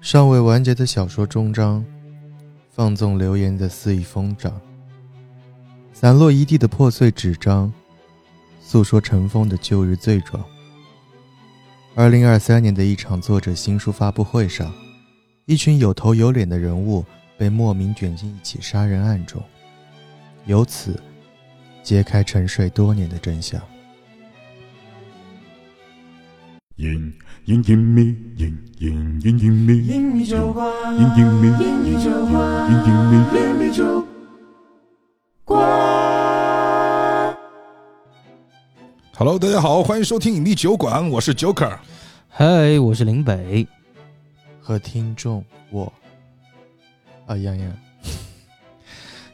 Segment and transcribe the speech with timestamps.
[0.00, 1.84] 尚未完结的小说终章，
[2.70, 4.58] 放纵流言的肆意疯长，
[5.92, 7.70] 散落一地的破碎纸张，
[8.62, 10.42] 诉说尘封的旧日罪状。
[11.94, 14.72] 二零二三年的一场作者新书发布会上，
[15.44, 17.04] 一群有头有脸的人物
[17.36, 19.42] 被莫名卷进一起杀人案中，
[20.46, 20.98] 由此
[21.82, 23.60] 揭开沉睡多年的真相。
[26.80, 27.12] 隐
[27.44, 30.66] 隐隐秘，隐隐隐隐秘，隐秘酒馆，
[30.96, 33.18] 隐隐秘，隐秘酒馆，隐隐秘。
[33.38, 34.02] 隐秘酒
[35.44, 35.60] 馆。
[39.14, 41.76] Hello，大家好，欢迎收听隐秘酒馆，我是 Joker。
[42.30, 43.68] 嗨，我是林北。
[44.58, 45.92] 和听众我，
[47.26, 47.70] 啊洋洋，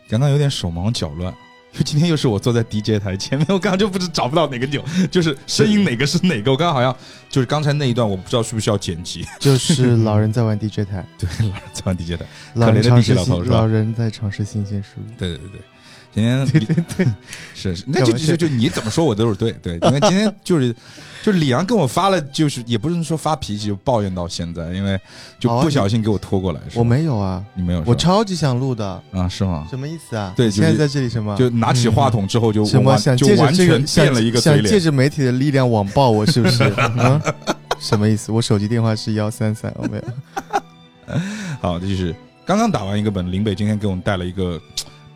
[0.08, 1.32] 刚刚有点手忙脚乱，
[1.84, 6.50] 今天又是我坐在 DJ 台前面，我刚刚就不知找不到哪个钮， 就是声音哪个是哪个。
[6.50, 6.94] 我刚刚好像
[7.28, 9.24] 就是刚才那一段，我不知道需不需要剪辑。
[9.38, 12.26] 就是老人在玩 DJ 台，对，老人在玩 DJ 台。
[12.54, 15.02] 老人可怜的老头是吧老人在尝试新鲜事物。
[15.18, 15.60] 对对对对，
[16.16, 17.06] 今天对对对，
[17.54, 20.74] 是是，那就就就你怎么说我都是对对，因为今天就是
[21.22, 24.98] 就是李阳跟我发了，就是也不是说发脾气，就抱怨到现在，因为
[25.38, 29.66] 就不小心给我拖过来，是我没有啊，你没有，我超级想录的，啊是吗？
[29.68, 30.32] 什么意思啊？
[30.34, 31.36] 对现在在这里什么？
[31.36, 36.64] 就拿起话筒之后就什么想借着这个想变了一个嘴想借，着媒体的力量网暴我是不是？
[36.96, 37.20] 嗯，
[37.78, 38.32] 什么意思？
[38.32, 40.02] 我手机电话是幺三三，我没有。
[41.60, 44.58] 好，这就是刚刚打完一个本，林北今天给我们带了一个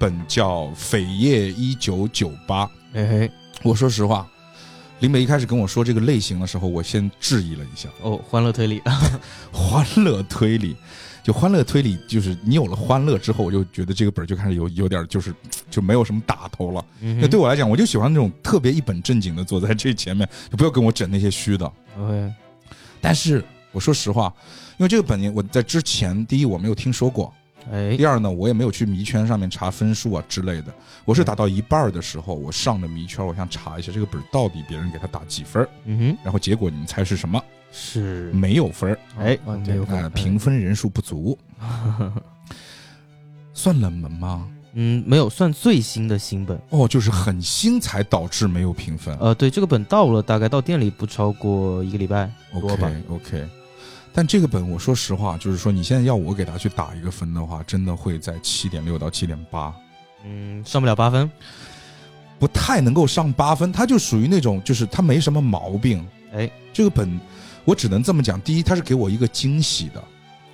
[0.00, 2.64] 本叫《扉页一九九八》。
[2.94, 3.30] 哎嘿，
[3.62, 4.26] 我说实话，
[5.00, 7.86] 林北一开始跟我说这个类型的时候，我先质疑了一下。
[8.00, 8.80] 哦，欢乐推理，
[9.52, 10.74] 欢乐推理，
[11.22, 15.34] 就欢乐推理，就是你有了欢乐之后，我就觉得这个本儿就开始有有点就是
[15.70, 16.82] 就没有什么打头了。
[16.98, 21.70] 那、嗯对我来讲，我就喜欢那种特别一本正经的坐在这前面，就不要跟我整那些虚的。
[21.98, 22.32] OK，
[23.02, 24.32] 但是我说实话，
[24.78, 27.30] 因为这个本我在之前，第一我没有听说过，
[27.70, 30.72] 哎第，二呢，我也没有去迷圈上面查分数啊之类的。
[31.04, 37.42] 我是打到一半的时候，我上了迷圈，我想查一下这个本到底别人给他打几分嗯哼然后结果你们猜是什么？
[37.72, 38.98] 是，没有分儿。
[39.18, 41.38] 哎，哦没有呃，分，评分人数不足，
[43.54, 44.48] 算冷门吗？
[44.72, 46.60] 嗯，没有算最新的新本。
[46.70, 49.16] 哦，就是很新才导致没有评分。
[49.18, 53.38] 呃，对，这个本到了，大概到店里不超过一个礼拜多吧 OK。
[53.38, 53.48] OK，
[54.12, 59.74] 但这个本我说实话，就是说你现在要我给他去打一个分的话，真的会在七点六到七点八，
[60.24, 61.30] 嗯，上不了八分。
[62.38, 63.70] 不太能够上八分。
[63.70, 66.06] 它就属于那种，就是它没什么毛病。
[66.32, 67.20] 哎，这个本
[67.64, 70.02] 我只能这么讲，第一，它是给我一个惊喜的。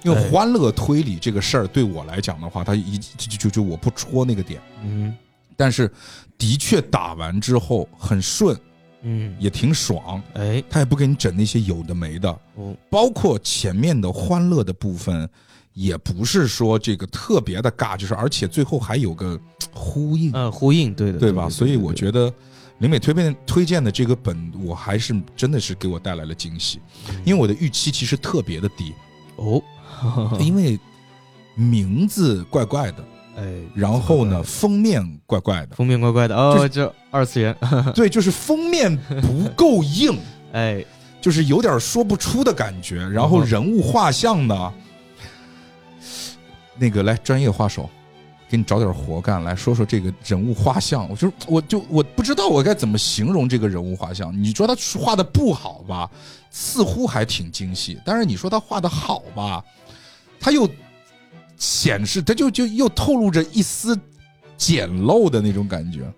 [0.03, 5.17] 因为哎欢乐推理这个事儿对我来讲的话，它一就就就我不戳那个点，嗯
[5.57, 5.91] 但是
[6.37, 8.57] 的确打完之后很顺，
[9.09, 15.29] 嗯，也挺爽，哎，他也不给你整那些有的没的，哦，包括前面的欢乐的部分，
[15.75, 19.41] 也不是说这个特别的尬，就是而且最后还有个
[19.73, 21.49] 呼应，嗯，呼应，对的，对吧？
[21.49, 22.33] 所以我，觉得
[22.79, 26.81] 林美推荐推荐的这个本，我还是真的是给我带来了惊喜，
[27.25, 28.93] 因为我的预期其实特别的低，
[29.37, 29.63] 哦，
[30.41, 30.79] 因为
[31.55, 33.05] 名字怪怪的，
[33.37, 37.55] 哎，然后呢封面怪怪的，封面怪怪的，哦，这二次元，
[37.95, 40.19] 对，就是封面不够硬。
[40.53, 40.83] 哎，
[41.21, 42.97] 就是有点说不出的感觉。
[43.09, 44.73] 然后人物画像呢，
[46.79, 47.91] 那个来专业画手，
[48.49, 51.07] 给你找点活干，来说说这个人物画像。
[51.11, 54.33] 我就我就我不知道我该怎么形容这个人物画像。
[54.43, 56.09] 你说他画的不好吧，
[56.51, 59.63] 似乎还挺精细；但是你说他画的好吧，
[60.41, 60.67] 他又
[61.57, 63.99] 显示它就就又透露着一丝
[64.57, 66.13] 简陋的那种感觉。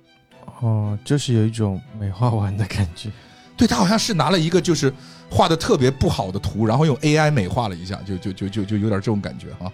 [0.60, 3.10] 哦，就是有一种美化完的感觉。
[3.56, 4.92] 对他好像是拿了一个就是
[5.28, 9.72] 画的特别不好的图，然后用 AI 美化了一下，就就就就就有点这种感觉哈。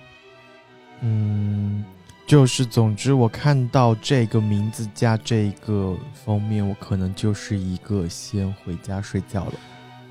[1.00, 1.84] 嗯，
[2.26, 5.94] 就是总之，我看到这个名字加这个
[6.24, 9.52] 封面，我可能就是一个先回家睡觉了。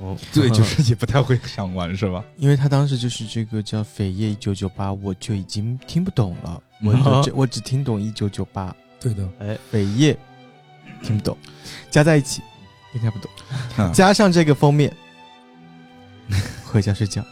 [0.03, 2.23] 哦，对，就是也不太会想玩是吧？
[2.37, 6.89] 因为他当时就是这个叫《扉页一九九八》，我就已经听不懂了，嗯。
[7.01, 10.17] 我只我只听懂一九九八，对的，哎，扉页
[11.01, 11.37] 听不懂，
[11.89, 12.41] 加在一起。
[12.93, 13.31] 也听不懂，
[13.77, 13.91] 嗯。
[13.91, 14.93] 加上这个封面，
[16.63, 17.25] 回家睡觉，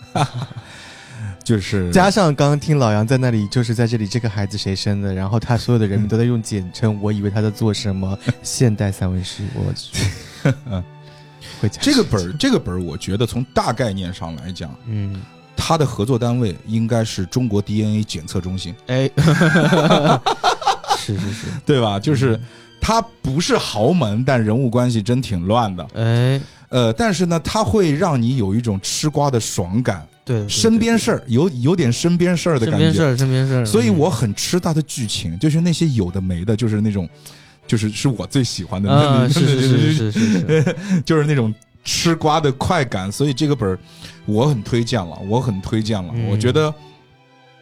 [1.44, 1.92] 就是。
[1.92, 10.08] 加上刚刚听老杨在那里，就是在这里这个孩子谁生的，然后他所有的人名都在用简称，我以为他在做什么现代散文诗，我去，
[11.82, 15.22] 这个本儿，这个本儿，我觉得从大概念上来讲，嗯，
[15.56, 19.10] 它的合作单位应该是中国 DNA 检测中心，哎，
[20.98, 22.00] 是是是，对吧？
[22.00, 22.40] 就是
[22.80, 25.88] 他不是豪门，但人物关系真挺乱的。
[25.96, 30.06] 哎，呃，但是呢，它会让你有一种吃瓜的爽感。
[30.24, 33.66] 对，对身边事，儿有有点身边事儿的感觉，身边事儿，身边事儿。
[33.66, 37.10] 所以嗯我很吃他的剧情，就是那些有的没的，就是那种，
[37.68, 40.22] 就是是我最喜欢的，是是是是是
[40.62, 40.76] 是，
[41.06, 41.54] 就是那种
[41.84, 43.78] 吃瓜的快感，所以这个本儿
[44.26, 46.12] 我很推荐了，我很推荐了。
[46.16, 46.74] 嗯我觉得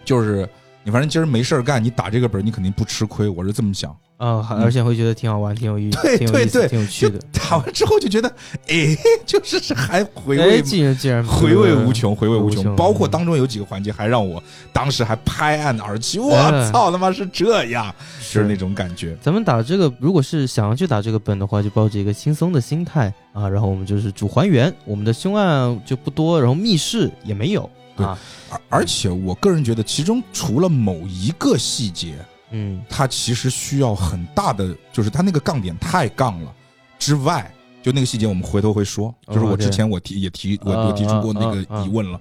[0.04, 0.48] 就是
[0.84, 3.96] 你反正今儿没事儿干，你打这个本儿你肯定不吃亏，我是这么想。
[4.18, 7.18] 啊，还而且会觉得挺好玩，挺有意，思，对对对挺有趣的。
[7.32, 8.30] 打完之后就觉得，
[8.68, 10.62] 哎，就是是还回哎，味。
[10.62, 12.76] 竟然既然回味无穷，回味无穷。
[12.76, 14.44] 包括当中有几个环节，还让我
[14.74, 16.20] 当时还拍案而起。
[16.20, 17.94] 我哎操，他妈是这样，
[18.30, 19.18] 就是那种感觉。
[19.22, 27.70] 咱们打这个，如果是想要去打这个本的话，就抱着一个轻松的心态啊，然后我们就是主还原，我们的凶案就不多，然后密室也没有
[28.00, 28.20] 对啊，
[28.50, 32.16] 而而且我个人觉得，其中除了某一个细节，
[32.52, 32.82] 嗯。
[32.90, 36.54] 它其实需要很大的，就是它那个杠点太杠了
[36.98, 37.54] 之外，
[37.84, 42.20] 就那个细节我们回头会说，哦就是我之前我提也提我啊我提出过那个疑问了。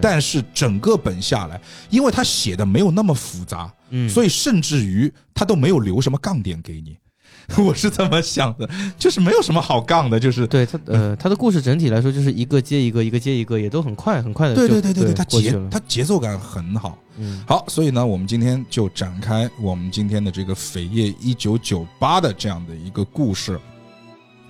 [0.00, 1.60] 但是整个本下来，
[1.90, 6.96] 因为他写的没有那么复杂，嗯，所以甚至于他都没有留什么杠点给你。
[7.58, 8.68] 我是这么想的，
[8.98, 16.98] 就是没有什么好杠的，就是对他呃，他的故事整体来说就是一个接一个，一个接一个，也都很快很快的对对对对对，他节过去了，它节奏感很好。
[17.18, 23.60] 嗯好，所以呢，我们今天就展开我们今天的这个《扉页一九九八》的这样的一个故事，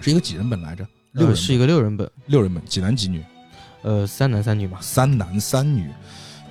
[0.00, 0.87] 是一个几人本来着？
[1.12, 3.23] 六人呃是一个六人本，六人本，几男几女？
[3.83, 5.91] 呃，三男三女嘛，三男三女。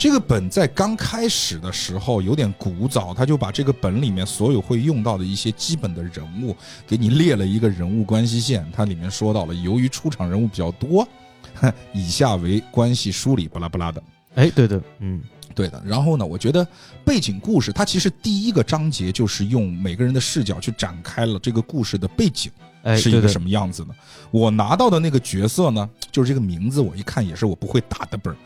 [0.02, 6.58] 这个本在刚开始的时候有点古早，他就把这个本里面所有会用到的一些基本的人物
[6.88, 8.68] 给你列了一个人物关系线。
[8.76, 11.08] 它里面说到了，由于出场人物比较多，
[11.94, 14.02] 以下为关系梳理，巴拉巴拉的。
[14.34, 15.22] 哎，对的，嗯
[15.54, 16.68] 对的，然后呢，我觉得
[17.06, 22.52] 背景故事它其实第一个章节就是用每个人的视角去展开了这个故事的背景
[22.98, 23.94] 是一个什么样子呢？
[24.32, 28.38] 我拿到的那个角色呢，就是这个名字，我一看也是我不会打的本儿，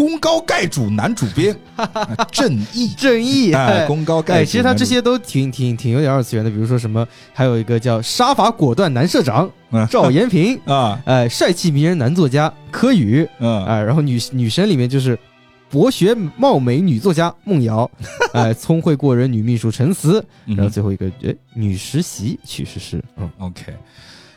[0.00, 4.40] 功高盖主男主编 啊正义，正义，哎，功高盖主。
[4.40, 9.86] 哎，其实他这些都挺挺挺有点二次元的，比如说什么，还有一个叫杀伐果断男社长嗯。
[9.90, 15.18] 赵延平， 啊，哎，帅气迷人男作家柯宇，嗯，哎，然后女女神里面就是
[15.68, 17.90] 博学貌美女作家梦瑶，
[18.32, 20.56] 哎，聪慧过人女秘书陈思，嗯。
[20.56, 23.30] 然后最后一个哎女实习曲诗诗，嗯。
[23.38, 23.64] OK，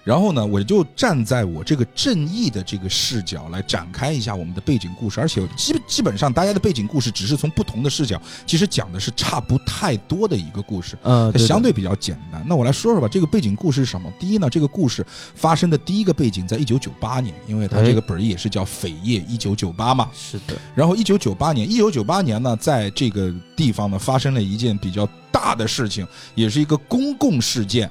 [0.03, 10.97] 然后呢，我就站在我这个正义的这个视角来展开一下我们的背景故事，而且基基本上大家的背景故事只是从不同的视角，其实讲的是差不太多的一个故事。
[11.03, 13.07] 呃，对相对比较简单，那我来说说吧。
[13.07, 14.11] 这个背景故事是什么？
[14.19, 15.05] 第一呢，这个故事
[15.35, 20.09] 发生的第一个背景在一九九八年，因为它哎这个本儿也是叫《扉页一九九八》嘛。
[20.13, 27.89] 是的，然后一九九八年，一九九八年呢，在这个地方呢发生了一件比较大的事情，也是一个公共事件。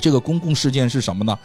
[0.00, 1.38] 这个公共事件是什么呢？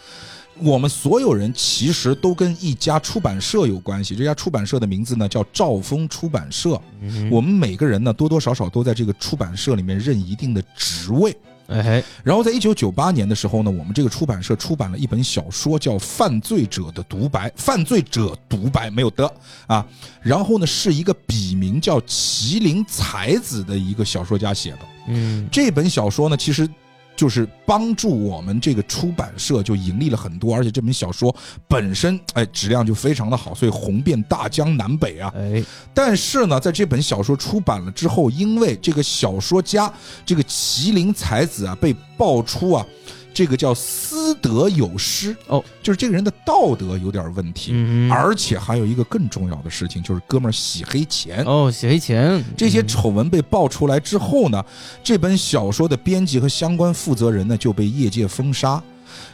[0.60, 4.16] 我们所有人其实都跟一家出版社有关系。
[4.16, 6.81] 这家出版社的名字呢叫兆丰出版社。
[7.02, 11.36] 嗯我们每个人呢多多少少都在这个出版社里面任一定的职位。
[11.68, 17.50] 哎，然后在一九九八年的时候呢，我们这个出版社出版了一本小说，叫《犯罪者的独白》。
[17.57, 19.30] 犯罪者独白没有的
[19.68, 19.86] 啊。
[20.22, 24.80] 然后呢，是一个笔名叫麒麟才子的一个小说家写的。
[25.07, 26.69] 嗯这本小说呢，其实
[27.16, 31.36] 就是帮助我们这个出版社就盈利了很多，而且这本小说
[31.68, 35.32] 本身哎质量就非常的好，所以红遍大江南北啊。
[35.36, 35.64] 哎
[35.94, 39.92] 但是呢，在这本小说出版了之后，因为这个小说家
[40.26, 42.86] 这个麒麟才子啊被爆出啊，
[43.35, 48.09] 这个叫私德有失哦，就是这个人的道德有点问题，嗯。
[48.09, 51.44] 而且还有一个更重要的事情，就是哥们儿洗黑钱。
[51.44, 52.42] 哦洗黑钱。
[52.56, 52.87] 这些嗯。
[52.87, 54.63] 丑闻被爆出来之后呢，
[55.04, 58.81] 这本小说的编辑和相关负责人呢就被业界封杀，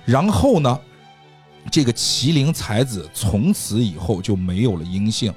[0.03, 0.79] 然后呢，
[1.69, 5.31] 这个麒麟才子从此以后就没有了音信。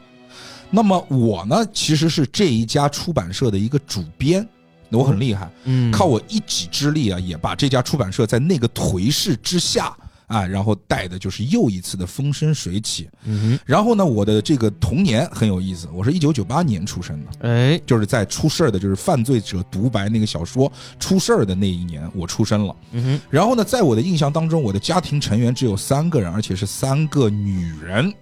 [0.70, 4.48] 那么我呢，其实是这一家出版社的一个主编，
[4.90, 13.08] 我很厉害，嗯靠我一己之力啊，也把这家出版社在那个颓势之下啊，然后带的就是又一次的风生水起。
[13.24, 17.30] 嗯然后呢，我的这个童年很有意思，我是一九九八年出生的。
[17.42, 22.76] 哼哎就是在出事儿的，就是犯罪者独白那个小说出事儿的那一年，我出生了。
[22.92, 28.12] 嗯哼然后呢，在我的印象当中，我的家庭成员只有三个人，而且是三个女人。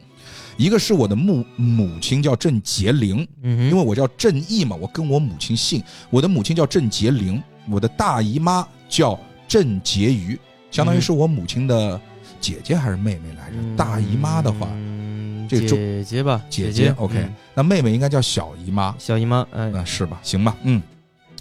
[0.62, 5.82] 一个是我的母母亲叫郑洁玲，嗯因为我叫郑义嘛，我跟我母亲姓。
[6.08, 10.38] 我的母亲叫郑洁玲，我的大姨妈叫郑洁瑜，
[10.70, 12.00] 相当于是我母亲的
[12.40, 13.56] 姐姐还是妹妹来着？
[13.76, 18.94] 大姨妈的话，嗯这个姐姐吧姐姐 OK，、嗯那妹妹应该叫小姨妈。
[19.00, 20.20] 小姨妈哎那是吧？
[20.22, 20.80] 行吧，嗯，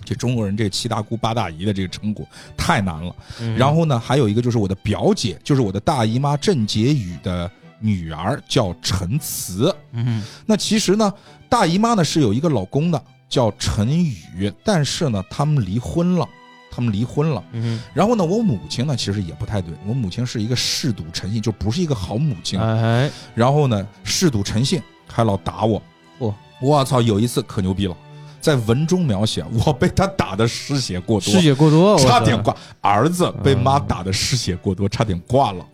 [0.04, 3.16] 这中国人这七大姑八大姨的这个称呼太难了。
[3.40, 7.50] 嗯然后呢，还有一个就是我的表姐，就是我的大姨妈郑洁宇的
[7.82, 9.76] 女儿叫陈慈。
[9.92, 11.14] 嗯那其实呢，
[11.50, 16.26] 大姨妈呢是有一个老公的，叫陈宇，但是呢，他们离婚了，
[16.72, 17.44] 他们离婚了。
[17.52, 22.60] 嗯然后呢，我母亲呢其实也不太对，我母亲是一个嗜赌成性，就不是一个好母亲。
[22.60, 25.82] 哎，然后呢，嗜赌成性，还老打我。
[26.18, 27.02] 我我操！
[27.02, 27.98] 有一次可牛逼了，
[28.40, 32.56] 在文中描写我被他打的失血过多，失血过多，差点挂。
[32.80, 35.66] 儿子被妈打的失血过多，差点挂了。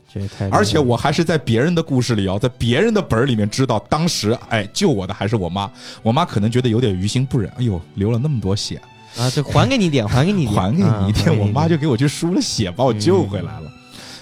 [0.52, 5.70] 而且我还是在别人的故事里啊，在别人的本儿里面知道，当时哎救我的还是我妈，
[6.02, 8.82] 我妈可能觉得有点于心不忍，哎呦流了那么多血，
[9.18, 13.72] 啊，这还给你一点，还给你一点， 还给你一啊点，我妈就给我去输了血，把我救回来了。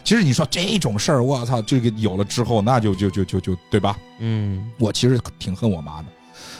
[0.03, 3.97] 其实你说这种事儿，我操，这个有了之后，那就就就就就对吧？
[4.19, 6.07] 嗯，我其实挺恨我妈的，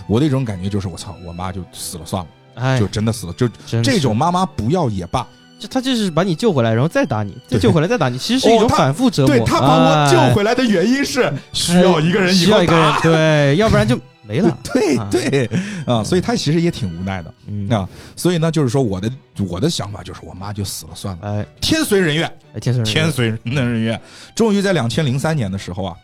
[0.08, 3.48] 我那种感觉就是我操，我妈就死了算了，哎，就真的死了，就
[3.84, 5.27] 这种妈妈不要也罢。
[5.57, 9.35] 就他就是把你救回来，然后再打你，再救回来再打你，其实是一种反复折磨。
[9.35, 13.00] 对他把我救哎回来的原因是需要一个人以后需要一个人打，。
[13.01, 14.57] 对，要不然就没了。
[14.74, 15.50] 对 啊对。
[15.85, 17.33] 啊，所以他其实也挺无奈的。
[17.47, 17.69] 嗯。
[17.69, 19.09] 啊，所以呢，就是说我的
[19.47, 24.00] 我的想法就是，我妈就死了算了，哎，天随人愿，哎天生天随人愿。
[24.35, 25.95] 终于在两千零三年的时候啊，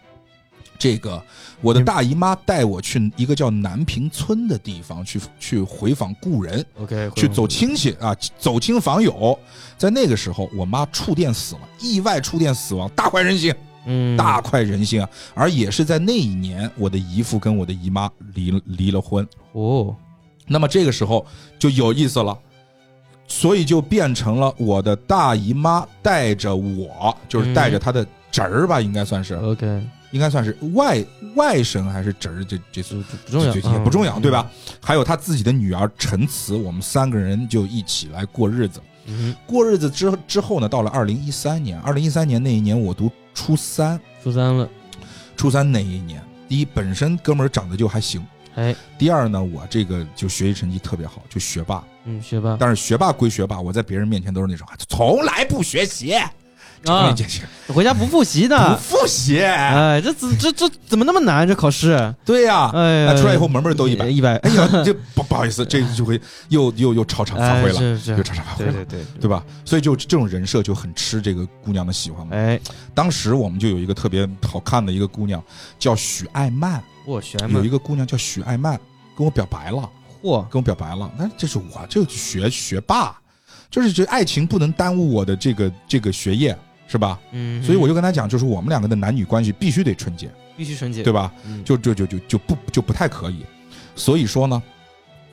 [0.81, 1.21] 这个
[1.61, 9.37] 我的大姨妈带我去一个叫南平村的地方去去回访故人，OK 去走亲戚啊，走亲访友。
[9.77, 13.53] 在那个时候，我妈触电死了，意外触电死亡，大快人心，
[13.85, 15.07] 嗯大快人心啊！
[15.35, 19.27] 而也是在那一年，我的姨父跟我的姨妈离离了婚。
[19.51, 19.95] 哦，
[20.47, 21.23] 那么这个时候
[21.59, 22.35] 就有意思了，
[23.27, 31.03] 所以就变成了我的大姨妈带着我，就是带着她的侄儿吧，应该算是，OK，应该算是外
[31.35, 34.49] 外甥还是侄儿，这这就就不重要，也不重要，嗯对吧？？
[34.81, 38.79] 还有他自己的女儿陈慈，我们三个人就一起来过日子。
[39.07, 44.69] 嗯过日子之之后呢，到了二零一三年，二零一三年那一年我读初三，初三了，
[45.35, 48.23] 初三那一年，第一本身哥们儿长得就还行，
[48.55, 51.83] 哎，第二呢，我这个就学习成绩特别好，就学霸。
[52.05, 56.15] 嗯，学霸但是学霸归学霸，我在别人面前都是那种啊从来不学习，
[56.85, 57.15] 啊，
[57.67, 59.39] 回家不复习的不，复习。
[59.39, 61.47] 哎，这怎这这怎么那么难？
[61.47, 64.07] 这考试，对呀，哎呀，出来以后门门都一百。
[64.07, 66.19] 一百，哎呀，这不不好意思，这就会
[66.49, 69.43] 又又又超常发挥了，哎是是又超常发挥了，对对对对吧？
[69.63, 72.35] 所以就这种人设就很吃这个姑娘的喜欢嘛。
[72.35, 72.59] 哎，
[72.93, 75.41] 当时我们就有一个特别好看的一个姑娘，
[75.77, 78.79] 叫许爱曼，我学嘛有一，个姑娘叫许爱曼，
[79.15, 79.87] 跟我表白了，
[80.23, 81.11] 嚯，跟我表白了。
[81.17, 83.15] 那这是我就学学霸，
[83.69, 86.57] 就是这爱情不能耽误我的这个这个学业，
[86.91, 87.17] 是吧？
[87.31, 91.31] 嗯，所以我就跟他讲，就是我们两个的男女关系必须得纯洁，必须纯洁，对吧？
[91.45, 93.45] 嗯就就就就就不就不太可以。
[93.95, 94.61] 所以说呢，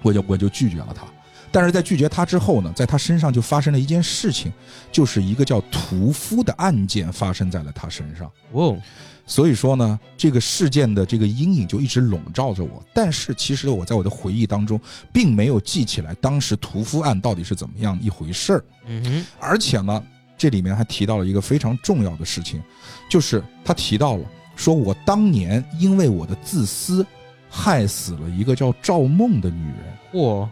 [0.02, 1.04] 我就我就拒绝了他。
[1.50, 4.52] 但是在拒绝他之后呢，在他身上就发生了一件事情，
[4.92, 8.30] 就是一个叫屠夫的案件发生在了他身上。
[8.52, 8.78] 哦，
[9.26, 12.84] 所以说呢，这个事件的这个阴影就一直笼罩着我。
[12.94, 14.78] 但是其实我在我的回忆当中，
[15.12, 18.64] 并没有记起来当时屠夫案到底是怎么样一回事儿。
[18.86, 20.04] 嗯哼，而且呢，
[20.38, 22.62] 这里面还提到了一个非常重要的事情，
[23.11, 24.25] 就是他提到了
[24.57, 27.04] 说我当年因为我的自私，
[27.50, 29.99] 害死了一个叫赵梦的女人。
[30.12, 30.49] 嚯，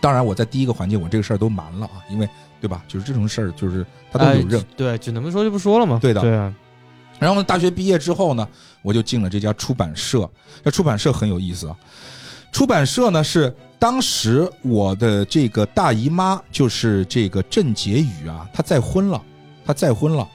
[0.00, 2.28] 当然，我在第一个环节我这个事儿都瞒了啊，因为
[2.60, 2.82] 对吧？
[2.88, 4.64] 就是这种事儿，就是他都哎有认。
[4.76, 6.52] 对，只能不说就不说了嘛，对的对啊，
[7.18, 8.48] 然后呢，大学毕业之后呢，
[8.82, 10.28] 我就进了这家出版社。
[10.64, 11.76] 这出版社很有意思啊。
[12.58, 19.22] 出版社呢是当时我的这个大姨妈，就是这个郑洁宇啊，她再婚了，
[19.64, 20.26] 她再婚了，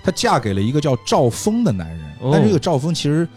[0.00, 2.00] 她嫁给了一个叫赵峰的男人。
[2.20, 3.28] 哦但这个赵峰其实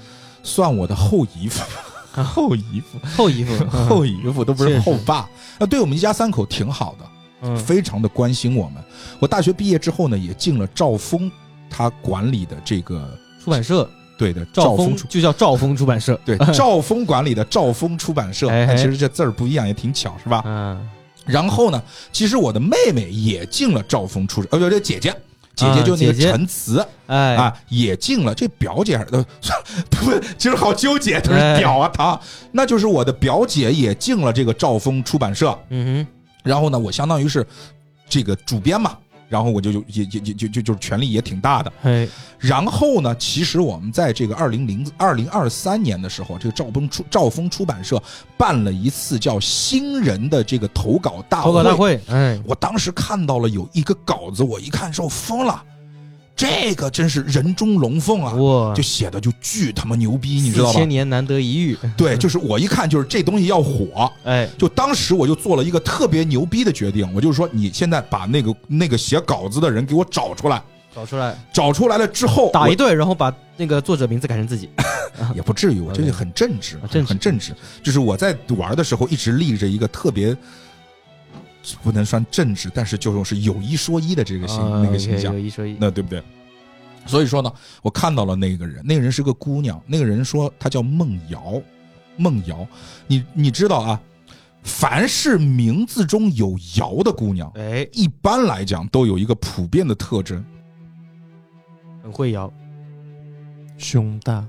[0.44, 1.64] 算我的后姨夫，
[2.22, 5.28] 后姨夫，后姨夫，后姨夫都不是后爸。
[5.58, 7.06] 那，对我们一家三口挺好的。
[7.42, 8.76] 嗯，非常的关心我们。
[9.20, 11.32] 我大学毕业之后呢，也进了赵峰
[11.68, 18.50] 他管理的这个出版社对的赵峰出峰就叫赵峰出版社， 对 赵峰管理的赵峰出版社。
[18.50, 20.42] 哎其实这字儿不一样，也挺巧，是吧？
[20.46, 20.90] 嗯，
[21.26, 21.82] 然后呢，
[22.12, 25.14] 其实我的妹妹也进了赵峰出，呃，不对，姐姐。
[25.56, 28.36] 姐姐就那个陈词哎，啊，也进了。
[28.36, 29.26] 这表姐还是呃，
[29.90, 32.20] 不，其实好纠结，她哎是表啊，她
[32.52, 35.58] 那就是我的表姐也进了这个赵峰出版社。
[35.70, 36.08] 嗯哼
[36.44, 37.48] 然后呢，我相当于是
[38.10, 41.72] 这个主编嘛，然后我就就也也也就就就是权力也挺大的。
[41.82, 48.02] 哼，嘿，然后呢，其实我们在这个二零零二零二三年的时候，这个赵峰出赵峰出版社
[48.38, 51.46] 办了一次叫新人的这个投稿大会。
[51.46, 55.64] 投稿大会，哎，我当时看到了有一个稿子，我一看之后疯了，
[56.36, 58.34] 这个真是人中龙凤啊！
[58.34, 60.90] 哇，就写的就巨他妈牛逼，你知道吧千？
[60.90, 70.62] 年难得一遇， 对，就是我一看就是这东西要火，哎，就当时我就做了一个特别牛逼的决定，我就是说，你现在把那个那个写稿子的人给我找出来，
[70.94, 74.70] 找出来找出来了之后，打一顿，然后把那个作者名字改成自己。
[75.34, 77.56] 也不至于，我这 OK 个很正直， 啊正直很正直。
[77.82, 80.36] 就是我在玩的时候一直立着一个特别
[81.84, 85.76] 不能算正直，但是就是有一说一的这个形、啊那个形象有，一说一。
[85.80, 86.22] 那对不对？
[87.06, 91.62] 所以说呢，我看到了那个人，那个人是个姑娘，那个人说她叫梦瑶，
[92.18, 92.68] 梦瑶，
[93.08, 94.02] 你你知道啊，
[94.64, 100.44] 凡是名字中有瑶的姑娘，哎，一般来讲都有一个普遍的特征，
[102.04, 102.52] 很会摇。
[103.78, 104.46] 胸大，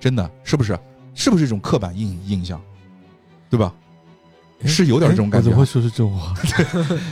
[0.00, 0.78] 真的是不是？
[1.14, 2.60] 是不是一种刻板印印象，
[3.48, 3.74] 对吧？
[4.64, 6.34] 是有点这种感觉怎么会说出这种话？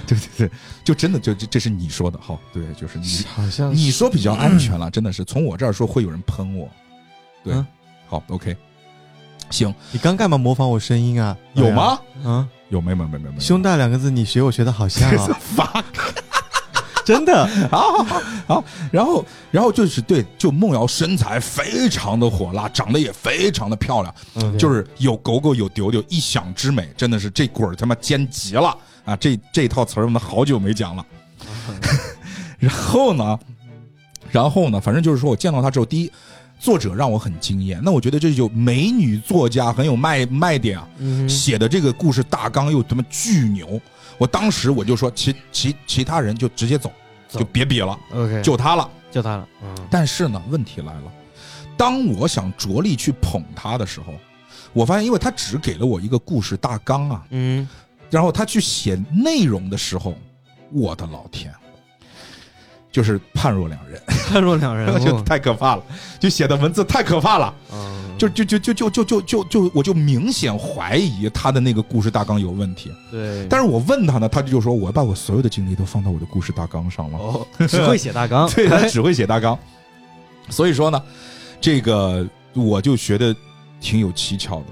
[0.07, 0.51] 对 对对，
[0.83, 6.69] 就真的就这这是你说的，好，对，就是你好像你说比较安全了，真的是从我这儿说会有人喷我，
[7.45, 7.67] 对，嗯
[8.07, 8.57] 好，OK，
[9.51, 11.37] 行，你刚干嘛模仿我声音啊？
[11.55, 11.99] 有吗？
[12.25, 15.11] 啊，有没有没有没有没有，胸大两个字，你学我学的好像
[17.07, 17.47] 真的。
[17.71, 29.15] 好好好好，然后然后就是对，就梦瑶身材非常的火辣，长得也非常的漂亮，嗯就是有狗狗有丢丢，一想之美，真的是这鬼儿他妈尖极了啊！
[29.17, 31.07] 这这套词儿我们好久没讲了。
[32.59, 33.39] 然后呢，
[34.31, 36.11] 然后呢，反正就是说我见到他之后，第一，
[36.59, 43.81] 作者让我很惊艳，那我觉得这就美女作家很有卖卖点啊，嗯写的这个故事大纲又他妈巨牛。
[44.19, 46.93] 我当时我就说，其其其他人就直接走，
[47.29, 48.89] 走就别比了，，OK，就他了。
[49.11, 49.49] 就他了。
[49.63, 51.13] 嗯，但是呢，问题来了，
[51.77, 54.13] 当我想着力去捧他的时候，
[54.73, 57.69] 我发现，因为他只给了我一个故事大纲啊，嗯，
[58.11, 60.17] 然后他去写内容的时候，
[60.73, 61.55] 我的老天，
[62.91, 64.87] 就是判若两人，判若两人。
[65.01, 65.83] 就哦太可怕了，
[66.19, 72.93] 就写的文字太可怕了，嗯，就就就就就就就就就我就明显怀疑他的那个故事大纲有问题。
[73.11, 73.47] 对。
[73.49, 77.19] 但是我问他呢，他就说我把我所有的精力都放到我的故事大纲上了。
[77.19, 78.49] 哦， 只会写大纲。
[78.51, 79.59] 对他只会写大纲，
[80.49, 81.03] 所以说呢，
[81.61, 83.35] 这个我就觉得
[83.81, 84.67] 挺有蹊跷的。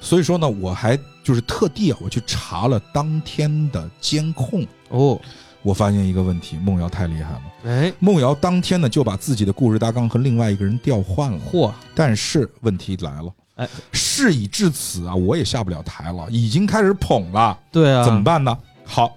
[0.00, 5.20] 所以说呢，我还就是特地啊，我去查了当天的监控，哦，
[5.62, 7.42] 我发现一个问题，梦瑶太厉害了。
[7.64, 17.58] 哎，梦瑶当天呢就把自己的故事大纲和另外一个人调换了，嚯，但是问题来了，哎，事已至此啊，我也下不了台了，已经开始捧了。
[17.72, 18.22] 对啊，怎么？
[18.22, 18.56] 办呢？
[18.84, 19.16] 好，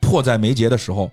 [0.00, 1.10] 迫在眉睫的时候，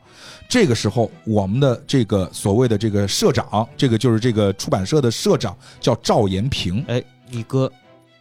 [0.48, 6.86] 这个时候我们的这个所谓的这个社长，这个就是这个出版社的社长叫赵延平。
[6.88, 7.70] 哎，你哥，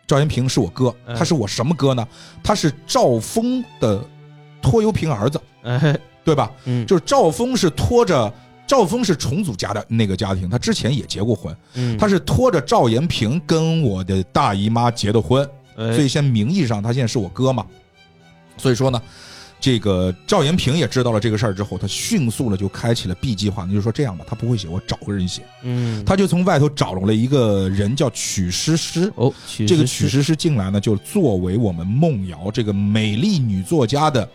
[0.07, 2.07] 赵延平是我哥，哎他是我什么哥呢？
[2.43, 4.03] 他是赵峰的
[4.63, 6.51] 拖油瓶儿子，哎，对吧？
[6.65, 8.33] 嗯，就是赵峰是拖着。
[8.67, 15.43] 赵峰是重组家的那个家庭，他之前也结过婚，嗯，他是拖着赵延平跟我的大姨妈结的婚，
[15.75, 17.65] 哎，所以先名义上他现在是我哥嘛，
[18.59, 19.01] 所以说呢，
[19.59, 29.11] 这个赵延平也知道了这个事儿之后，他迅速的就开启了 B 计划，那就说这样吧，他不会写，我找个人写，嗯，他就从外头找了一个人叫曲诗诗。
[29.17, 34.29] 哦，曲这个曲诗诗进来呢，就作为我们梦瑶这个美丽女作家的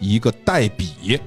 [0.00, 1.20] 一个代笔。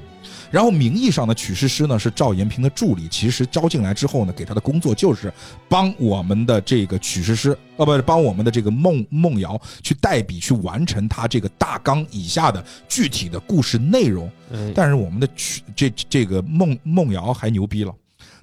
[0.51, 5.33] 然后名义上的曲诗诗呢是赵延平的助理，其实招进来之后呢，给他的工作就是
[5.67, 14.31] 帮我们的这个曲诗诗，呃，不是帮我们的这个孟孟瑶去代笔去完成他这个大纲以下的具体的故事内容。
[14.53, 17.91] 哎，但是我们的曲这这个孟孟瑶还牛逼了，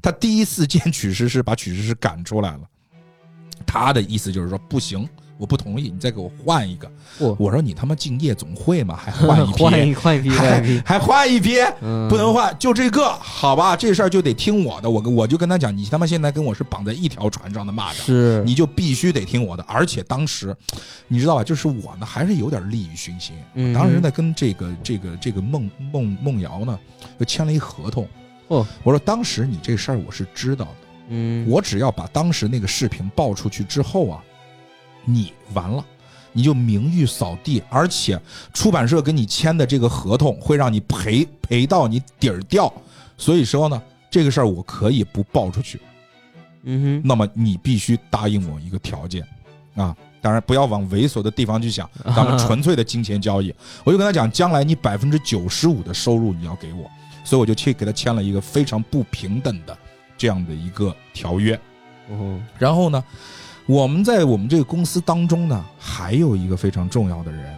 [0.02, 2.62] 他第一次见曲诗诗，把曲诗诗赶出来了。
[3.64, 5.08] 他的意思就是说不行，
[5.40, 6.90] 我不同意，你再给我换一个。
[7.18, 13.74] 我我说你他妈进夜总会嘛，还换一批， 换一换一批，还，还换一批，嗯，不能换，就这个，好吧？
[13.74, 17.94] 这事儿就得听我的，我跟我就跟他讲，你他妈现在跟我是绑在一条船上的蚂蚱。
[17.94, 20.54] 是，你就必须得听我的，而且当时，
[21.08, 21.42] 你知道吧？
[21.42, 23.34] 就是我呢，还是有点利欲熏心。
[23.54, 26.78] 嗯当时呢，跟这个这个这个孟孟孟瑶呢，
[27.18, 28.06] 就签了一合同。
[28.48, 30.70] 哦，我说当时你这事儿我是知道的，
[31.08, 34.22] 嗯，我只要把当时那个视频爆出去之后啊，
[35.04, 35.84] 你完了。
[36.32, 38.16] 你就名誉扫地，而且
[38.54, 42.72] 出版社跟你签的这个合同会让你赔赔到你底儿掉，
[43.18, 45.80] 所以说呢，这个事儿我可以不报出去，
[46.62, 49.26] 嗯哼那么你必须答应我一个条件，
[49.74, 53.52] 啊，当然不要往猥琐的地方去想，咱们纯粹的金钱交易。
[53.82, 56.88] 我就跟他讲，将来你百分之九十五的收入你要给我，
[57.24, 59.76] 所以我就去给他签了一个非常不平等的
[60.16, 61.58] 这样的一个条约。
[62.08, 63.02] 哼，哦，然后呢，
[63.70, 67.56] 我们在我们这个公司当中呢，还有一个非常重要的人，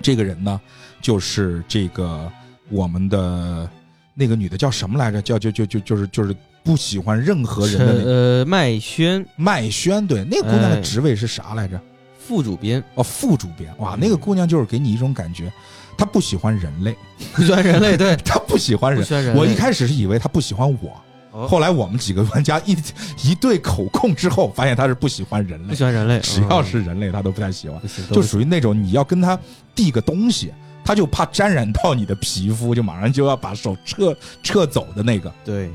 [0.00, 0.60] 这个人呢，
[1.02, 2.30] 就是这个
[2.68, 3.68] 我们的
[4.14, 5.20] 那个女的叫什么来着？
[5.20, 9.26] 叫就就就就是就是不喜欢任何人的那个呃麦轩。
[9.34, 11.80] 麦轩，对，那个姑娘的哎职位是啥来着？
[12.16, 15.52] 副主编，哦，副主编，哇，那个姑娘就是给你一种感觉，
[15.96, 16.96] 她不喜欢人类，
[17.34, 19.34] 不喜欢人类，对， 她不喜欢人。
[19.34, 21.00] 我一开始是以为她不喜欢我，哦
[21.46, 22.76] 后来我们几个玩家一
[23.22, 25.68] 一对口供之后，发现他是不喜欢人类。
[25.68, 27.80] 不喜，欢人类，只要嗯是人类他都不太喜欢，
[28.12, 29.38] 就属于那种你要跟他
[29.74, 30.52] 递个东西，
[30.84, 35.32] 他就怕沾染到你的皮肤，就马上就要把手撤撤走的那个。
[35.44, 35.70] 对，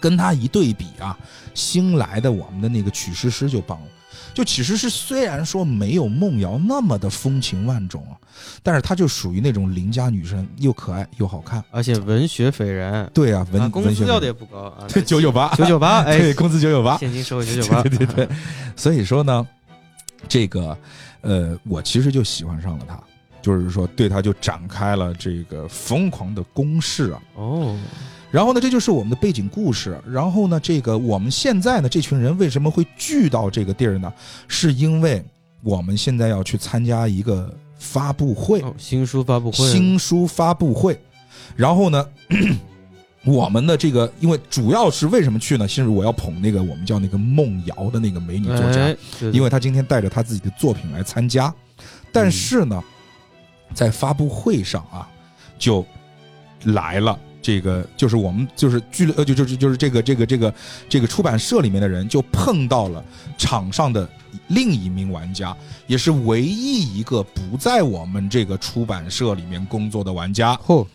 [0.00, 1.16] 跟他一对比啊，
[1.54, 3.86] 新来的我们的那个曲诗诗就棒了。
[4.34, 8.18] 就其实是虽然说没有梦瑶那么的风情万种啊，
[8.62, 11.64] 但是她就属于那种邻家女生，又可爱又好看。
[11.70, 18.36] 而且文学斐然，对啊，文、啊，工文学资要的也不高啊， 对九九八，九九八，哎，对，工资九九八，现金收入 九九八，对对对对，
[18.74, 19.46] 所以说呢，
[20.28, 20.76] 这个
[21.20, 22.98] 呃，我其实就喜欢上了她，
[23.40, 27.22] 就是说对她就展开了这个疯狂的攻势啊。
[27.36, 27.78] 哦，
[28.34, 29.96] 然后呢，这就是我们的背景故事。
[30.04, 34.12] 然后呢，这个我们现在呢，这群人为什么会聚到这个地儿呢？
[34.48, 35.24] 是因为
[35.62, 40.98] 我们现在要去参加一个发布会，哦新书发布会，新书发布会。
[41.54, 42.04] 然后呢，
[43.24, 45.68] 我们的这个，因为主要是为什么去呢？
[45.68, 48.96] 其实我要捧那个我们叫那个梦瑶的那个美女作家，哎，
[49.32, 51.54] 因为她今天带着她自己的作品来参加。
[52.10, 52.82] 但是呢，
[53.72, 55.08] 在发布会上啊，
[55.56, 55.86] 就
[56.64, 57.16] 来了。
[57.44, 60.54] 这个就是我们就是俱乐呃就就就就是这个这个这个
[60.88, 63.04] 这个出版社里面的人就碰到了
[63.36, 64.08] 场上的
[64.48, 65.54] 另一名玩家，
[65.86, 70.58] 也是唯一一个不在我们这个出版社里面工作的玩家。
[70.66, 70.86] 嚯，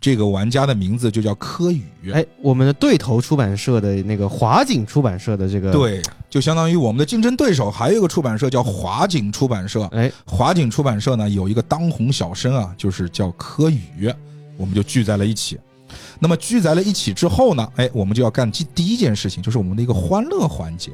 [0.00, 1.84] 这个玩家的名字就叫柯宇。
[2.10, 9.82] 哎，我们的对头出版社的那个华景出版社的这个，，对，就相当于我们的竞争对手还有一个出版社叫华景出版社。
[9.92, 14.10] 哎，华景出版社呢有一个当红小生啊，就是叫柯宇，
[14.56, 15.58] 我们就聚在了一起。
[16.18, 20.92] 那么聚在了一起之后呢，哎，我们就要干第第一件事情，就是我们的一个欢乐环节。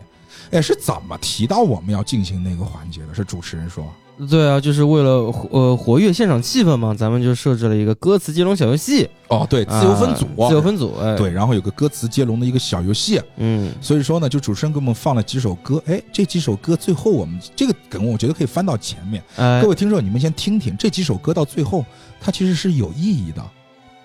[0.50, 3.14] 哎，是怎么提到我们要进行那个环节的？
[3.14, 3.90] 是主持人说，
[4.28, 13.20] 对啊，就是为了呃活跃现场气氛嘛，咱们就设置了一个歌词接龙小游戏，哦，对，自由分组，啊自由分组，哎，对，，然后有个歌词接龙的一个小游戏。
[13.38, 19.20] 嗯，所以说呢，就主持人给我们放了几首歌，哎，这几首歌最后我们这个梗，我觉得可以翻到前面。
[19.36, 21.84] 哎各，位听众，你们先听听这几首歌到最后，
[22.20, 23.42] 它其实是有意义的。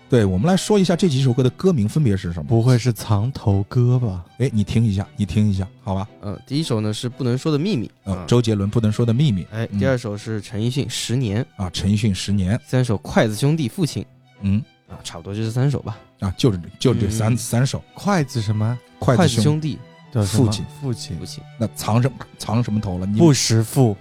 [0.09, 2.49] 对，我们来说一下这几首歌的歌名分别是什么？
[2.49, 4.25] 不会是藏头歌吧？
[4.39, 6.07] 哎，你听一下，你听一下，好吧？
[6.21, 9.45] 嗯，第一首呢是不能说的秘密，嗯，啊周杰伦不能说的秘密。
[9.51, 12.59] 哎，嗯第二首是陈奕迅《十年》，啊，陈奕迅十年。
[12.65, 14.03] 三首筷子兄弟父亲
[14.41, 15.97] 嗯啊，差不多就是三首吧。
[16.19, 17.83] 啊，就是就这三、嗯三首。
[17.93, 18.77] 筷子什么？
[18.97, 19.77] 筷筷子兄，弟
[20.25, 23.05] 父亲父亲父亲那藏什么藏什么头了？
[23.05, 23.95] 你不识父，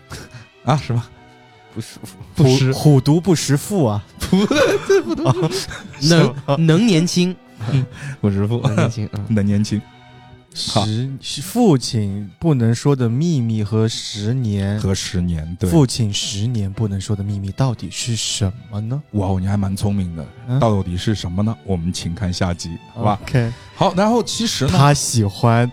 [0.64, 1.04] 啊什么？
[1.74, 4.04] 不舒服，不识虎虎毒不食父啊！
[6.02, 7.34] 能能年轻，
[8.20, 9.24] 不识父，能年轻啊。
[9.28, 9.80] 能年轻
[10.54, 15.56] 十是父亲不能说的秘密和十年，和十年。
[15.60, 19.00] 对，父亲十年不能说的秘密到底是什么呢？
[19.12, 20.26] 哇哦，你还蛮聪明的。
[20.48, 21.56] 嗯到底是什么呢？
[21.64, 25.70] 我们请看下集，好吧？？OK，好，然后其实呢，他喜欢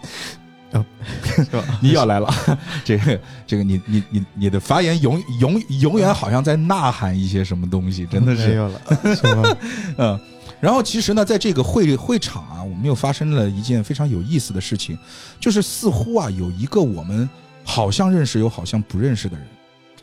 [1.81, 2.33] 你要来了，
[2.83, 8.81] 这个这个你你你你的发言永永永远好像在呐喊一些什么东西，真的是没是有了，
[9.15, 9.57] 什么？
[9.97, 10.19] 嗯。
[10.61, 14.97] 然后其实呢，在这个会会场啊，我们又发生了一件非常有意思的事情，
[15.39, 17.29] 就是似乎啊有一个我们
[17.63, 19.45] 好像认识又好像不认识的人，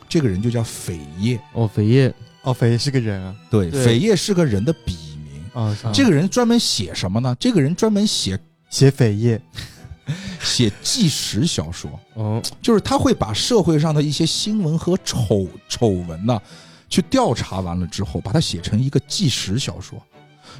[0.07, 1.39] 这个人就叫扉页。
[1.53, 5.43] 哦，扉页哦，斐叶是个人啊，对，对扉页是个人的笔名。
[5.53, 7.35] 哦，这个人专门写什么呢？
[7.39, 9.41] 这个人专门写写扉页，
[10.39, 11.99] 写纪实小说。
[12.13, 16.41] 哦，就是他会把社会上的一些新闻和丑丑闻呢，
[16.89, 20.01] 去调查完了之后，把它写成一个纪实小说。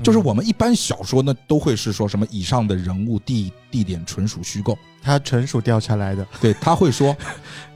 [0.02, 7.16] 就是我们一般小说呢，都会是说什么以上的人物地地点纯属虚构，他纯属调查来的对他会说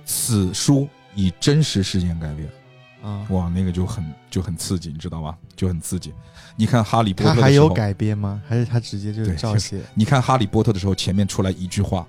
[0.04, 2.50] 此书以真实事件改编。
[3.04, 3.28] 啊。
[3.30, 5.38] 哇，那个就很就很刺激，你知道吗？
[5.58, 6.14] 就很刺激。
[6.56, 8.42] 你看《哈利波特》他还有改编吗？
[8.48, 9.82] 还是他直接就是照写？
[9.94, 12.08] 你看《哈利波特》的时候，前面出来一句话：“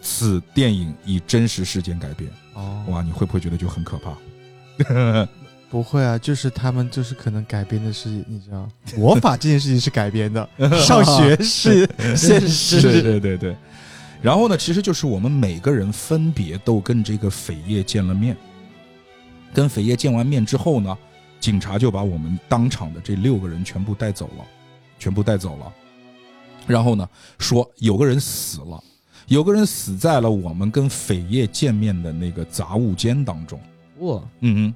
[0.00, 4.16] 此电影以真实事件改编。”哦，哇，你会不会觉得就很可怕？
[5.70, 10.48] 不会啊，就是他们就是可能改编的是你知道，魔法这件事情是改编的，
[10.80, 13.02] 上学是现对实。
[13.02, 13.56] 对对对。
[14.22, 18.36] 然后呢，其实就是我们每个人分别都跟这个扉页见了面。
[19.54, 20.96] 跟扉页见完面之后呢，
[21.40, 24.44] 警察就把我们当场的这六个人全部带走了，
[24.98, 25.72] 全部带走了。
[26.66, 28.80] 然后呢，说有个人死了，
[29.26, 33.58] 有个人死在了我们跟扉页见面的那个杂物间当中。
[34.00, 34.74] 哇，嗯嗯。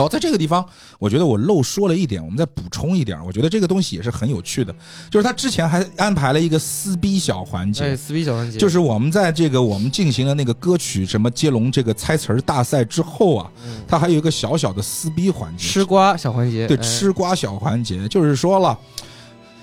[0.00, 0.64] 好，在这个地方，
[0.98, 3.22] 我觉得我漏说了一点，我们再补充一点。
[3.24, 4.74] 我觉得这个东西也是很有趣的，
[5.10, 18.78] 就是他之前还安排了一个撕逼小环节，哎，撕逼小环节就是我们在这个我们进行了那个歌曲什么接龙这个猜词儿大赛之后啊，嗯还有一个小小的撕逼环节，吃瓜小环节，对哎吃瓜小环节，就是说了。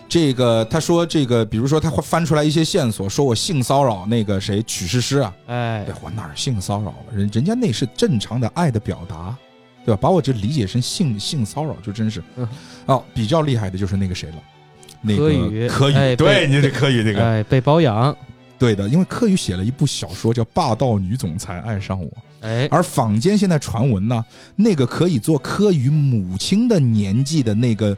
[0.10, 6.96] 这个他说这个，比如说他会翻出来一些线索，说我性骚扰那个谁曲诗诗啊，哎对，我哪儿性骚扰了？
[7.14, 9.36] 人人家那是正常的爱的表达，
[9.88, 10.00] 对吧？
[10.02, 12.46] 把我这理解成性性骚扰，就真是嗯，
[12.88, 14.36] 哦，比较厉害的就是那个谁了，
[15.02, 18.14] 那个柯宇柯宇，哎对，你这柯宇那个，哎被包养，
[18.60, 22.10] 对的，因为柯宇写了一部小说叫《霸道女总裁爱上我》，
[22.42, 24.26] 哎而坊间现在传闻呢，
[24.58, 27.96] 那个可以做柯宇母亲的年纪的那个，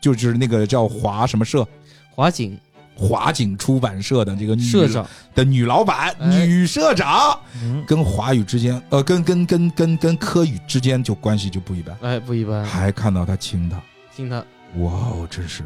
[0.00, 1.66] 就是那个叫华什么社。
[2.14, 2.56] 华景
[2.94, 6.46] 华景出版社的这个女社长，的女老板、哎。
[6.46, 13.82] 女社长，嗯，跟华语之间，呃，跟跟跟跟跟柯宇之间就关系就不一般，哎不一般，还看到他亲他，
[14.14, 14.36] 亲他
[14.78, 15.62] 哇哦，真是，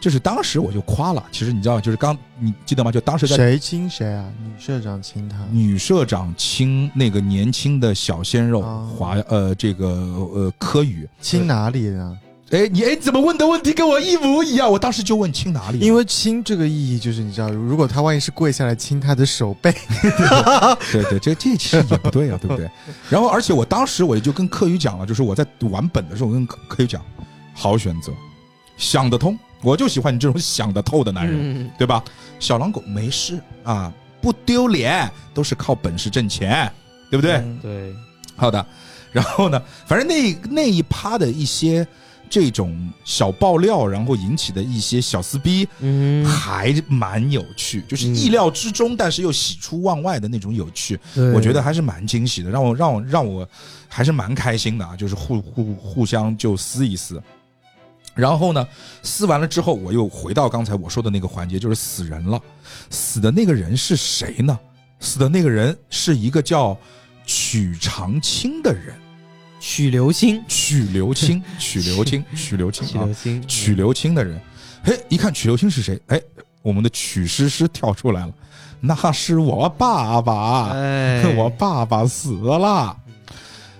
[0.00, 1.24] 就是当时我就夸了。
[1.30, 2.90] 其实你知道，就是刚你记得吗？
[2.90, 4.30] 就当时在谁亲谁啊？
[4.42, 8.90] 女社长亲他，女社长亲那个年轻的小鲜肉哦。
[8.96, 12.18] 华呃这个呃柯宇，亲哪里呢？
[12.50, 14.70] 哎你哎怎么问的问题跟我一模一样？
[14.70, 15.80] 我当时就问亲哪里？
[15.80, 19.72] 因为亲这个意义就是你知道，如果他万一是跪下来亲他的手背，
[20.92, 22.70] 对对，这这其实也不对啊，对不对？
[23.10, 27.02] 然后，而且我当时我也就跟柯宇讲了，就是我在玩本的时候，我跟柯柯宇讲，
[27.52, 28.12] 好选择，
[28.76, 32.02] 想得通，我就喜欢你这种想得透的男人，嗯对吧？
[32.38, 36.70] 小狼狗没事啊，不丢脸，都是靠本事挣钱，
[37.10, 37.38] 对不对？
[37.38, 37.94] 嗯对，
[38.36, 38.64] 好的，
[39.10, 41.84] 然后呢，反正那那一趴的一些
[42.28, 50.98] 这种小爆料，然后引起的一些小撕逼，嗯，还蛮有趣，就是嗯意料之中，但是又喜出望外的那种有趣。
[51.34, 53.48] 我觉得还是蛮惊喜的，让我让我让我
[53.88, 57.22] 还是蛮开心的啊，就是互互互相就撕一撕。
[58.14, 58.66] 然后呢，
[59.02, 62.40] 撕完了之后，我又回到刚才我说的那个环节，就是死人了。
[62.88, 64.58] 死的那个人是谁呢？
[65.00, 66.74] 死的那个人是一个叫
[67.26, 68.94] 曲长青的人，
[69.68, 74.40] 曲流清，曲流清，曲流清，曲流青啊曲流，星，曲流青的人。
[74.84, 76.00] 嘿，一看曲流清是谁？
[76.06, 76.22] 哎，
[76.62, 78.32] 我们的曲诗诗跳出来了，
[78.80, 80.70] 那是我爸爸。
[80.70, 82.96] 哎， 我爸爸死了。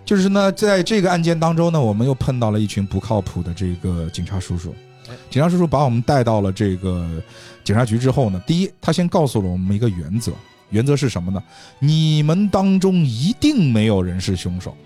[0.04, 4.74] 就是呢，在这个案件当中呢，我们又碰到了一群不靠谱的这个警察叔叔
[5.08, 5.14] 哎。
[5.30, 7.22] 警察叔叔把我们带到了这个
[7.62, 10.32] 警察局之后呢，第一，他先告诉了我们一个原则，
[10.70, 11.40] 原则是什么呢？
[11.78, 14.76] 你们当中一定没有人是凶手，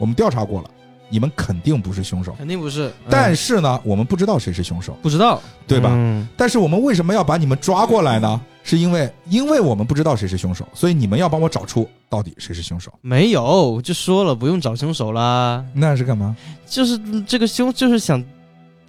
[0.00, 0.70] 我们调查过了，
[1.10, 2.34] 你们肯定不是凶手。
[2.38, 4.96] 肯定不是，但哎是呢，我们不知道谁是凶手。
[5.02, 8.40] 不知道，对吧嗯但是我们为什么要把你们抓过来呢？
[8.62, 12.92] 是因为因为我们不知道谁是凶手，所以你们要帮我找出到底谁是凶手。
[13.02, 16.34] 没有，就说了不用找凶手啦，那是干嘛？
[16.66, 18.22] 就是嗯这个凶，就是想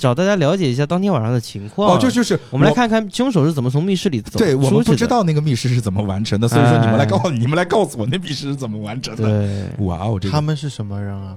[0.02, 1.96] 找大家了解一下当天晚上的情况。
[1.96, 5.12] 哦，就就是我们来看看凶手是怎么从密室里走对我们不知。
[5.12, 9.24] 道那个密室是怎么完成的，所以说你们来哎告你们来告诉我那密室是怎么完成的。
[9.24, 11.36] 对，哇哦，这个他们是什么人啊？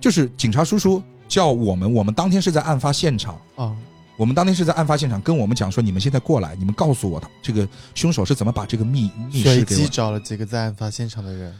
[0.00, 3.76] 就是警察叔叔叫我们，我们当天是在案发现场，哦，
[4.16, 11.52] 我们当天是在案发现场跟我们讲说，你们现在过来，你们告诉我他这个凶手是怎么把这个密密室给我，机找了几个在案发现场的人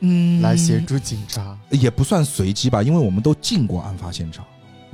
[0.00, 1.56] 嗯来协助警察。
[1.70, 4.44] 也不算随机吧，因为我们都进过案发现场，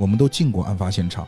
[0.01, 1.27] 我们都进过案发现场，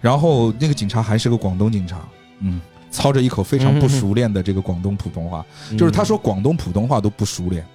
[0.00, 2.00] 然后那个警察还是个广东警察，
[2.40, 2.58] 嗯，
[2.90, 5.44] 操着一口非常不熟练的这个广东普通话，
[5.76, 7.66] 就是他说广东普通话都不熟练，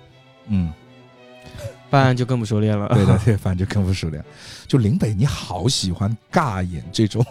[0.47, 0.73] 嗯，
[1.89, 2.87] 办案就更不熟练了。
[2.89, 4.23] 对的 对，反正更不熟练。
[4.67, 7.25] 就林北，你好喜欢尬演这种，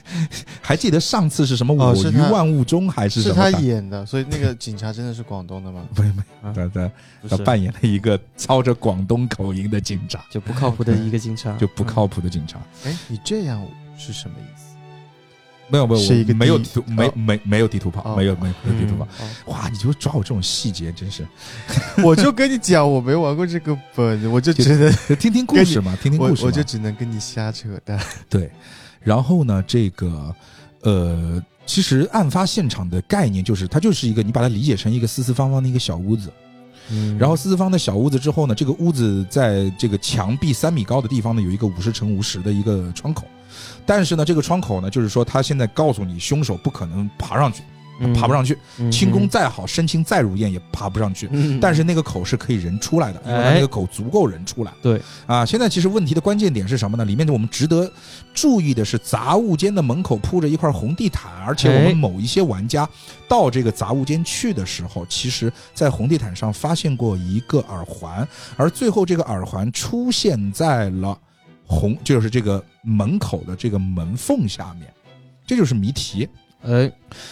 [0.62, 3.60] 还记得上次是什么我于万物中还是什么是他？
[3.60, 5.86] 演的，所以那个警察真的是广东的吗？
[5.94, 6.90] 不是没啊有，他他
[7.36, 12.58] 他扮演了一个操着广东口音的警察，就不靠谱的一个警察，就不靠谱的警察。
[12.84, 13.62] 哎，你这样
[13.98, 14.67] 是什么意思？
[15.68, 17.12] 没有没有，是一个我没有地地图，没哦。
[17.14, 18.16] 没没有地图炮，哦。
[18.16, 19.06] 没有没有没有地图炮。
[19.20, 21.26] 哦，哇，你就抓我这种细节，真是。
[22.02, 26.46] 我就跟你讲，我没玩过这个本，我就只能听听故事嘛，听听故事嘛。
[26.46, 28.00] 我就只能跟你瞎扯淡。
[28.28, 28.50] 对，
[29.00, 30.34] 然后呢，这个
[30.82, 36.32] 呃，其实案发现场的概念就是，它就是一个，你把它理解成一个四四方方的一个小屋子，
[36.90, 37.18] 嗯。
[37.18, 43.24] 然后四四方的小屋子之后呢，这个屋子在这个墙壁三米高的地方呢，有一个五十乘五十的一个窗口，
[43.86, 47.62] 但是呢，这个窗口呢，就是说他现在告诉你，凶手不可能爬上去，
[48.00, 48.56] 嗯爬不上去。
[48.78, 51.28] 嗯轻功再好，身轻再如燕也爬不上去。
[51.32, 54.72] 嗯但是那个口是可以人出来的，因为那个口足够人出来。
[54.80, 57.04] 对啊，现在其实问题的关键点是什么呢？
[57.04, 57.90] 里面我们值得
[58.32, 62.88] 注意的是，杂物间的门口铺着一块红地毯，而且我哎们某一些玩家
[63.28, 71.18] 到这个杂物间去的时候，其实在红地毯上发现过一个耳环，而最后这个耳环出现在了
[71.68, 74.92] 红，就是这个门口的这个门缝下面，
[75.46, 76.28] 这就是谜题。
[76.64, 76.90] 哎，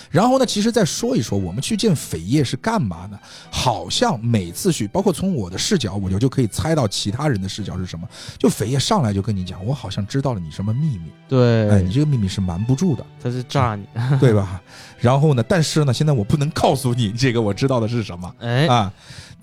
[0.09, 3.19] 然后呢，其实再说一说，我们去见扉页是干嘛呢？
[3.51, 8.09] 好像每次去，包括从我的视角，我就就可以猜到其他人的视角是什么。
[8.39, 13.85] 就扉页上来就跟你讲，我好像知道了你什么秘密，对，哎，你这个秘密是瞒不住的，他是炸你，
[14.21, 14.63] 对吧？
[15.01, 18.33] 然后呢，但是呢，现在我不能告诉你这个我知道的是什么。
[18.39, 18.93] 哎，啊，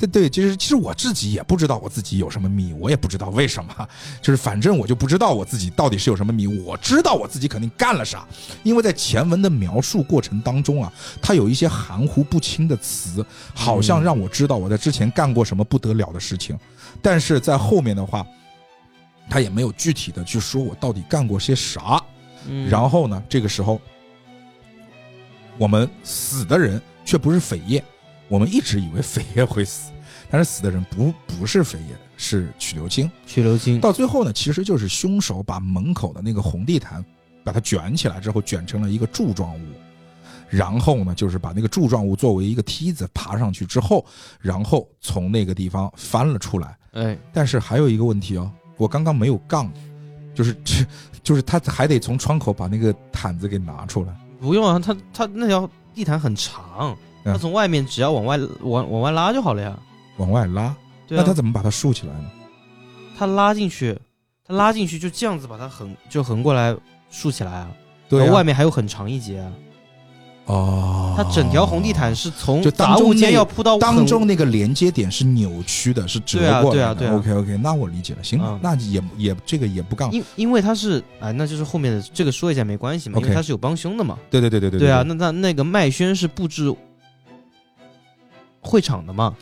[0.07, 3.87] 对对，就是其实我自己也不知道我自己有什么秘密，我也不知道为什么，
[4.21, 6.59] 就是反正我就不知道我自己到底是有什么秘密。
[6.61, 8.27] 我知道我自己肯定干了啥，
[8.63, 16.57] 因为在前文的描述过程当中啊，他有一些含糊不清的词，好像让我知道我在之前干过什么不得了的事情，
[17.01, 18.25] 但是在后面的话，
[19.29, 22.03] 他也没有具体的去说我到底干过些啥。
[22.45, 23.79] 嗯然后呢，这个时候，
[25.57, 27.81] 我们死的人却不是扉页，
[28.27, 29.92] 我们一直以为扉页会死，
[30.33, 33.09] 但是死的人不不是肥爷，是曲流清。
[33.27, 37.05] 曲流金，到最后呢，其实就是凶手把门口的那个红地毯
[37.43, 39.61] 把它卷起来之后，卷成了一个柱状物。
[40.49, 44.03] 然后呢，就是把那个柱状物作为一个梯子爬上去之后，
[44.39, 46.75] 然后从那个地方翻了出来。
[46.93, 49.71] 哎，但是还有一个问题哦，我刚刚没有杠，
[50.33, 50.83] 就是这，
[51.21, 54.11] 就是他还得从窗口把那个毯子给拿出来。
[54.41, 59.77] 不用啊，他他那条地毯很长，嗯他从外面只要往外往往外拉就好了呀。
[60.17, 60.75] 往外拉，
[61.07, 62.29] 对啊，那他怎么把它竖起来呢？
[63.17, 63.97] 他拉进去，
[64.45, 66.75] 他拉进去就这样子把它横就横过来
[67.09, 67.71] 竖起来啊。
[68.09, 69.51] 对啊然后外面还有很长一截啊。
[70.45, 76.71] 哦，它整条红地毯是从就当杂物间那要铺到当很中那个连接点是扭曲的，是折过来的。
[76.71, 78.21] 对啊对啊 OK OK，那我理解了。
[78.21, 80.11] 行，嗯那也也这个也不杠。
[80.11, 84.19] 因因为它是哎，那就是后面的这个说一下没关系嘛，因 OK 为它是有帮凶的嘛。
[84.29, 86.75] 对对对对对对啊，那那那个麦轩是布置
[88.59, 89.33] 会场的嘛？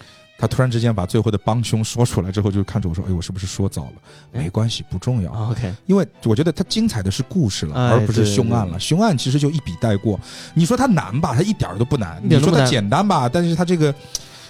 [0.42, 3.92] 他突然之间把最后的帮凶说出来之后，就看着我说：“哎，我是不是说早了？
[4.34, 5.32] 哎没关系，不重要。
[5.32, 8.80] 啊，OK，因为我觉得它精彩的是故事了，哎而不是凶案了。
[8.80, 10.20] 凶案其实就一笔带过。
[10.56, 13.94] 你说它难吧，它一点儿都不难；你说它简单吧，但是它这个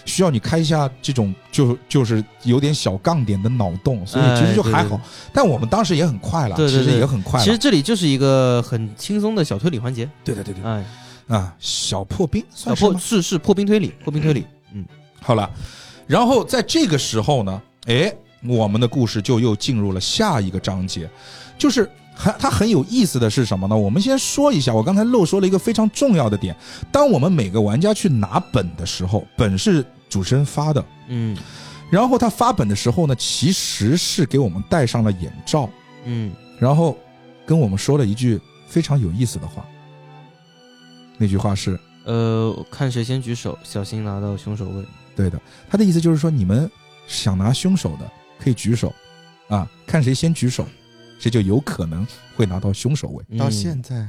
[0.05, 4.95] 需要你开一下这种就就是有点小杠点的脑洞，所以其实就还好。
[4.95, 5.01] 哎
[5.33, 7.45] 但我们当时也很快了，其实也很快了。
[7.45, 10.85] 其实这里就是一个很轻松的小推理环节，对对对对哎，
[11.27, 12.81] 啊，小破冰小算是？
[12.85, 14.47] 破是是破冰推理，破冰推理，嗯，
[15.21, 15.49] 好了，
[16.07, 21.09] 然后在这个时候呢，哎，我们的故事就又进入了下一个章节，
[21.57, 23.77] 就是很它很有意思的是什么呢？
[23.77, 26.55] 我们先说一下，我刚才漏说了一个非常重要的点，
[26.91, 31.37] 当我们每个玩家去拿本的时候，本是主持人发的，嗯
[31.91, 35.69] 然后他发本的时候呢，其实是给我们戴上了眼罩，
[36.05, 36.97] 嗯，然后
[37.45, 39.63] 跟我们说了一句非常有意思的话，
[41.17, 41.79] 那句话是。
[42.05, 44.83] 呃，看谁先举手，小心拿到凶手位。
[45.15, 46.69] 对的，他的意思就是说，你们
[47.07, 48.93] 想拿凶手的可以举手，
[49.47, 50.65] 啊，看谁先举手，
[51.19, 53.23] 谁就有可能会拿到凶手位。
[53.37, 54.07] 到嗯现在，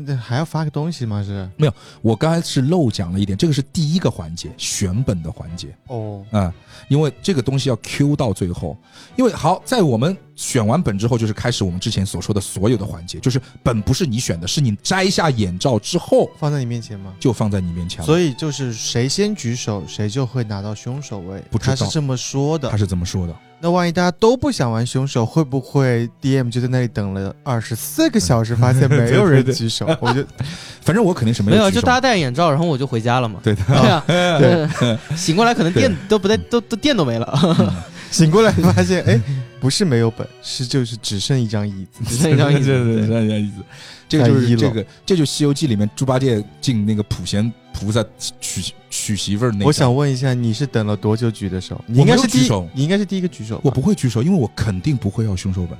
[0.00, 1.22] 那那还要发个东西吗？
[1.22, 6.52] 是没有我刚才是漏讲了一点，这个是第一个环节，选本的环节哦，啊、
[6.88, 8.76] 因为这个东西要 Q 到最后。
[9.16, 17.14] 因为好，在我们选完本之后，就是开始我们之前所说的所有的环节，就是本不是你选的，是你摘下眼罩之后放在你面前吗？
[17.20, 18.06] 就放在你面前了。
[18.06, 21.42] 所以就是谁先举手，谁就会拿到凶手位。
[21.50, 22.76] 不知道他是这么说的他。
[22.76, 23.36] 是这么说的。
[23.64, 29.86] 那万一大家都不想玩凶手，会不会 DM 就在那里等了二十四个小时， 发现没有人举手？
[30.00, 30.22] 我就
[30.84, 33.40] 反正我肯定是没有没有，有就大家戴眼罩，然后我就回家了嘛。
[33.42, 33.62] 对的。
[33.64, 34.04] 对啊，
[34.38, 37.26] 对，醒过来可能电都不带，都都电都没了，
[37.58, 37.74] 嗯
[38.10, 39.18] 醒过来发现，哎，
[39.58, 42.04] 不是没有本，是就是只剩一张椅子。
[42.06, 42.66] 只剩一张椅子。
[42.66, 43.64] 对对对，这样意思。
[44.06, 48.04] 这个就是这个，这就《西游记》里面猪八戒进那个普贤菩萨
[48.38, 48.60] 娶
[48.94, 49.64] 娶媳妇儿那个。
[49.66, 51.82] 我想问一下，你是等了多久举的手？
[51.86, 53.60] 你应该是第一你应该是第一个举手。
[53.64, 55.76] 我不会举手，因为我肯定不会要凶手本。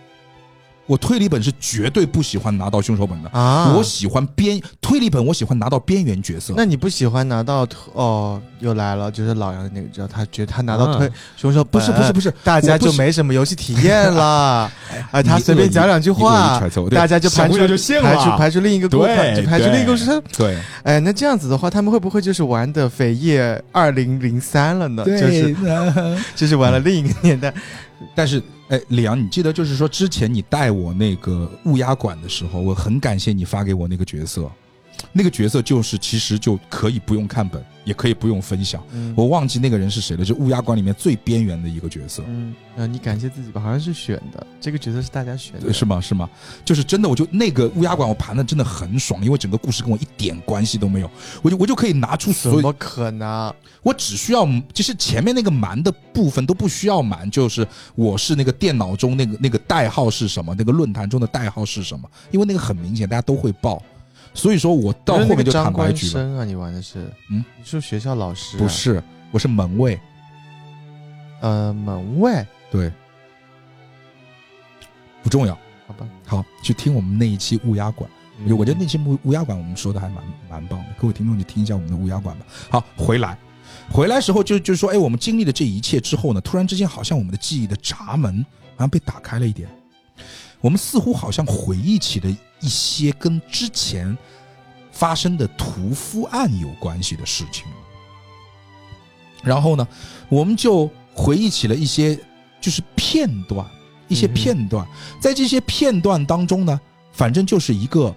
[0.86, 6.52] 我推理本是绝对不喜欢拿到凶手本的，啊，我喜欢边推理本，我喜欢拿到边缘角色。
[6.56, 8.40] 那你不喜欢拿到哦？
[8.60, 14.70] 又来了，就是老杨那个，他觉得他拿到推啊凶手本，不是不是不是，大家就没什么游戏体验了。
[15.10, 17.66] 哎，他随便讲两句话大家就排除排
[18.16, 18.36] 除了。
[18.36, 20.22] 排除另一个故对排排除另一个故事。
[20.36, 25.04] 对哎，那这样子的话，他们会不会就是玩的扉页二零零三了呢？
[25.04, 27.52] 就是对， 就是玩了另一个年代。
[28.14, 34.50] 但是，哎，李阳，你记得就是说，之前你带我那个乌鸦馆的时候，我很感谢你发给我那个角色，
[35.12, 38.82] 那个角色就是其实就可以不用看本，也可以不用分享。
[38.92, 42.22] 嗯我忘记那个人是谁了，就乌鸦馆里面最边缘的一个角色。
[42.26, 46.00] 嗯，啊，你感谢自己吧，好像是选的，这个角色是大家选的，是吗？
[46.00, 46.28] 是吗？
[46.64, 51.10] 就是真的，我就那个乌鸦馆，我盘的真的很爽，因为整个故事跟我一点关系都没有，
[51.42, 53.54] 我就我就可以拿出所有怎么可能？
[53.82, 63.82] 我只需要，就是前面那个瞒的部分都不需要瞒，就是我是那个电脑中那个那个代号是什么，那个论坛中的代号是什么，因为那个很明显，大家都会报，
[64.34, 66.12] 所以说我到后面就坦白局了。
[66.12, 67.10] 生啊，你玩的是？
[67.30, 68.58] 嗯，你是学校老师、啊？
[68.58, 69.98] 不，是，我是门卫，
[71.40, 72.92] 呃，门卫，对，
[75.22, 75.56] 不重要。
[75.86, 82.46] 好吧，好，去听我们那一期乌鸦馆，嗯我觉得那期乌乌鸦馆我们说的还蛮蛮棒的，各位听众去听一下我们的乌鸦馆吧。
[82.70, 83.38] 好，回来，
[83.90, 88.44] 回来时候就就是说，哎，我们经历了这一切之后呢，突然之间好像我们的记忆的闸门
[88.76, 89.68] 好像被打开了一点，
[90.60, 94.16] 我们似乎好像回忆起了一些跟之前
[94.90, 97.64] 发生的屠夫案有关系的事情。
[99.42, 99.86] 然后呢，
[100.30, 102.18] 我们就回忆起了一些
[102.60, 103.66] 就是片段，
[104.08, 104.86] 一些片段，
[105.20, 106.80] 在这些片段当中呢，
[107.12, 108.14] 反正就是一个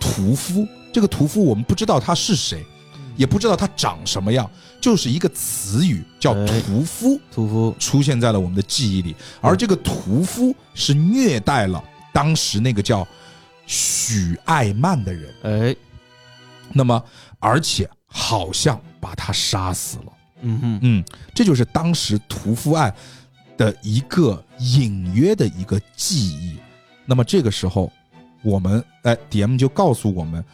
[0.00, 0.66] 屠夫。
[0.90, 2.64] 这个屠夫我们不知道他是谁，
[3.16, 4.50] 也不知道他长什么样，
[4.80, 11.82] 就是一个词语叫哎屠夫屠夫，出现在了我们的记忆里，而这个屠夫是虐待了
[12.12, 13.06] 当时那个叫
[13.66, 15.76] 许爱曼的人，哎，
[16.72, 17.02] 那么
[17.38, 20.12] 而且好像把他杀死了。
[20.40, 21.04] 嗯哼，嗯，
[21.34, 22.92] 这就是当时屠夫案
[23.56, 26.58] 的一个隐约的一个记忆。
[27.06, 27.92] 那么这个时候，
[28.42, 30.44] 我们哎，DM 就告诉我们，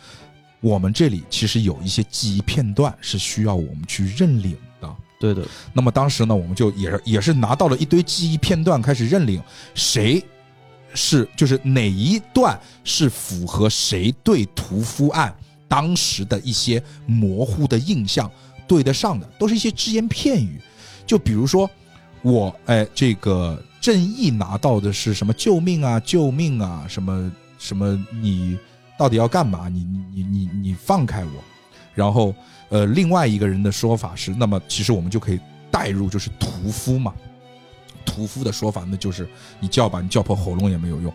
[0.60, 4.96] 我们这里其实有一些记忆片段是需要我们去认领的。
[5.18, 5.42] 对的，
[5.72, 9.42] 那么当时呢，我们就也是也是拿到了一堆记忆片段，开始认领
[9.74, 10.22] 谁
[11.00, 15.32] 是就是哪一段是符合谁对屠夫案
[15.68, 18.28] 当时的一些模糊的印象
[18.66, 20.60] 对得上的，都是一些只言片语。
[21.06, 21.70] 就比如说
[22.22, 28.58] 我哎，这个正义拿到的是什么救命啊，救命啊，什么什么你
[28.98, 29.68] 到底要干嘛？
[29.68, 31.30] 你你你你你放开我。
[31.94, 32.34] 然后
[32.70, 35.38] 呃，另外一个人的说法是，那么其实我们就可以
[35.70, 37.14] 带入，就是屠夫嘛。
[38.08, 39.28] 屠夫的说法呢，就是
[39.60, 41.12] 你叫吧，你叫破喉咙也没有用，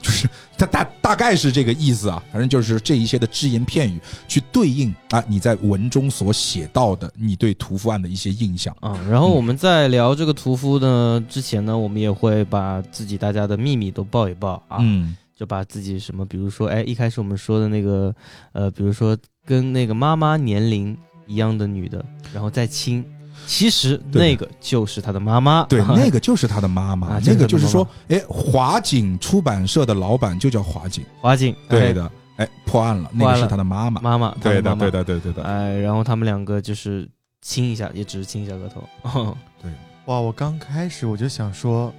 [0.00, 2.22] 就是他大大概是这个意思啊。
[2.30, 8.74] 反正就是这一些的只言片语去对应啊，你在文中所写到的你对屠夫案的一些印象。
[8.80, 18.14] 啊，然后我们在聊这个屠夫呢之前呢，我们也会把自己大家的秘密都报一报啊，嗯，就把自己什么，比如说，哎，一开始我们说的那个，
[18.52, 23.04] 呃，比如说跟那个妈妈年龄一样的女的，然后再亲，
[23.46, 34.80] 其实那个就是他的妈妈，对， 那个就是他的妈妈，啊那个就是说，哎，华景出版社的老板就叫华景，华景，哎，对的，哎，破案了，那个是他的妈妈，妈妈，对的，妈妈。
[34.80, 37.08] 对，的，对对的，哎，然后他们两个就是
[37.40, 39.70] 亲一下，也只是亲一下额头， 对。
[40.06, 40.20] 哇！
[40.20, 41.92] 我刚开始我就想说，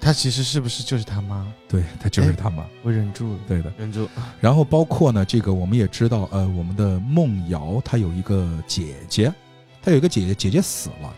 [0.00, 1.46] 他其实是不是就是他妈？
[1.68, 3.38] 对他就是哎他妈，我忍住了。
[3.46, 3.72] 对的。
[3.78, 4.08] 忍住，
[4.40, 9.32] 然后包括呢，这个我们也知道，呃，我们的梦瑶她有一个姐姐，
[9.82, 11.12] 她有一个姐姐，姐姐死了，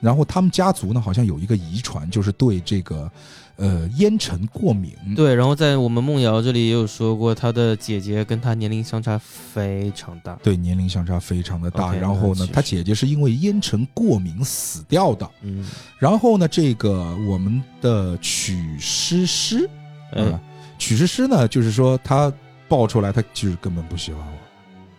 [0.00, 3.10] 然后他们家族呢好像有一个遗传，就是对这个
[3.56, 4.94] 呃烟尘过敏。
[5.16, 11.94] 对，然后在我们梦瑶这里也有说过，他的姐姐跟他年龄相差非常大，对，年龄相差非常的大。
[11.94, 15.28] 然后呢那其，实她姐姐是因为烟尘过敏死掉的。
[15.42, 15.64] 嗯，
[15.98, 19.68] 然后呢，这个我们的曲诗诗，
[20.12, 20.40] 哎啊，
[20.78, 22.32] 曲诗诗呢，就是说他
[22.68, 24.41] 爆出来，他其实根本不喜欢我。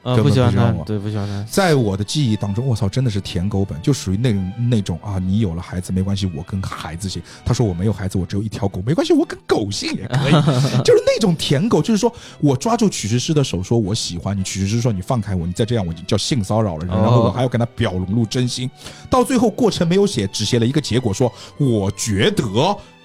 [0.04, 7.22] 不喜欢本不喜欢我，对，不喜欢他，在我的记忆当中，我操，真的是舔狗本，就属于那种那种啊，你有了孩子没关系，我跟孩子姓。
[7.46, 10.32] 他说我没有孩子，我只有一条狗，没关系，我跟狗姓也可以，
[10.84, 18.70] 就是那种舔狗，就是说我抓住曲诗诗的手，说我喜欢你，曲诗诗说你放开我，你再这样我就叫性骚扰了，然后我还要跟他表露露真心，
[19.10, 22.44] 到最后过程没有写，只写了一个结果，说我觉得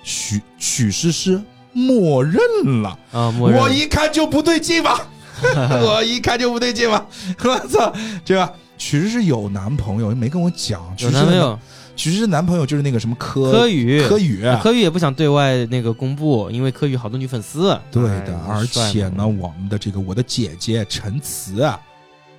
[0.03, 1.41] 曲曲诗诗
[1.73, 2.41] 默认
[2.83, 5.07] 了，啊，我一看就不对劲吧。
[5.85, 7.07] 我一看就不对劲嘛，
[7.45, 7.93] 我操，
[8.25, 10.81] 这个曲诗是有男朋友，没跟我讲。
[10.99, 11.59] 有男朋友，
[11.97, 17.79] 曲诗的男朋友就是那个什么柯柯宇，柯宇，柯宇也不想对外那个公布，因为柯宇好多女粉丝。
[17.91, 21.81] 对的哎，而且呢，我们的这个我的姐姐陈慈啊，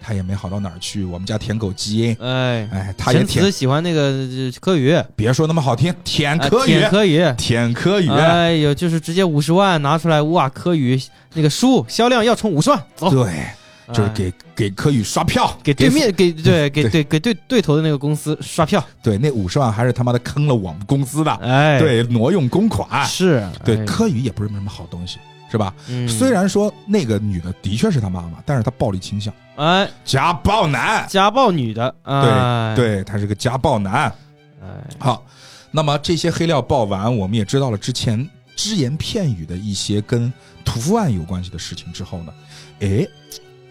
[0.02, 11.00] 她也没好到哪儿去，我们家舔狗基因，哎，哎，他也陈舔，喜欢那个呃柯宇，别说那么好听，舔啊柯宇，舔柯宇，舔柯宇，哎呦，就是直接五十万拿出来，哇，柯宇
[11.34, 13.46] 那个书销量要冲五十万，走，对，
[13.90, 16.90] 就是哎给给柯宇刷票，给对面给对 给对。
[16.92, 23.86] 对给对对头的那个公司刷票，对那五十万还是他妈的坑了我们公司的，哎，，对，挪用公款，是，对，哎。
[23.86, 25.18] 柯宇也不是什么好东西。
[25.52, 25.74] 是吧？
[25.90, 34.14] 嗯，虽然说那个女的的确是他妈妈，但是她暴力倾向，哎，家暴男，家暴女的，哎，，对他是个家暴男。
[34.62, 35.26] 哎，好，
[35.72, 40.32] 那么这些黑料爆完，我们也知道了之前只言片语的一些跟
[40.64, 42.34] 屠夫案有关系的事情之后呢，
[42.82, 43.08] 哎，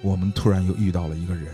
[0.02, 1.46] 我们突然又遇到了一个人，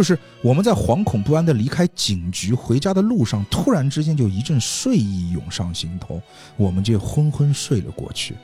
[0.00, 6.18] 就是我们在惶恐不安的离开警局回家的路上，突然之间就一阵睡意涌上心头，
[6.56, 8.34] 我们就昏昏睡了过去。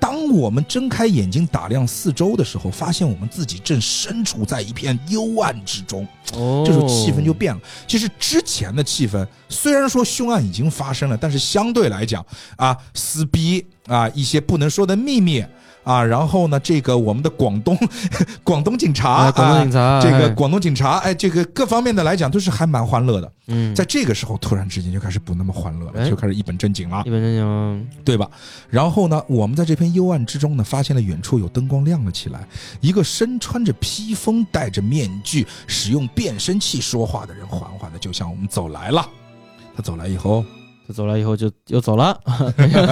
[0.00, 6.04] 当我们睁开眼睛打量四周的时候，发现我们自己正身处在一片幽暗之中。
[6.32, 7.60] 哦，这时候气氛就变了。
[7.86, 15.44] 其实之前的气氛虽然说凶案已经发生了，但是相对来讲啊，撕逼啊，一些不能说的秘密
[15.84, 17.78] 啊，然后呢，这个我们的广东
[18.42, 20.00] 广东警察啊，广东警察，啊。
[20.02, 23.32] 这个哎广东警察，哎，这个各方面的来讲都是还蛮欢乐的。
[23.46, 28.28] 嗯，在这个时候，突然之间就开始不那么欢乐了，哎就开始一本正经了一，本正经，对吧？
[28.70, 32.48] 然后呢，我们在这片幽暗之中呢，发现了远处有灯光亮了起来，
[32.80, 39.06] 一个身穿着披风、戴着面具、使用变声器说话的人，缓缓的就向我们走来了。
[39.76, 40.42] 他走来以后，
[40.86, 42.20] 他走了以后就又走了，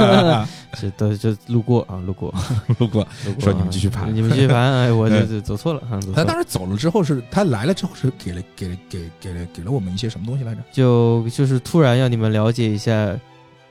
[0.74, 2.34] 是都就路过啊， 路过，
[2.78, 3.07] 路过，
[3.38, 4.14] 说你们继续盘。
[4.14, 5.82] 你们继续盘，哎，我就就走错了，
[6.14, 10.62] 他当时走了之后是，他来了之后是给了给了给给了给了我们一些什么东西来着？
[10.72, 13.14] 就就是突然要你们了解一下，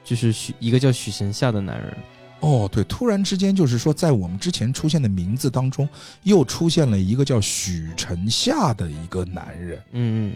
[0.03, 1.97] 就是许一个叫许神夏的男人，
[2.41, 5.89] 哦，对，突然之间就是说，在我们之前出现的名字当中，
[6.23, 9.81] 又出现了一个叫许晨夏的一个男人。
[9.93, 10.33] 嗯。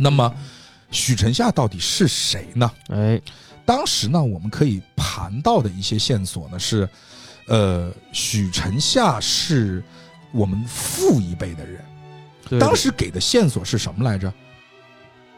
[0.00, 0.32] 那么，
[0.90, 2.70] 许成夏到底是谁呢？
[2.88, 3.22] 嗯，哎，
[3.64, 6.88] 当时呢，我们可以盘到的一些线索呢是，
[7.46, 9.82] 呃，许成夏是
[10.32, 11.84] 我们父一辈的人。
[12.58, 14.32] 当时给的线索是什么来着？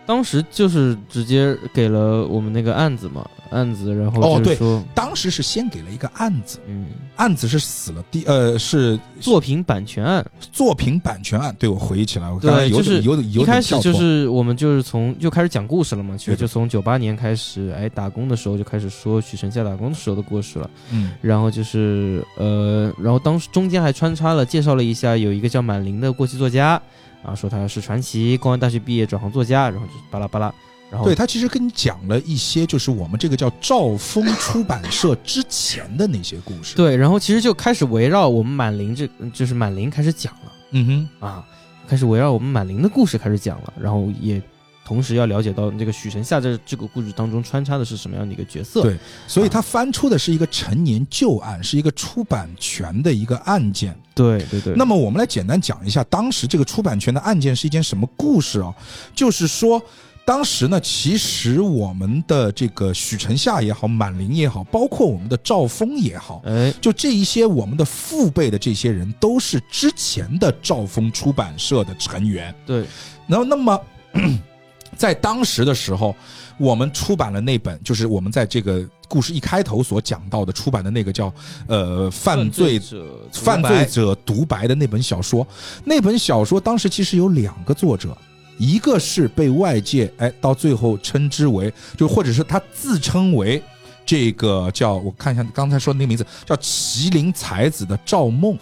[0.06, 4.58] 当时就是直接给了我们那个案子嘛，案子，然后哦对
[4.94, 6.86] 当时是先给了一个案子，嗯，
[7.16, 11.54] 案子是死了第呃是作品版权案，作品版权案。
[11.58, 20.70] 对我回忆起来，我刚才有对就是点有点有一开始就是我们就是从就开始讲故事了嘛，其实就从九八年开始，哎，打工的时候就开始说许晨在打工的时候的故事了。
[20.90, 21.10] 嗯。
[21.20, 26.80] 然后就是呃，然后当时中间还穿插了介绍了一下有一个叫满林的过气作家，
[27.22, 30.52] 啊，说他是传奇，公安大学毕业转行作家，然后就巴拉巴拉，
[30.90, 41.46] 然后对他其实跟你讲了一些，就是我们这个叫兆丰出版社之前的那些故事。，对，然后其实就开始围绕我们满林这就是满林开始讲了嗯哼，啊，
[41.86, 44.42] 开始围绕我们满林的故事开始讲了，然后也
[44.84, 48.82] 同时要了解到这个许神夏在这个故事当中穿插的是什么样的一个角色。
[48.82, 48.96] 对
[49.28, 53.96] 所以他翻出的是一个陈年旧案，是一个出版权的一个案件。
[54.12, 58.74] 对对对，那么我们来简单讲一下当时这个出版权的案件是一件什么故事啊？
[59.14, 59.80] 就是说。
[60.24, 72.54] 当时呢，其实我们的这个许晨夏也好，满林也好，包括我们的赵峰也好，哎，就这一些我们的父辈的这些人，都是之前的赵峰出版社的成员。
[72.64, 72.84] 对，
[73.26, 73.80] 然后，那么
[74.96, 76.14] 在当时的时候，
[76.58, 81.32] 我们出版了那本，就是我们在这个故事一开头所讲到的出版的那个叫
[81.66, 85.44] 呃犯罪者犯罪者独白的那本小说。
[85.84, 88.16] 那本小说当时其实有两个作者，
[88.60, 93.62] 一个是被外界哎到最后称之为，就或者是他自称为
[94.04, 98.58] 这个叫我看一下刚才说的那个名字叫麒麟才子的赵梦。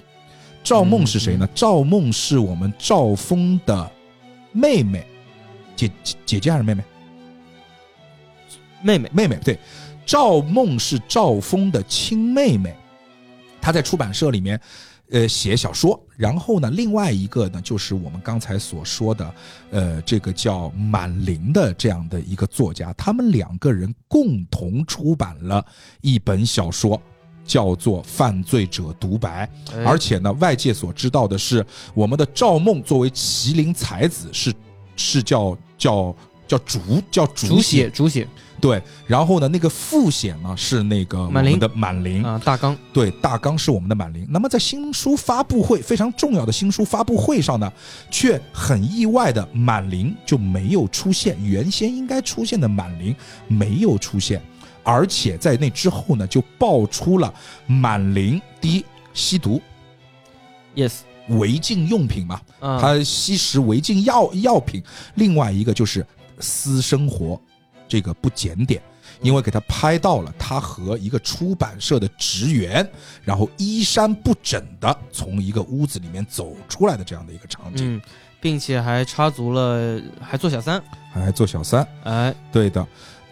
[0.63, 1.49] 赵梦是谁呢？
[1.53, 3.91] 赵梦是我们赵峰的
[4.53, 5.05] 妹妹，
[5.75, 6.85] 姐姐姐姐还是妹妹？
[8.83, 9.59] 妹妹，妹妹对，
[10.07, 12.77] 赵梦是赵峰的亲妹妹，
[13.61, 14.61] 她在出版社里面，
[15.11, 16.01] 呃，写小说。
[16.19, 19.35] 然后呢，另外一个呢，就是我们刚才所说的，
[19.71, 25.64] 呃，这个叫满林的这样的一个作家，他们两个人共同出版了
[26.03, 27.01] 一本小说。
[27.49, 31.64] 叫做《犯罪者独白》，哎而且呢，外界所知道的是，
[31.95, 34.53] 我们的赵梦作为麒麟才子是
[34.97, 36.14] 是叫叫
[36.47, 36.79] 叫主
[37.11, 38.29] 叫主主写主写
[38.61, 42.77] 对，然后呢，那个副写呢是那个我们的满林，啊，大纲。
[42.93, 44.27] 对，大纲是我们的满林。
[44.29, 47.73] 那么在新书发布会非常重要的新书发布会上呢，
[48.11, 53.15] 却很意外的满林就没有出现，原先应该出现的满林
[53.47, 54.43] 没有出现，
[54.83, 57.33] 而且在那之后呢，就爆出了
[57.67, 58.85] 满林第一
[59.15, 59.61] 吸毒。
[60.75, 60.99] Yes
[61.29, 64.83] 违禁用品嘛，啊，他吸食违禁药药品，
[65.17, 66.05] 另外一个就是
[66.41, 67.39] 私生活
[67.89, 68.82] 这个不检点，
[69.22, 72.89] 因为给他拍到了他和一个出版社的职员，
[73.24, 78.03] 然后衣衫不整的从一个屋子里面走出来的这样的一个场景，嗯，
[78.41, 80.82] 并且还插足了，还做小三，
[81.12, 82.86] 还做小三，哎，对的，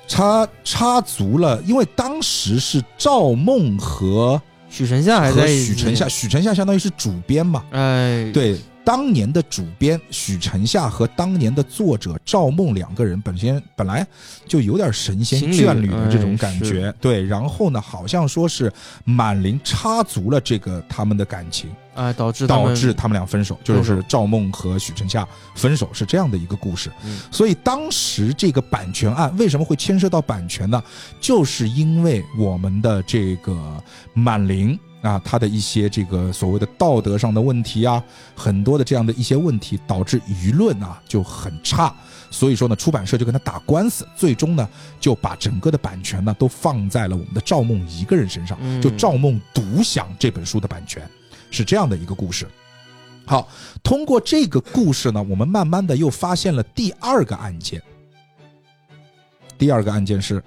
[0.09, 14.07] 插插足了，因为当时是赵梦和许丞夏还和在许丞夏，，许丞夏相当于是主编嘛，哎，，对，当年的主编许晨夏和当年的作者赵梦两个人本身本来
[14.47, 17.21] 就有点神仙眷侣的这种哎感觉，对。
[17.21, 18.73] 然后呢，好像说是
[19.05, 25.27] 满林插足了这个他们的感情，哎，导致导致他们俩分手，就是赵梦和许晨夏
[25.57, 26.89] 分手是这样的一个故事。
[27.05, 30.81] 嗯所以当时这个版权案为什么会牵涉到版权呢？
[31.21, 33.83] 就是因为我们的这个
[34.15, 38.03] 满林啊，他的一些这个所谓的道德上的问题啊，
[38.35, 41.95] 很多的这样的一些问题，导致舆论啊就很差。
[42.31, 44.69] 所以说呢，出版社就跟他打官司，最终呢
[44.99, 51.09] 就把整个的版权呢都放在了我们的赵梦一个人身上，嗯就赵梦独享这本书的版权，
[51.51, 52.49] 是这样的一个故事。
[53.25, 53.49] 好，
[53.83, 57.81] 通过这个故事呢，我们慢慢的又发现了第二个案件。
[59.59, 60.43] 第二个案件是，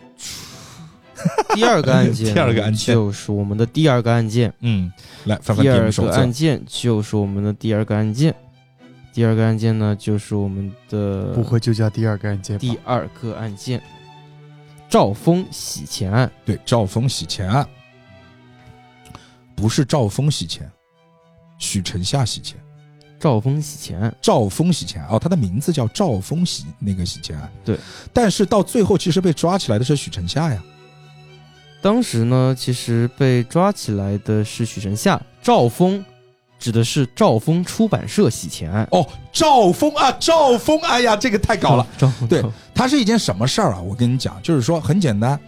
[1.55, 2.95] 第二个案件，第二个案件。
[2.95, 4.91] 就是我们的第二个案件，嗯，
[5.25, 8.33] 来翻翻第二个案，件就是我们的第二个案件，
[9.13, 12.57] 第二个案件呢就是我们的不会就叫第二个案件？
[12.57, 13.81] 第二个案件，
[14.89, 16.31] 赵峰洗钱案。
[16.45, 17.67] 对，赵峰洗钱案，
[19.55, 20.69] 不是赵峰洗钱，
[21.57, 22.57] 许晨夏洗钱，
[23.19, 23.99] 赵峰洗钱。
[23.99, 27.77] 案，赵峰洗钱案哦，他的名字叫赵峰洗那个洗钱案，对，
[28.13, 30.63] 但是到最后其实被抓起来的是许晨夏呀，
[31.81, 36.03] 当时呢，其实被抓起来的是许神夏，赵峰
[36.59, 38.85] 指的是赵峰出版社洗钱案。
[38.91, 41.87] 哦，赵峰啊，赵峰，哎呀，这个太高了。
[41.97, 43.79] 赵峰，对赵它是一件什么事儿啊？
[43.81, 45.39] 我跟你讲，就是说很简单。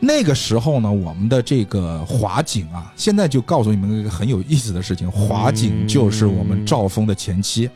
[0.00, 7.68] 那个时候呢，我们的这个华景啊，现在就告诉你们一个很有意思的事情：华景就是我们赵峰的前妻，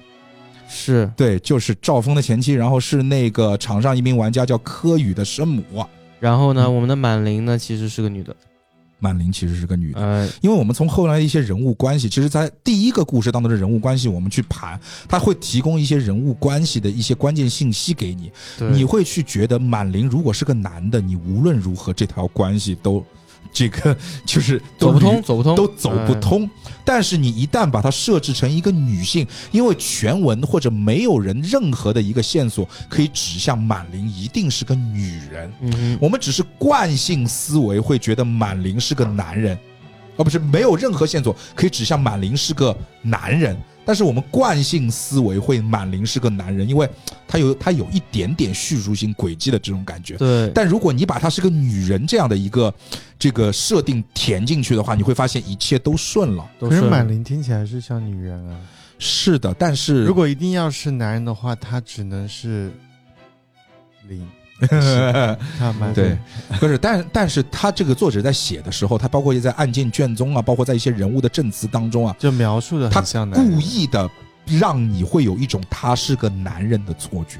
[0.68, 5.84] 是对，就是赵峰的前妻，然后是那个场上一名玩家叫柯宇的生母，
[6.22, 6.74] 然后呢，嗯。
[6.74, 8.34] 我们的满玲呢其实是个女的，
[9.00, 10.00] 满玲其实是个女的。
[10.00, 18.30] 呃，因为我们从后来的一些人物关系，其实，在第一个故事当中的人物关系，我们去盘，它会提供一些人物关系的一些关键信息给你，
[18.72, 23.04] 你会去觉得满玲如果是个男的，你无论如何这条关系都，
[23.52, 26.20] 这个就是走不通，走不通，都走不哎。
[26.20, 26.48] 通。
[26.84, 39.56] 但是你一旦把它设置成一个女性，因为全文或者没有人任何的一个线索可以指向满林一定是个女人，嗯，我们只是惯性思维会觉得满林是个男人，
[40.16, 43.56] 而不是没有任何线索可以指向满林是个男人。
[43.84, 46.88] 但是我们惯性思维会满林是个男人，因为
[47.26, 50.16] 他有他有一点点叙述性轨迹的这种感觉。
[50.16, 52.72] 对，但如果你把她是个女人这样的一个
[53.18, 56.48] 这个设定填进去的话，你会发现一切都顺了。
[56.60, 58.60] 可是满林听起来是像女人啊。
[58.98, 62.70] 是的，但是如果一定要是男人的话，他只能是
[64.06, 64.28] 零。
[65.94, 66.16] 对，
[66.60, 73.02] 不是，但但是他这个作者在写的时候，他包括在案件卷宗啊，包括在一些人物的证词当中啊，就描述的他。
[73.34, 74.08] 故意的
[74.46, 77.38] 让你会有一种他是个男人的错觉。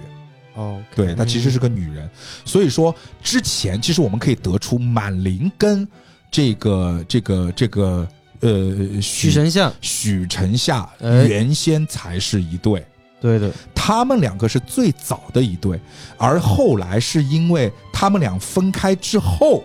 [0.55, 2.09] 哦，对，他其实是个女人，
[2.45, 5.89] 所以说之前其实我们可以得出满林跟
[6.31, 8.07] 这个这个这个
[8.41, 12.85] 呃许神像，许晨夏哎原先才是一对。
[13.23, 15.81] 对的，他们两个是最早的一对，
[16.19, 19.63] 而后来是因为他们俩分开之后，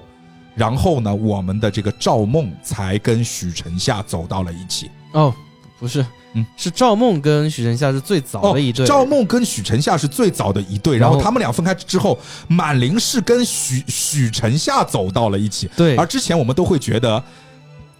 [0.55, 4.91] 然后呢，我们的这个赵梦才跟许晨夏走到了一起。
[5.13, 5.33] 哦，
[5.79, 6.45] 不是，嗯。
[6.55, 17.23] 是赵梦跟许晨夏是最早的一对，赵梦跟许晨夏是最早的一对，然然后后他们俩分开之后，满林是跟许许晨夏走到了一起，对，而之前我们都会觉得，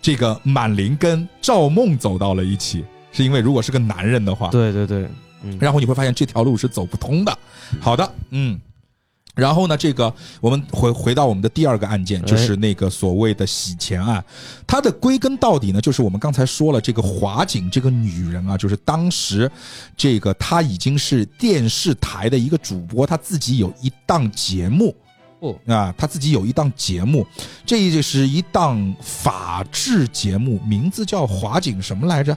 [0.02, 5.08] 这个满林跟赵梦走到了一起，是因为如果是个男人的话，对对对，
[5.44, 7.38] 嗯，然后你会发现这条路是走不通的。
[7.80, 8.60] 好的，嗯。
[9.36, 10.12] 然后呢，这个
[10.42, 14.26] 我们回回到我们的第二个案件，哎就是那个所谓的洗钱案。
[14.66, 19.52] 它的归根到底呢，就是我们刚才说了，这个华景这个女人啊，就是当时
[19.96, 24.96] 这个她已经是电视台的一个主播，她自己有一档节目。
[25.40, 27.24] 哦啊，她自己有一档节目，
[27.64, 32.36] 这就是一档法制节目，名字叫华景什么来着？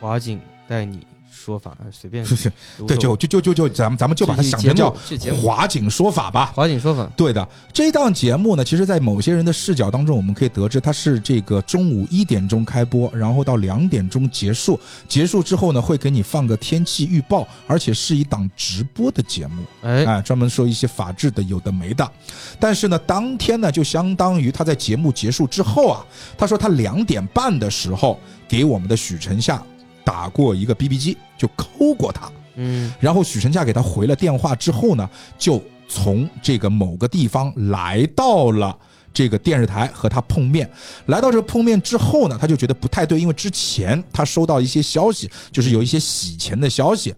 [0.00, 1.06] 华景带你
[1.46, 2.50] 说法，随便是
[2.88, 4.92] 对，就就就就就咱们咱们就把它想成叫
[5.40, 6.52] 华景说法吧。
[6.56, 14.80] 华景说法，对的，这档节目呢，其实，在某些人的视角当中，我们可以得知，它是这个中午一点钟开播，然后到两点钟结束。
[15.06, 22.10] 结束之后呢，会给你放个天气预报，而且是一档直播的节目，哎，哎，专门说一些法治的有的没的。
[22.58, 26.04] 但是呢，当天呢，就相当于他在节目结束之后啊，
[26.36, 28.18] 他说他两点半的时候
[28.48, 29.62] 给我们的许晨夏
[30.06, 32.30] 打过一个 BB 机，就抠过他。
[32.54, 38.78] 嗯，然后许晨夏给他回了电话之后呢，就从这个某个地方来到了
[39.12, 40.70] 这个电视台和他碰面。
[41.06, 47.12] 来到这个碰面之后呢，他就觉得不太对，因为之前他收到一些消息，就是有一些洗钱的消息，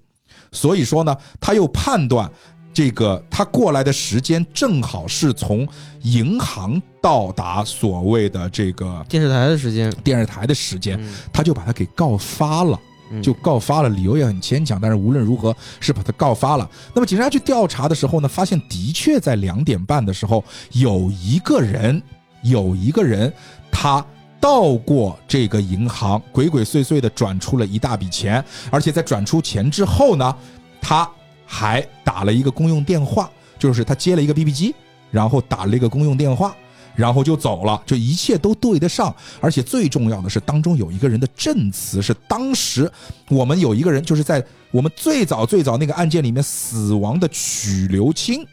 [0.50, 2.30] 所以说呢，他又判断。
[2.78, 5.66] 这个他过来的时间正好是从
[6.02, 12.78] 银行到达所谓的这个电视台的时间，电视台的时间，嗯他就把他给告发了。
[13.10, 16.70] 嗯就告发了，理由也很牵强，但是无论如何是把他告发了。
[16.94, 22.00] 那么警察去调查的时候呢，发现的确在两点半的时候，有一个人，
[22.42, 23.32] 有一个人，
[23.72, 24.06] 他
[24.38, 30.36] 到过这个银行，鬼鬼祟祟的转出了一大笔钱，而且在转出钱之后呢，
[30.80, 31.10] 他
[31.48, 33.28] 还打了一个公用电话，
[33.58, 34.74] 就是他接了一个 BB 机，
[35.10, 36.54] 然后打了一个公用电话。
[36.94, 42.90] 然后就走了，这一切都对得上，而且最重要的是，当中有一个人的证词是当时
[43.28, 48.44] 我们有一个人就是在我们最早最早那个案件里面死亡的曲留清，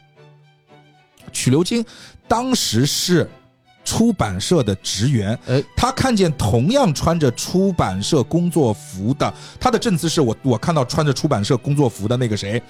[1.31, 1.83] 曲留清
[2.27, 3.27] 当时是
[3.85, 12.61] 出版社的职员，哎，他看见同样穿着出版社工作服的，他的证词是我我看到穿着出版社工作服的那个谁，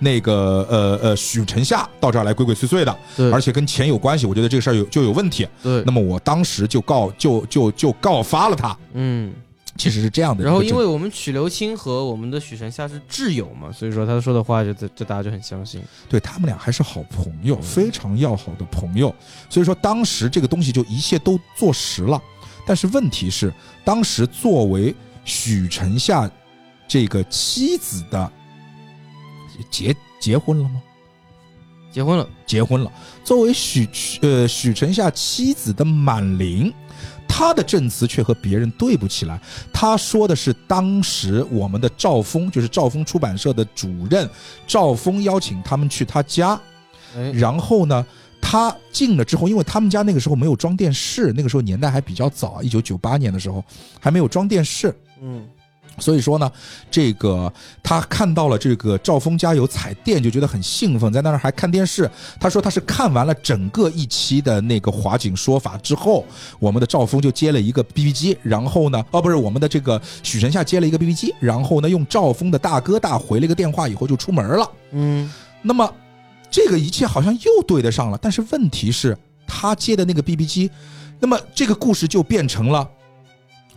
[0.00, 5.48] 那个呃呃许晨夏到这儿来鬼鬼祟祟的，对，而且跟钱有关系，我觉得这个事儿有就有问题。
[5.62, 5.82] 对。
[5.86, 9.32] 那，么我当时就告就就就告发了他，嗯，
[9.76, 10.44] 其实是这样的。
[10.44, 15.82] 然后因为我们曲留清和我们的许晨夏是挚友嘛，所以说他说的话就这这大家就很相信。
[16.08, 19.14] 对他们俩还是好朋友，非常要好的朋友，
[19.50, 22.22] 所以说当时这个东西就一切都坐实了。
[22.66, 23.52] 但是问题是，
[23.84, 24.94] 当时作为
[25.24, 26.30] 许晨夏
[26.88, 28.32] 这个妻子的
[29.70, 30.82] 结结婚了吗？
[31.92, 32.90] 结婚了，结婚了。
[33.22, 36.72] 作为许许呃许晨夏妻子的满玲，
[37.36, 39.40] 她的证词却和别人对不起来。
[39.72, 44.30] 他说的是当时我们的赵峰，就是赵峰出版社的主任
[44.68, 46.60] 赵峰邀请他们去他家，
[47.16, 48.06] 哎，然后呢。
[48.46, 53.64] 他进了之后，因为他们家那个时候没有装电视，那个时候年代还比较早，一九九八年的时候
[53.98, 55.48] 还没有装电视，嗯，
[55.98, 56.50] 所以说呢，
[56.90, 62.10] 这个他看到了这个赵峰家有彩电，就觉得很兴奋，在那儿还看电视。
[62.40, 66.24] 他说他是看完了整个一期的那个华景说法之后，
[66.58, 74.70] 我们的赵峰就接了一个 BB 机，然后呢，哦不是我们的这个许晨夏接了一个 BB 机，然后呢用赵峰的大哥大回了一个电话以后就出门了。
[74.92, 75.30] 嗯，
[75.62, 75.92] 那么
[76.50, 79.16] 这个一切好像又对得上了，但是问题是，
[79.46, 80.70] 他接的那个 BB 机，
[81.18, 82.88] 那么这个故事就变成了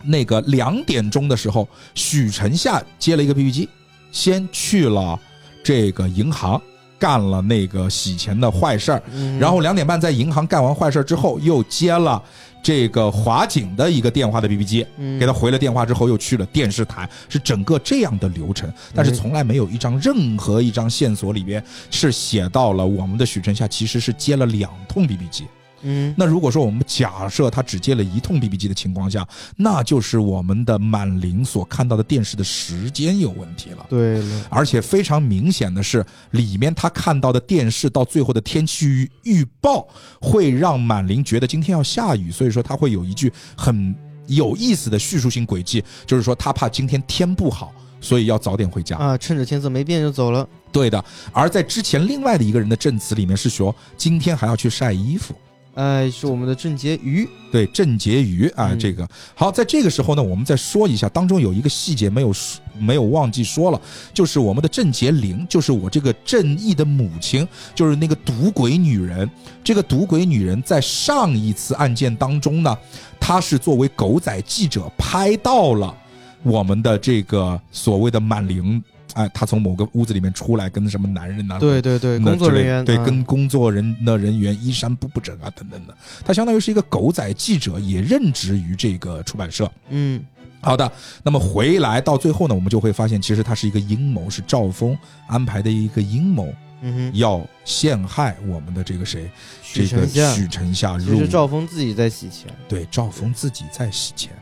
[0.04, 3.68] 那个两点钟的时候，许晨夏接了一个 BB 机，
[4.12, 5.18] 先去了
[5.62, 6.60] 这个银行
[6.98, 9.38] 干了那个洗钱的坏事儿，嗯。
[9.38, 12.22] 然后两点半在银行干完坏事儿之后，又接了
[12.62, 15.18] 这个华景的一个电话的 BB 机，嗯。
[15.18, 25.44] 给他回了电话之后，又去了电视台，是整个这样的流程，但是从来没有一张任何一张线索里边是写到了我们的许晨夏其实是接了两通 BB 机。
[25.82, 29.26] 嗯，那如果说我们假设他只接了一通 BB 机的情况下，
[29.56, 33.86] 那就是我们的满玲所看到的电视的时间有问题了。
[33.88, 39.86] 对了，而且非常明显的是，里面他看到的电视到最后的天气预预报，
[40.20, 43.94] 会让满玲觉得今天要下雨，所以说他会有一句很
[44.26, 48.96] 有意思的叙述性轨迹，就是说他怕今天天不好，所以要早点回家。
[48.96, 50.46] 啊，趁着天色没变就走了。
[50.70, 51.02] 对的，
[51.32, 55.34] 而在之前另外的一个人的证词里面是说，今天还要去晒衣服。
[55.78, 57.28] 哎，是我们的郑婕妤。
[57.52, 63.80] 对，郑婕妤啊，嗯这个好，在这个时候呢，我们再说一下，当中有一个细节没有说没有忘记说了，
[64.12, 69.30] 就是我们的郑洁玲，就是我这个正义的母亲，就是那个赌鬼女人。
[69.62, 72.76] 这个赌鬼女人在上一次案件当中呢，
[73.20, 75.94] 她是作为狗仔记者拍到了
[76.42, 78.82] 我们的这个所谓的满玲，
[79.18, 81.58] 哎，他从某个屋子里面出来，跟什么男人呐？
[81.58, 85.94] 对对对，工作人员对跟工作人的人员衣衫不不整啊，等等的。
[86.24, 89.68] 他相当于是一个狗仔记者，也任职于这个出版社。
[89.88, 90.24] 嗯
[90.60, 90.90] 好的，
[91.24, 94.96] 那么回来到最后呢，我们就会发现，其实它是一个阴谋，是赵峰
[95.26, 96.52] 安排的一个阴谋，
[96.82, 99.30] 嗯哼，要陷害我们的这个谁，
[99.62, 102.52] 许这个，许晨夏入其实赵峰自己在洗钱。
[102.68, 104.32] 对赵峰自己在洗钱。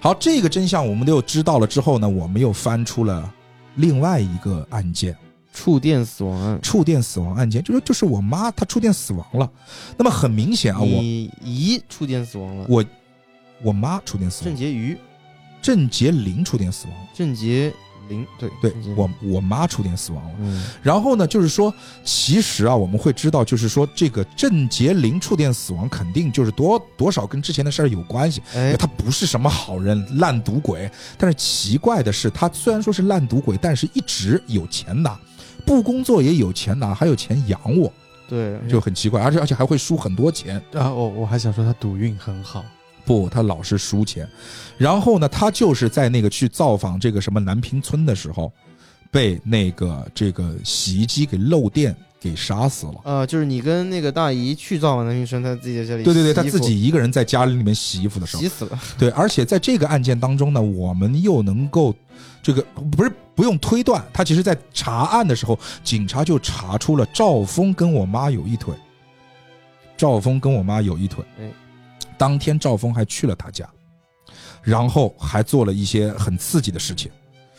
[0.00, 3.32] 好，这个真相我们又知道了之后呢，我们又翻出了
[3.76, 5.16] 另外一个案件。
[5.52, 9.50] 触电死亡案，触电死亡案件，就是就是我妈她触电死亡了。
[9.96, 10.86] 那么很明显啊，我
[11.42, 12.84] 姨触电死亡了，我
[13.62, 14.98] 我妈触电死亡，郑婕妤，
[15.62, 16.94] 郑洁玲触电死亡。
[17.14, 17.72] 郑洁
[18.08, 20.34] 玲，对对我我妈触电死亡了。
[20.40, 21.72] 嗯然后呢，就是说，
[22.04, 28.42] 其实啊，我们会知道，就是说，这个郑洁玲触电死亡，肯定就是多多少跟之前的事儿有关系。
[28.54, 30.90] 哎，他不是什么好人，烂赌鬼。
[31.18, 35.18] 但是奇怪的是，他虽然说是烂赌鬼，但是一直有钱拿，
[35.64, 37.92] 不工作也有钱拿，还有钱养我。
[38.28, 40.56] 对，就很奇怪，而且而且还会输很多钱。
[40.74, 42.64] 啊，我我还想说他赌运很好，
[43.06, 44.28] 不，他老是输钱。
[44.76, 48.52] 然后呢，他就是在那个去造访这个什么南平村的时候，
[49.10, 52.94] 被那个这个洗衣机给漏电给杀死了。
[53.04, 58.78] 呃，就是你跟那个大姨去造访南平村，他自己在家里对对对，他自己一个人在家里面洗衣服的时候洗，死了。
[58.98, 61.94] 对，而且在这个案件当中呢，我们又能够
[62.42, 68.74] 这个不是不用推断，他其实在查案的时候，警察就查出了赵峰跟我妈有一腿。
[69.96, 71.48] 赵峰跟我妈有一腿，哎
[72.18, 73.68] 当天赵峰还去了他家，
[74.62, 77.10] 然后还做了一些很刺激的事情，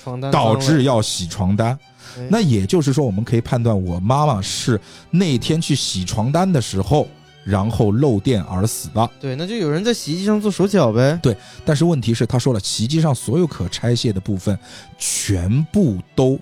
[0.01, 1.69] 床单导致要洗床单。
[2.17, 4.79] 哎那也就是说，我们可以判断，我妈妈是
[5.11, 7.07] 那天去洗床单的时候，
[7.43, 9.11] 然后漏电而死的。
[9.19, 11.19] 对，那就有人在洗衣机上做手脚呗。
[11.21, 14.57] 对但是问题是，他说了，洗衣机上所有可拆卸的部分
[14.97, 16.39] 全部都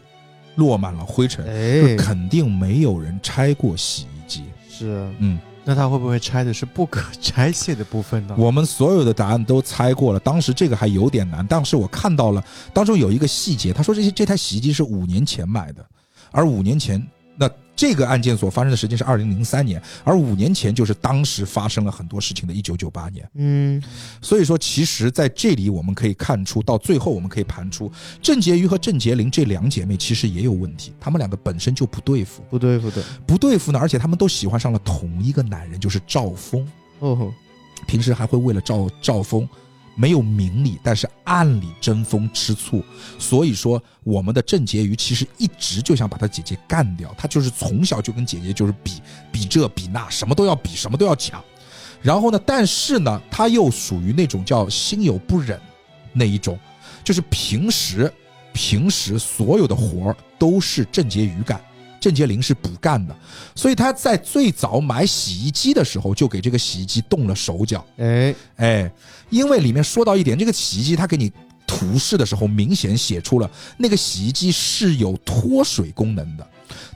[0.54, 1.44] 落满了灰尘，
[1.98, 4.46] 肯定没有人拆过洗衣机。
[4.70, 8.36] 是嗯，那他会不会拆的是不可 拆卸的部分呢？
[8.38, 11.46] 我们所有的答案都猜过了，当时这个还有点难。
[11.46, 15.84] 但是我看到了当中有一个细节，他说这些这台洗衣机是五年前买的，
[16.32, 17.06] 而五年前
[17.36, 23.30] 那这个案件所发生的时间是二零零三年，而五年前就是当时发生了很多事情的一九九八年。
[23.36, 23.82] 嗯，
[24.22, 33.04] 所以说，其实在这里我们可以看出，到最后我们可以盘出郑洁瑜和郑洁玲这两姐妹其实也有问题，她们两个本身就不对付，不对付的。
[33.28, 36.66] 不对付呢，而且她们都喜欢上了同一个男人，就是赵峰。
[37.00, 37.34] 哦，
[37.88, 39.48] 平时还会为了赵赵峰
[39.96, 42.84] 没有明里，但是暗里争风吃醋。
[43.18, 51.44] 所以说，我们的郑婕妤其实一直就想把她姐姐干掉，她就是从小就跟姐姐就是比比这比那，什么都要比，什么都要抢。
[52.02, 55.60] 然后呢，但是呢，她又属于那种叫心有不忍
[56.14, 56.60] 那一种，
[57.04, 58.12] 就是平时
[58.54, 61.60] 平时所有的活儿都是郑婕妤干。
[62.06, 63.16] 郑洁玲是不干的，
[63.56, 67.84] 所以他在最早买洗衣机的时候就给这个洗衣机动了手脚。
[67.98, 68.92] 哎，哎，
[69.32, 71.32] 因为里面说到一点，这个洗衣机它给你
[71.66, 76.48] 图示的时候，明显写出了那个洗衣机是有脱水功能的。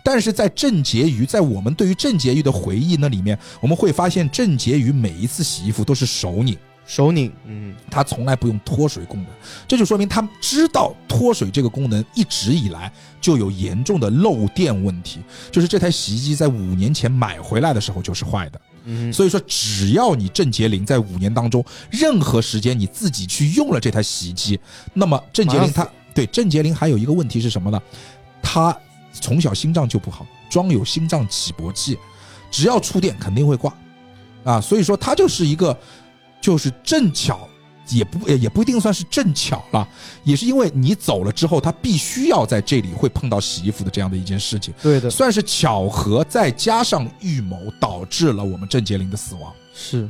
[0.04, 6.56] 但是在郑洁瑜，在我们对于郑洁瑜的回忆那里面，我们会发现郑洁瑜每一次洗衣服都是手拧，
[6.90, 9.28] 手拧，嗯，它从来不用脱水功能，
[9.68, 15.20] 这就说明她知道脱水这个功能一直以来就有严重的漏电问题，
[15.52, 18.60] 就是这台洗衣机在五年前买回来的时候就是坏的。
[18.86, 24.60] 嗯，所以说，只要你郑洁玲在五年当中任何时间你自己去用了这台洗衣机，
[24.96, 27.80] 那么郑洁玲马上她对郑洁玲还有一个问题是什么呢？
[28.42, 28.76] 她
[29.14, 32.00] 从小心脏就不好，装有心脏起搏器，
[32.50, 33.72] 只要触电肯定会挂
[34.44, 34.60] 啊。
[34.60, 35.78] 所以说，她就是一个
[36.42, 37.48] 就是正巧。
[37.92, 39.90] 也不也不一定算是正巧了，
[40.24, 49.52] 也是因为你走了之后，他必须要在这里会碰到洗衣服的这样的一件事情，对的，算是巧合，再加上预谋，导致了我们郑洁玲的死亡。
[49.74, 50.08] 是，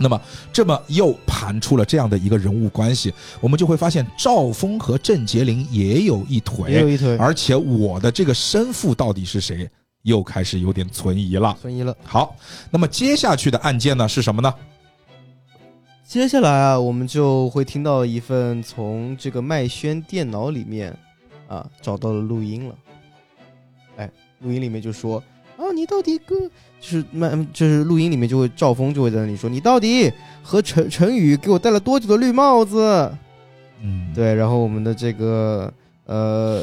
[0.00, 0.20] 那么，
[0.52, 9.70] 这么又盘出了这样的一个人物关系，我们就会发现赵峰和郑洁玲也有一腿，也有一腿，而且我的这个生父到底是谁，
[10.02, 11.56] 又开始有点存疑了。
[11.62, 11.96] 存疑了。
[12.02, 12.34] 好，
[12.68, 14.52] 那么接下去的案件呢是什么呢？
[16.12, 20.94] 接下来啊，我们就会听到一份从这个麦轩电脑里面
[21.48, 22.74] 啊找到了录音了。
[23.96, 24.10] 哎，
[24.40, 25.16] 录音里面就说
[25.56, 26.38] 啊，你到底跟
[26.78, 33.10] 就是麦就是录音里面就会赵峰就会在那里说，你到底和陈陈宇给我戴了多久的绿帽子？
[33.80, 35.72] 嗯，对，然后我们的这个
[36.04, 36.62] 呃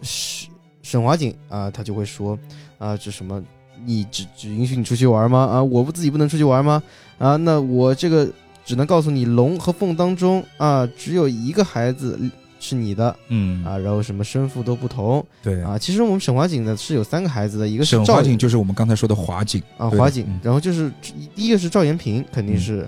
[0.00, 0.48] 沈
[0.82, 2.38] 沈华锦啊，他就会说
[2.78, 3.42] 啊，这什么
[3.84, 5.40] 你只只允许你出去玩吗？
[5.40, 6.80] 啊，我不自己不能出去玩吗？
[7.18, 8.30] 啊，那我这个
[8.66, 12.18] 只能告诉你，龙和凤当中啊，只有一个孩子
[12.60, 13.64] 是你的嗯。
[13.64, 15.24] 啊，然后什么生父都不同。
[15.42, 15.62] 对。
[15.62, 15.78] 啊。
[15.78, 20.92] 其实我们沈华锦呢是有三个孩子的，一个是沈赵华景就是我们刚才说的华锦啊华锦嗯，然后就是
[21.34, 22.86] 第一个是赵延平，肯定是。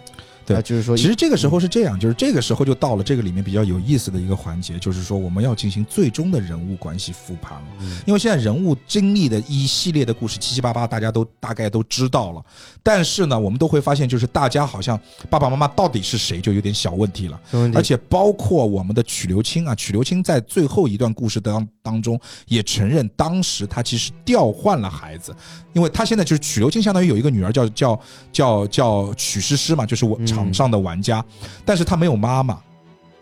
[0.49, 7.67] 对啊，就是说，其实这个时候是这样，就是这个时候就到了这个里面比较有意思的一个环节，就是说我们要进行最终的人物关系复盘了。
[7.81, 12.43] 嗯因为现在人物经历的一系列的故事七七八八，大家都大概都知道了。
[12.83, 17.39] 但是呢，我们都会发现，就是大家好像爸爸妈妈到底是谁，就有点小问题了。
[17.51, 25.35] 题而且包括我们的曲流清啊，曲流清在最后一段故事当当中也承认，当时他其实调换了孩子，
[25.75, 28.01] 因为他现在就是曲流清，相当于有一个女儿叫叫
[28.33, 31.25] 叫叫曲诗诗嘛，就是我嗯场上的玩家，
[31.65, 32.59] 但是他没有妈妈。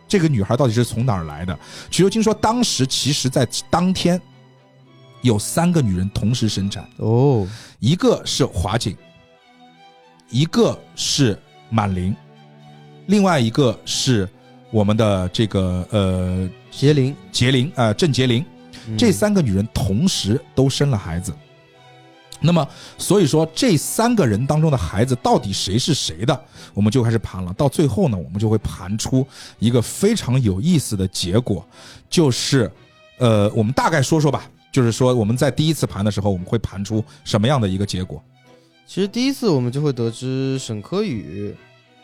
[0.08, 1.58] 这个女孩到底是从哪儿来的？
[1.90, 4.20] 曲秀清说，当时其实在当天
[5.22, 7.44] 有三个女人同时生产，哦，
[7.80, 8.96] 一个是华锦，
[10.30, 11.36] 一个是
[11.70, 12.14] 满玲，
[13.06, 14.28] 另外一个是
[14.70, 18.44] 我们的这个呃杰林，杰玲呃郑杰玲，
[18.86, 21.32] 嗯这三个女人同时都生了孩子。
[22.46, 22.66] 那么，
[22.96, 27.52] 所以说这三个人当中的孩子到底谁是谁的，我们就开始盘了。
[27.54, 29.26] 到最后呢，我们就会盘出
[29.58, 31.66] 一个非常有意思的结果，
[32.08, 32.70] 就是，
[33.18, 38.22] 呃，我们大概说说吧，就是说我们在第一次盘的时候，我们会盘出什么样的一个结果？
[38.86, 41.54] 其实第一次我们就会得知沈科宇，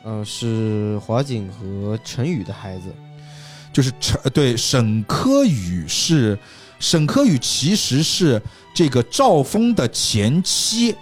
[0.04, 2.84] 嗯、是华景和陈宇的孩子。
[3.72, 6.38] 就是陈对沈科宇是
[6.82, 8.42] 沈科宇其实是
[8.74, 10.92] 这个赵峰的前妻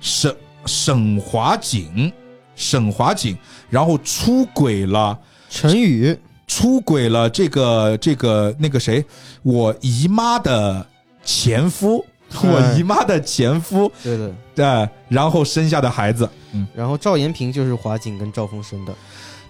[0.00, 0.34] 沈
[0.66, 2.12] 沈华景，
[2.56, 3.38] 沈华景，
[3.70, 5.16] 然后出轨了。
[5.48, 6.18] 陈宇，
[6.48, 9.04] 出轨了这个这个那个谁，
[9.42, 10.84] 我姨妈的
[11.22, 14.34] 前夫，哎我姨妈的前夫，对的。
[14.56, 18.92] 对，然后生下的孩子，嗯，然后赵延平就是华景跟赵峰生的。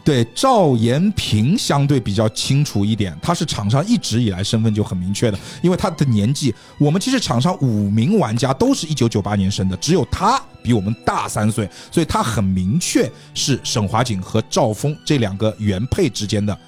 [0.05, 16.59] 对，赵延平相对比较清楚一点，他是场上一直以来身份就很明确的，因为他的年纪，我们其实场上五名玩家都是一九九八年生的，只有他比我们大三岁，所以他很明确是沈华锦和赵峰这两个原配之间的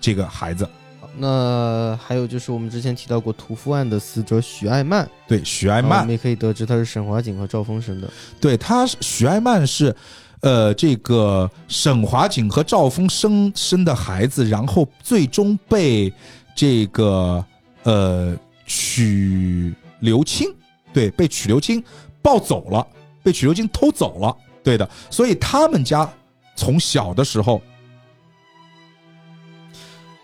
[0.00, 0.68] 这个孩子。
[1.16, 8.10] 那还有就是我们之前提到过屠夫案的死者许爱曼，对，许爱曼我们，也可以得知他是沈华锦和赵峰生的。
[8.40, 9.94] 对，他是许爱曼是，
[10.44, 16.12] 呃，这个沈华锦和赵峰生生的孩子，然后最终被
[16.54, 17.42] 这个
[17.84, 18.36] 呃
[18.66, 20.46] 曲刘清，
[20.92, 21.82] 对，被曲刘清
[22.20, 22.86] 抱走了，
[23.22, 26.06] 被曲刘清偷走了，对的，所以他们家
[26.54, 27.62] 从小的时候，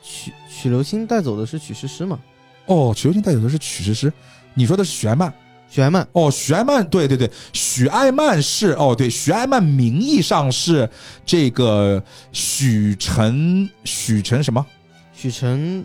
[0.03, 2.21] 曲曲刘清带走的是曲诗诗嘛？
[2.67, 4.13] 哦，曲刘清带走的是曲诗诗，
[4.53, 5.33] 你说的是玄曼。
[5.71, 10.91] 许爱曼，哦，许爱曼，对对对，许爱曼是哦，对，许爱曼名义上是
[11.25, 12.03] 这个
[12.33, 14.67] 许晨，许晨什么？
[15.15, 15.85] 许晨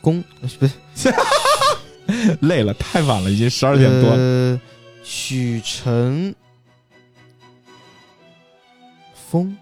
[0.00, 1.14] 公呃不是
[2.40, 4.16] 累了，太晚了，已经十二点多了。
[4.16, 4.60] 呃，
[5.04, 6.34] 许晨
[9.30, 9.54] 风，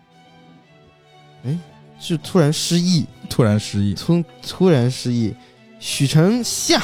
[1.45, 1.59] 哎，
[1.99, 5.35] 是突然失忆，突然失忆，突突然失忆。
[5.81, 6.81] 许晨夏，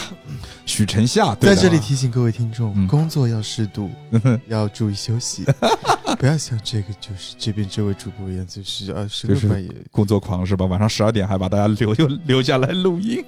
[0.64, 2.88] 许晨夏，对在这里提醒各位听众，嗯。
[2.88, 3.90] 工作要适度，
[4.48, 5.44] 要注意休息，
[6.18, 10.64] 不要像这个就是这边这位主播一样，就是啊，深就是更半夜，工作狂是吧？
[10.64, 13.22] 晚上十二点还把大家留留留下来录音，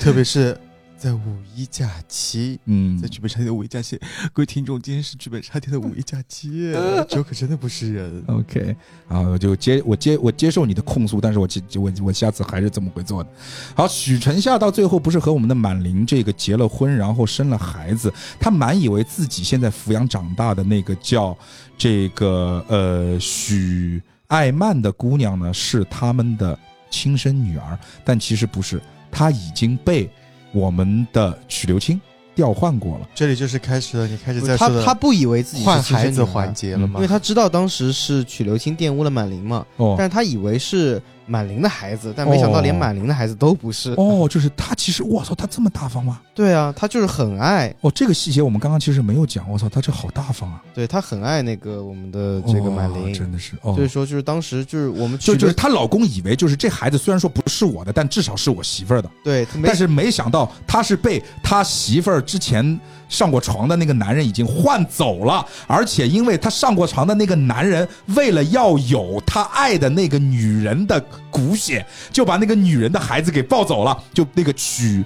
[0.00, 0.58] 特别是
[1.02, 1.18] 在五
[1.52, 2.60] 一假期。
[2.66, 3.98] 嗯在，剧本杀店的五一假期，
[4.32, 6.72] 各位听众，今天是剧本杀店的五一假期，
[7.10, 8.22] 周可真的不是人。
[8.28, 8.76] OK，
[9.08, 13.28] 啊，我就接我接我接受你的控诉，但是我接我我下次还是这么会做的。
[13.74, 21.36] 好，许晨夏到最后不是和我们的满玲这个结了婚，然后生了孩子，他满以为自己现在抚养长大的那个叫
[21.76, 26.56] 这个呃许爱曼的姑娘呢是他们的
[26.92, 28.80] 亲生女儿，但其实不是，
[29.10, 30.08] 她已经被
[30.52, 32.00] 我们的曲留清
[32.34, 33.08] 调换过了。
[33.14, 36.94] 这里就是开始了，你开始在他说的他不以为自己是换孩子环节了嗯吗？
[36.96, 41.00] 因为他知道当时是曲留清玷污了满玲嘛，哦但是他以为是
[41.32, 43.92] 满玲的孩子，但没想到连哦满玲的孩子都不是。
[43.96, 46.20] 哦，就是他其实我操，他这么大方吗？
[46.34, 49.50] 对啊，他就是很爱，哦，这个细节我们刚刚其实没有讲。
[49.50, 50.62] 我操，他这好大方啊！
[50.74, 59.10] 对他很爱那个我们的这个满哦玲，真的是哦所以，说就是当时就是我们就就是她老公以为就是这孩子虽然说不是我的，但至少是我媳妇儿的。
[59.24, 62.78] 对，但是没想到他是被他媳妇儿之前
[63.12, 67.86] 上过床的那个男人已经换走了，而且因为他上过床的那个男人
[68.16, 70.98] 为了要有他爱的那个女人的
[71.30, 75.04] 骨血，就把那个女人的孩子给抱走了，就那个曲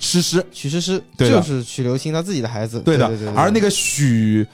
[0.00, 0.44] 诗诗。
[0.50, 4.44] 曲诗诗对就是许留清他自己的孩子，对的，对对对而那个许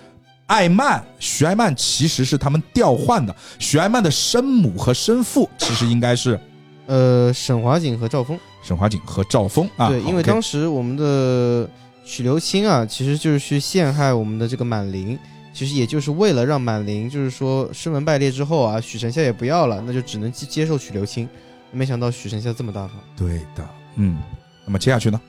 [0.46, 3.34] 爱曼，许爱曼其实是他们调换的。
[3.58, 6.38] 许爱曼的生母和生父其实应该是
[6.86, 9.88] 呃沈华景和赵峰，沈华景和赵峰啊。
[9.88, 11.66] 对，因为当时我们的
[12.10, 15.16] 许留清啊，其实就是去陷害我们的这个满玲。
[15.52, 21.28] 其实也就是为了让满玲，就是说师门败裂之后啊，许晨夏也不要了，那就只能接接受许留清。
[21.70, 22.96] 没想到许晨夏这么大方。
[23.16, 24.20] 对的，嗯。
[24.66, 25.20] 那么接下去呢？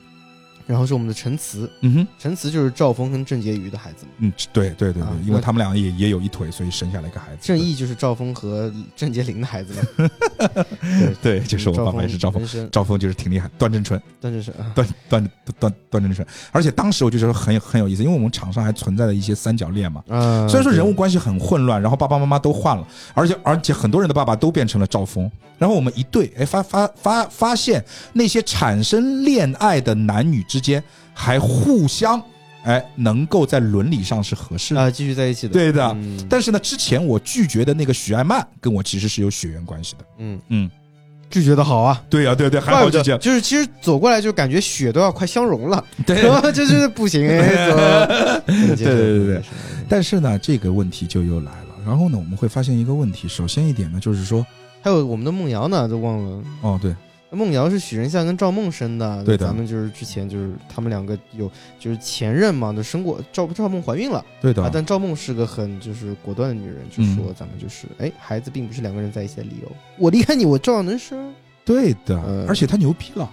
[0.66, 7.38] 然后是我们的陈词，嗯哼，陈词就是赵峰跟郑婕妤的孩子嘛，嗯，对对对对啊，因为他们俩也也有一腿，所以生下了一个孩子。
[7.40, 10.10] 郑义就是赵峰和郑洁玲的孩子嘛。
[10.98, 16.26] 对 对，就是我爸爸也是赵峰，赵峰就是挺厉害，段正淳，段正淳啊，段段段段正淳。
[16.50, 20.02] 而且当时我就觉得很很有意思，因为我们场上还存在了一些三角恋嘛。
[20.08, 30.82] 啊虽然说人物关系很混乱，然后爸爸妈妈都换了，而且而且很多人的爸爸都变成了赵峰，然后我们一对，哎，发发发发现那些产生恋爱的男女之间
[31.12, 32.22] 还互相，
[32.62, 34.80] 哎，能够在伦理上是合适的。
[34.80, 40.04] 啊，继续在一起的，对的嗯但是呢，之前我拒绝的那个许爱曼跟我其实是有血缘关系的。
[40.18, 40.70] 嗯，嗯，
[41.28, 43.18] 拒绝的好啊，对呀、对对，还好拒绝。
[43.18, 46.16] 就是其实走过来就感觉血都要快相融了，对
[46.52, 47.26] 这就是不行，
[48.46, 49.42] 对对对
[49.88, 51.66] 但是呢，这个问题就又来了。
[51.84, 53.26] 然后呢，我们会发现一个问题。
[53.26, 54.46] 首先一点呢，就是说，
[54.80, 56.42] 还有我们的梦瑶呢，都忘了。
[56.60, 56.94] 哦，对，
[57.36, 59.46] 梦瑶是许仁相跟赵梦生的，对的。
[59.46, 64.24] 咱们就是之前就是他们两个有就是前任嘛，就生过赵赵梦怀孕了。
[64.40, 67.16] 对的，啊，但赵梦是个很就是果断的女人，就嗯。
[67.16, 71.32] 说咱们就是哎，孩子并不是两个人在一起的理由，我离开你我照样能生。
[71.64, 72.22] 对的。
[72.26, 72.46] 嗯。
[72.46, 73.30] 而且他牛逼了，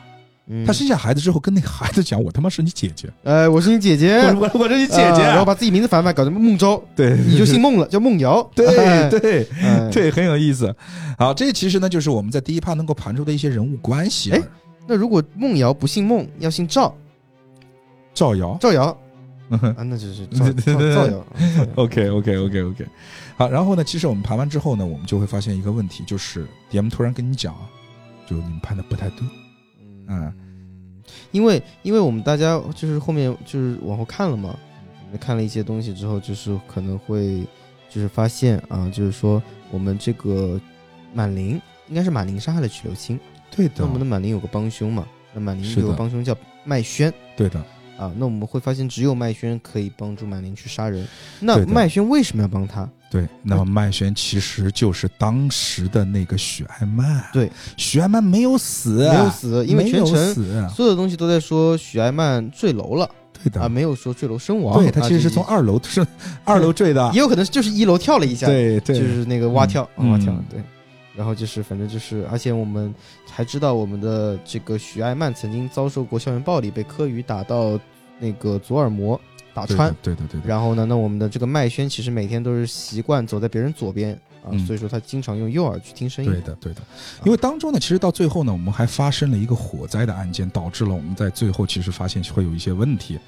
[0.51, 5.21] 嗯他生下孩子之后跟那个孩子讲：“我他妈是你姐姐，哎，我是你姐姐，我我我是你姐姐。
[5.23, 8.41] 啊然后把自己名字反反搞成孟昭，对，你就姓孟了，叫孟瑶。
[8.55, 10.75] 对哎对哎对，很有意思。
[11.17, 14.31] 好，这其实呢，就是我们在第一趴能够盘出的一些人物关系。
[14.31, 14.41] 哎
[14.87, 16.91] 那如果孟瑶不姓孟，要姓赵，
[18.11, 18.85] 赵瑶赵瑶
[19.51, 21.19] 啊，那就是赵赵赵瑶。
[21.29, 22.85] 啊赵瑶，OK OK OK OK。
[23.37, 27.69] 好，然后呢，其实我们盘完之后呢，我们就会发现一个问题，就是 DM 突然跟你讲啊，
[28.27, 29.19] 就你们盘的不太对。
[30.09, 30.33] 嗯。
[31.31, 34.55] 因为因为我们大家就是后面就是往后看了嘛，
[35.05, 37.43] 我们看了一些东西之后，就是可能会
[37.89, 39.41] 就是发现啊，就是说
[39.71, 40.59] 我们这个
[41.13, 43.73] 满灵应该是满灵杀害了曲留清，对的。
[43.77, 47.59] 那我们的满灵有个帮凶嘛，那满灵是有个帮凶叫麦轩对的，
[47.97, 51.07] 啊，那我们会发现只有麦轩可以帮助满灵去杀人，
[51.39, 51.71] 那对的。
[51.71, 52.87] 麦轩为什么要帮他？
[53.09, 53.27] 对。
[53.43, 57.23] 那么麦轩其实就是当时的那个许爱曼。
[57.33, 60.67] 对，许爱曼没有死，没有死，因为全程死。
[60.73, 63.09] 所有的东西都在说许爱曼坠楼了
[63.43, 66.05] 对的啊，没有说坠楼身亡，对他其实是啊从二楼 是
[66.43, 67.19] 二楼坠的 也。
[67.19, 70.61] 有可能就是一楼跳了一下，对对，就是那个蛙跳，蛙跳嗯，对。
[71.15, 72.93] 然后就是，反正就是，而且我们
[73.29, 77.77] 还知道，我们的这个许爱曼曾经遭受过校园暴力，被柯宇打到
[78.19, 79.19] 那个左耳膜
[79.53, 79.95] 打穿。
[80.01, 80.47] 对的对的。
[80.47, 86.31] 然后呢，那我们的这个麦轩其实每天都是习惯走在别人左边啊，嗯所以说他经常用右耳去听声音。
[86.31, 86.81] 对的，对的，
[87.25, 93.19] 因为当中呢，其实到最后呢，我们还发生了一个火灾的案件，导致了我们在最后其实发现会有一些问题。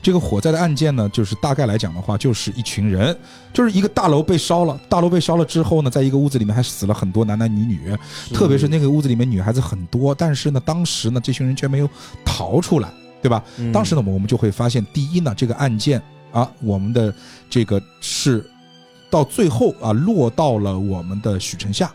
[0.00, 3.16] 这个火灾的案件呢，就是大概来讲的话，就是一群人，
[3.52, 7.96] 就是一个大楼被烧了，大楼被烧了之后呢，在一个屋子里面还死了很多男男女女，
[8.32, 11.90] 特别是那个屋子里面女孩子很多，但是呢，当时呢，这群人却没有
[12.24, 12.88] 逃出来，
[13.22, 13.42] 对吧？
[13.58, 13.72] 嗯。
[13.72, 16.00] 当时呢，我们就会发现，第一呢，这个案件
[16.32, 17.12] 啊，我们的
[17.48, 18.44] 这个是
[19.10, 21.90] 到最后啊，落到了我们的许晨夏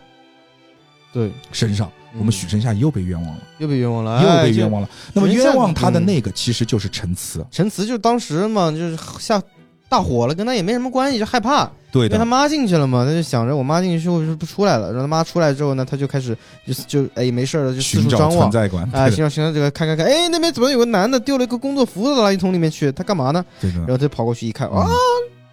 [1.12, 1.32] 对。
[1.52, 2.18] 身上，嗯。
[2.18, 4.88] 我们许晨夏又被冤枉了，又被冤枉了，又被冤枉了。
[5.12, 6.06] 那么冤枉他的嗯。
[6.06, 9.42] 那个其实就是陈词，陈词就当时嘛，就是下
[9.88, 16.74] 大火了，跟他也没什么关系，就害怕，对的，因为他妈进去了嘛，他就想着我妈进去之后就不出来了，然后他妈出来之后呢，他就开始就
[17.04, 18.50] 就哎没事了，就四处张望。
[18.50, 22.90] 存在感，啊，寻找寻找这个看看看，哎，那边怎么有个男的丢了一个工作服到垃圾桶里面去？
[22.92, 23.44] 他干嘛呢？
[23.60, 24.88] 对的，然后他跑过去一看，啊，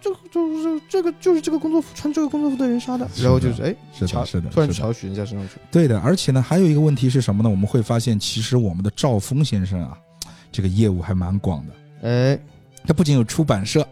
[0.00, 3.08] 这个就是这个就是这个工作服穿这个工作服的人杀的。
[3.22, 5.54] 然后就是哎，是的，是的，突然就朝许人家身上去。
[5.70, 7.48] 对的，而且呢，还有一个问题是什么呢？
[7.48, 9.96] 我们会发现，其实我们的赵峰先生啊，
[10.50, 12.08] 这个业务还蛮广的。
[12.08, 12.38] 哎，
[12.86, 13.86] 他不仅有出版社，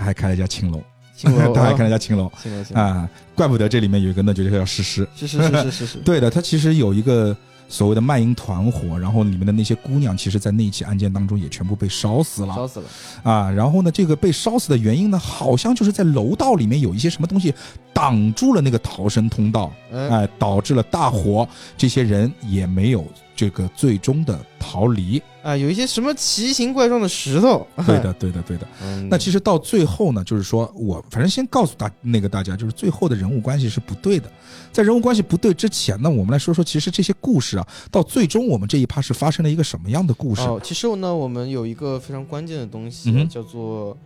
[0.00, 0.82] 他还开了一家青楼，
[1.54, 5.06] 他还啊开了一家青楼青楼，啊，怪不得这里面有一个那就是叫诗诗。
[5.14, 7.36] 是是是是是是， 对的，他其实有一个
[7.68, 12.86] 所谓的卖淫团伙，然后里面的那些姑娘，其实在那一起案件当中也全部被烧死了烧死了。
[13.22, 13.50] 啊。
[13.50, 17.54] 然后呢，这个被烧死的原因呢，好像就是在楼道里面有一些什么东西
[17.92, 21.46] 挡住了那个逃生通道，哎，哎，导致了大火，
[21.76, 25.22] 这些人也没有这个最终的逃离。
[25.42, 27.66] 啊，有一些什么奇形怪状的石头。
[27.86, 28.66] 对的，对的，对的。
[28.82, 34.30] 嗯，那其实到最后呢，就是说我反正先告诉大那个大家，就是最后的人物关系是不对的。
[34.72, 40.42] 在人物关系不对之前呢，我们来说说，其实这些故事啊，到最终我们这一趴是发生了一个什么样的故事？
[40.42, 43.96] 哦，其实呢，我们有一个非常关键的东西、嗯叫做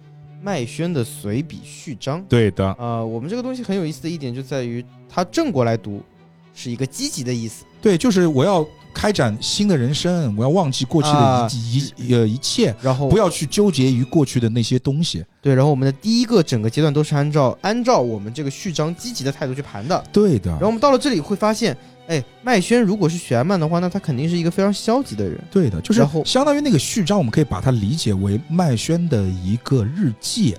[0.42, 2.22] 麦轩的随笔序章。
[2.28, 6.02] 对的，啊、我们这个东西很有意思的一点就在于，它正过来读
[6.54, 15.22] 是一个积极的意思，对，就是我要开展新的人生，我要忘记过去的啊一、一呃一切，然后不要去纠结于过去的那些东西。
[15.42, 21.76] 对，然后我们的第一个整个阶段都是按照按照我们这个序章积极的态度去盘的，对的，然后我们到了这里会发现，
[22.06, 25.38] 哎，麦轩如果是许安曼的话，那他肯定是一个非常消极的人。
[25.50, 30.56] 对的，就是相当于那个序章，我们可以把它理解为麦轩的一个日记。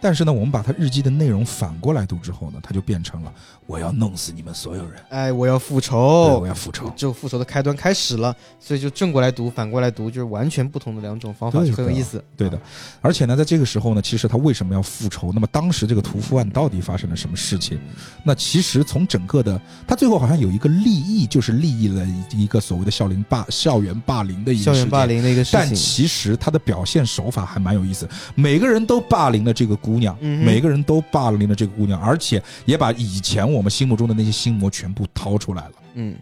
[0.00, 3.32] 但是呢，我们把他日记的内容反过来读之后呢，它就变成了
[3.68, 6.90] 我要弄死你们所有人，哎，我要复仇我，要复仇。
[6.96, 12.24] 就复仇的开端开始了，所以就正过来读，反过来读，就是完全不同的两种方法，很有的意思。
[12.34, 12.58] 对的，
[13.02, 15.30] 而且呢，在这个时候呢，其实他为什么要复仇？
[15.34, 17.78] 那么当时这个屠夫案到底发生了什么事情？
[18.24, 35.72] 那其实从整个的，他最后好像有一个利益，就是利益了一个所谓的校园霸校园霸凌的一个校园霸凌的一个事情但，其实他的表现手法还蛮有意思，每个人都霸凌了这个姑娘，嗯每个人都霸凌了这个姑娘，而且也把以前我们心目中的那些心魔全部掏出来了。
[35.94, 36.14] 嗯，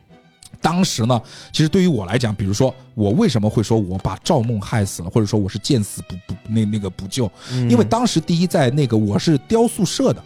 [0.60, 1.20] 当时呢，
[1.52, 10.22] 其实对于我来讲，比如说我为什么会说我把赵梦害死了，或者说我是见死不不那那个不救，嗯因为当时第一在那个我是雕塑社的，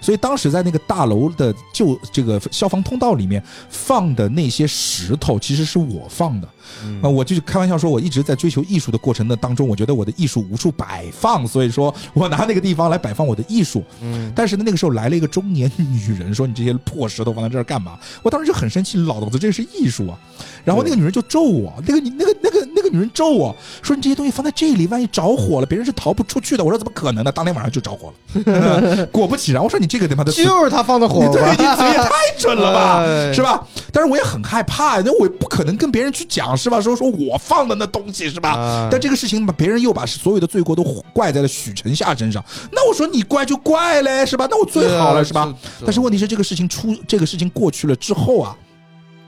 [0.00, 6.48] 所以当时在那个大楼的旧这个消防通道里面放的那些石头，其实是我放的。
[6.84, 13.82] 嗯啊，我就开玩笑说，我一直在追求艺术的过程的当中，我觉得我的艺术无处摆放，所以说 我拿那个地方来摆放我的艺术。
[14.02, 17.98] 嗯但是呢，那个时候来了一个中年女人，说你这些破石头放在这儿干嘛？
[18.22, 20.18] 我当时就很生气，老子这是艺术啊！
[20.64, 26.64] 然后那个女人就咒我，那个那个那个那个女人咒我说你这些东西放在这里，万一着火了，别人是逃不出去的。
[26.64, 27.30] 我说怎么可能呢？
[27.30, 28.12] 当天晚上就着火
[28.44, 33.66] 了， 果不其然，我说你这个他妈的 就是他放的火 你对吧你嘴也太准了吧，哎是吧？
[33.92, 36.80] 但是我也很害怕，那我也不可能跟别人去讲，是吧？
[36.80, 38.50] 说说我放的那东西，是吧？
[38.50, 40.82] 啊但这个事情把别人又把所有的罪过都
[41.12, 42.42] 怪在了许晨夏身上，
[42.72, 44.46] 那我说你怪就怪嘞，是吧？
[44.50, 45.52] 那我最好了，是吧？？
[45.84, 48.56] 但是问题是，这个事情出，这个事情过去了之后啊。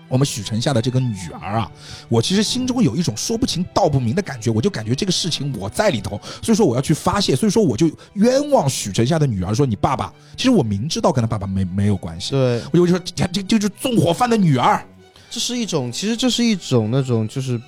[0.08, 1.70] 我们许晨夏的这个女儿啊，
[2.08, 14.82] 我其实心中有一种说不清道不明的感觉，我就感觉这个事情我在里头，所以说我要去发泄，所以说我就冤枉许晨夏的女儿，说你爸爸，其实我明知道跟他爸爸没没有关系，对，我就说这这这就是纵火犯的女儿，
[15.30, 17.60] 这是一种，其实这是一种那种就是，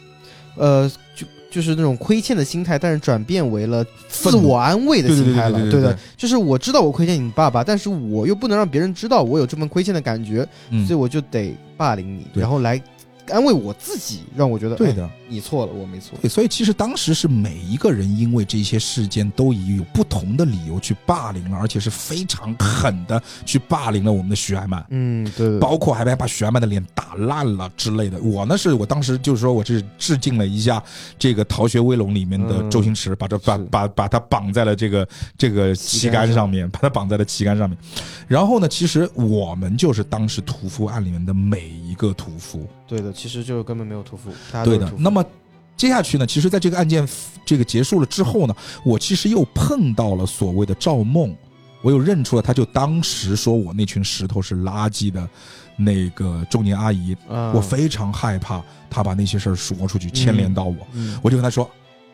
[0.56, 0.90] 呃，
[1.50, 5.58] 就就是那种亏欠的心态，但是转变为了自我安慰的心态了。
[5.58, 10.86] 对对对对对对的，就是我知道我亏欠你爸爸，但是我又不能让别人知道我有这么亏欠的感觉，嗯。
[10.86, 12.80] 所以我就得霸凌你，然后来
[13.30, 15.08] 安慰我自己，让我觉得哎对的。
[15.28, 16.18] 你错了，我没错。
[16.20, 24.84] 对，所以其实当时是每一个人因为这些事件都以有不同的理由去霸凌了，而且是非常狠的去霸凌了我们的徐爱曼。
[24.90, 28.18] 嗯，对对对包括还把把许爱曼的脸打烂了之类的。
[28.18, 30.82] 我呢是我当时就是说我是致敬了一下
[31.16, 35.08] 这个《逃学威龙》里面的嗯周星驰，把这把把把他绑在了这个
[35.38, 37.78] 这个旗杆上面，把他绑在了旗杆上面。
[38.26, 42.68] 然后呢，其实我们就是当时屠夫案里面的每一个屠夫。
[42.90, 44.32] 对的，其实就根本没有屠夫，
[44.64, 45.24] 对的那么
[45.76, 47.08] 接下去呢，其实在这个案件
[47.46, 51.32] 这个结束了之后呢，我其实又碰到了所谓的赵梦，
[51.82, 55.28] 我又认出了，他就当时说我那群石头是垃圾的
[55.76, 58.60] 那个中年阿姨，嗯我非常害怕
[58.90, 60.76] 他把那些事儿说出去，牵连到我。
[60.94, 61.70] 嗯我就跟他说，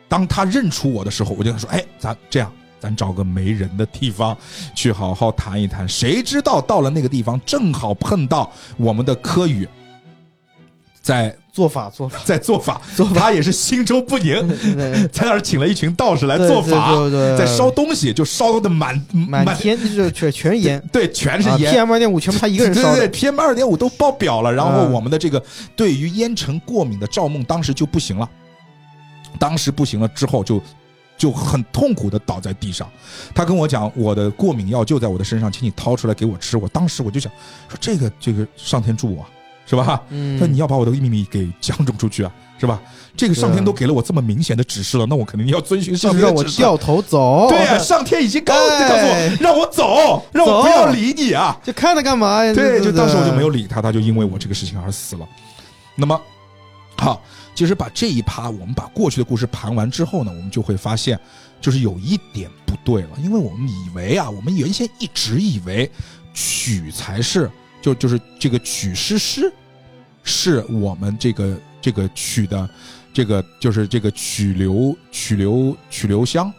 [0.07, 2.51] 当他认出我的时候，我就跟他说，哎，咱这样。
[2.79, 4.37] 咱找个没人的地方
[4.75, 5.89] 去好好谈一谈。
[5.89, 9.67] 谁知道到了那个地方，正好碰到我们的柯宇
[11.07, 12.19] 在做法做法。
[12.25, 13.13] 在做法，做法。
[13.17, 14.35] 他也是心中不宁，
[15.09, 17.37] 在那儿请了一群道士来做法，对对对。
[17.37, 21.73] 在烧东西，就烧的满满天就是全全是烟，对，全是烟。
[21.73, 24.91] ，PM 二点五全部他一个人烧的对对对，，PM 二点五都爆表了，然后嗯。
[24.91, 25.41] 我们的这个
[25.75, 28.29] 对于烟尘过敏的赵梦当时就不行了，
[29.39, 30.61] 当时不行了之后就
[31.17, 32.89] 就很痛苦的倒在地上，
[33.33, 36.57] 他跟我讲我的过敏药就在我的身上，请你掏出来给我吃。
[36.57, 37.31] 我当时我就想
[37.69, 39.25] 说这个这个上天助我
[39.67, 40.01] 是吧？
[40.09, 42.81] 嗯，说你要把我的秘密给讲种出去啊，是吧？
[43.15, 46.61] 这个上天都给了我这么明显的指示了，那我肯定要遵循上是让我天的指示。
[46.61, 51.59] 掉头走，对啊，上天已经告告诉哎我让我走，让我不要理你啊。
[51.63, 52.53] 就看他干嘛呀？
[52.53, 53.63] 对，就当时我就没有理。
[53.63, 55.27] 理他，他就因为我这个事情而死了。
[55.95, 56.21] 那么，
[56.95, 57.19] 好，
[57.55, 61.19] 其实把这一趴我们把过去的故事盘完之后呢，我们就会发现，
[61.59, 65.89] 就是有一点不对了，因为我们以为啊，我们原先一直以为
[66.35, 67.49] 曲才是，
[67.81, 69.51] 就就是这个曲诗诗，
[70.23, 72.69] 是我们这个这个曲的。
[73.13, 76.53] 这个就是这个曲流曲流曲流香，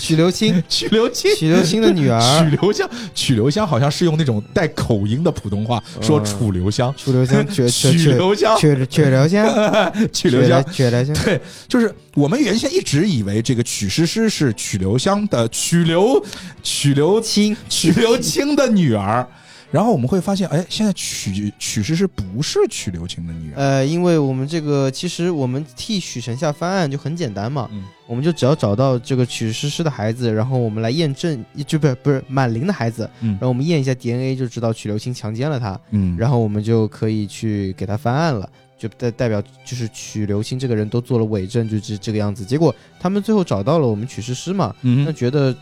[0.00, 10.64] 曲流清，曲流清， 曲流清的女 曲儿，留香，曲流香好像是用那种带口音的普通话说嗯楚留香，楚留香，曲曲 曲留香，曲曲流香，曲留香。
[10.72, 16.24] 曲流香，对，就是我们原先一直以为这个曲诗诗是曲留香的曲留
[16.62, 19.26] 曲留清，曲留清的女儿，
[19.70, 27.84] 然后我们会发现，哎，现在曲曲诗诗不是曲留清的女儿，呃，因为我们这个其实我们替许晨下翻案就很简单嘛，嗯。
[28.06, 33.30] 我们就只要找到这个曲诗诗的孩子，然后我们来验证，就不是不是满龄的孩子，嗯。
[33.32, 36.16] 然后我们验一下 DNA 就知道曲流清强奸了他，嗯。
[36.18, 38.50] 然后我们就可以去给他翻案了。
[38.76, 42.42] 就代代表就是曲流清这个人都做了伪证，就是这个样子。
[42.46, 45.54] 结果他们最后找到了我们曲诗诗嘛，那嗯，觉得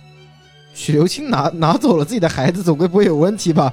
[0.79, 3.73] 曲流清拿拿走了自己的孩子，总归不会有问题吧？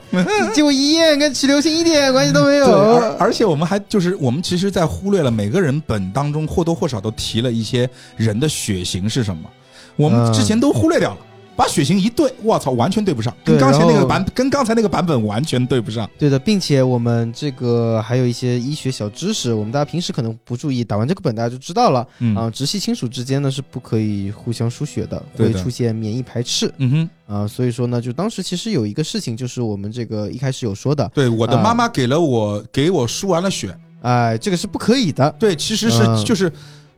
[0.56, 2.66] 结果一验跟许留清一点关系都没有。
[2.66, 7.88] 对，而而且我们还就是我们其实，在忽略了每个人本当中或多或少都提了一些
[8.18, 9.48] 人的血型是什么，
[9.96, 11.18] 我们嗯之前都忽略掉了。
[11.56, 16.10] 把血型一对，我操，完全对不上，跟刚才那个版，跟刚才那个版本完全对不上。
[16.18, 22.06] 对的，并且我们这个还有一些医学小知识，我们大家平时可能不注意，打完这个本大家就知道了。
[22.20, 27.48] 嗯啊，直系亲属之间呢是不可以互相输血的，会出现免疫排斥嗯哼，啊。
[27.48, 35.34] 所以说呢，就当时其实有一个事情，就是我们这个一开始有说的，对，我的啊妈妈给了我，给我输完了血，哎，这个是不可以的。
[35.40, 36.52] 对，其实是嗯就是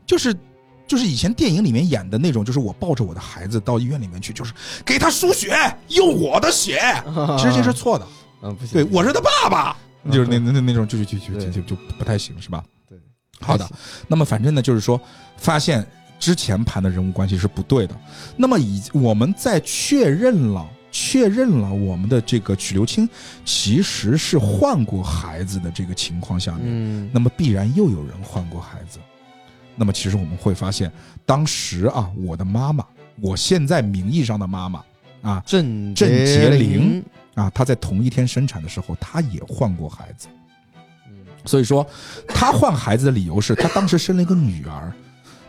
[0.06, 0.36] 就是就是
[0.96, 4.54] 以前电影里面演的那种，就是我抱着我的孩子到医院里面去，就是
[4.86, 5.54] 给他输血，
[5.90, 6.80] 用我的血，
[7.38, 8.08] 其实这是错的。
[8.44, 12.64] 嗯不行，对，我是他爸爸，嗯就是那那那那种，就就就就就就就不太行，是吧？
[12.88, 12.98] 对，
[13.42, 13.68] 好的，
[14.08, 15.02] 那么反正呢，就是说
[15.38, 15.86] 发现
[16.20, 17.96] 之前盘的人物关系是不对的。
[18.36, 23.10] 那么以我们在确认了确认了我们的这个曲流清
[23.44, 27.10] 其实是换过孩子的这个情况下面，嗯。
[27.12, 29.00] 那么必然又有人换过孩子。
[29.78, 30.92] 那么其实我们会发现，
[31.26, 32.84] 当时啊，我的妈妈，
[33.22, 34.84] 我现在名义上的妈妈
[35.22, 37.06] 啊郑郑洁玲玲，
[37.36, 40.28] 啊，她在同一天生产的时候，她也换过孩子。
[41.08, 41.88] 嗯所以说，
[42.28, 44.92] 她换孩子的理由是她当时生了一个女儿。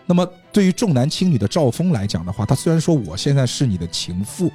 [0.07, 4.51] 那么对于重男轻女的赵峰来讲的话，他虽然说我现在是你的情妇，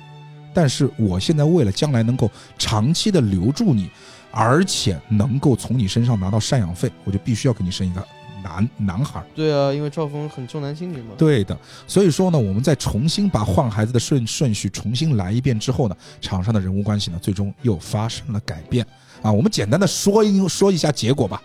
[0.52, 2.28] 但是我现在为了将来能够
[2.58, 3.88] 长期的留住你，
[4.32, 8.04] 而且能够从你身上拿到赡养费，我就必须要给你生一个
[8.44, 9.26] 男男孩儿。
[9.34, 11.16] 对啊，因为赵峰很重男轻女嘛。
[11.18, 11.58] 对的，
[11.88, 18.86] 所以说呢，我们再重新把换孩子的顺顺序重新来一遍之后呢，场上的人物关系呢，最终又发生了改变
[19.22, 19.32] 啊。
[19.32, 21.42] 我们简单的说一说一下结果吧。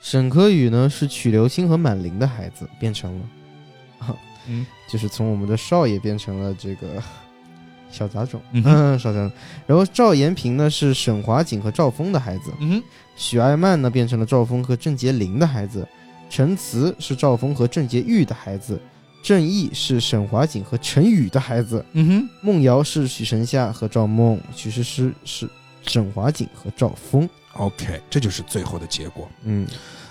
[0.00, 4.16] 沈科宇呢是曲流星和满玲的孩子，变成了，
[4.48, 7.02] 嗯， 就是从我们的少爷变成了这个
[7.90, 9.32] 小杂种，嗯， 少杂种。
[9.66, 12.82] 然后赵延平呢是沈华锦和赵峰的孩子，嗯，
[13.16, 15.88] 许爱曼呢变成了赵峰和郑洁玲的孩子，
[16.34, 18.76] 陈慈是赵峰和郑洁玉的孩子，
[19.22, 25.48] 郑毅是沈华锦和陈宇的孩子，嗯哼，梦瑶是许神夏和赵梦，许诗诗是
[25.86, 27.30] 沈华锦和赵峰。
[27.52, 29.30] OK，这就是最后的结果。
[29.44, 29.64] 嗯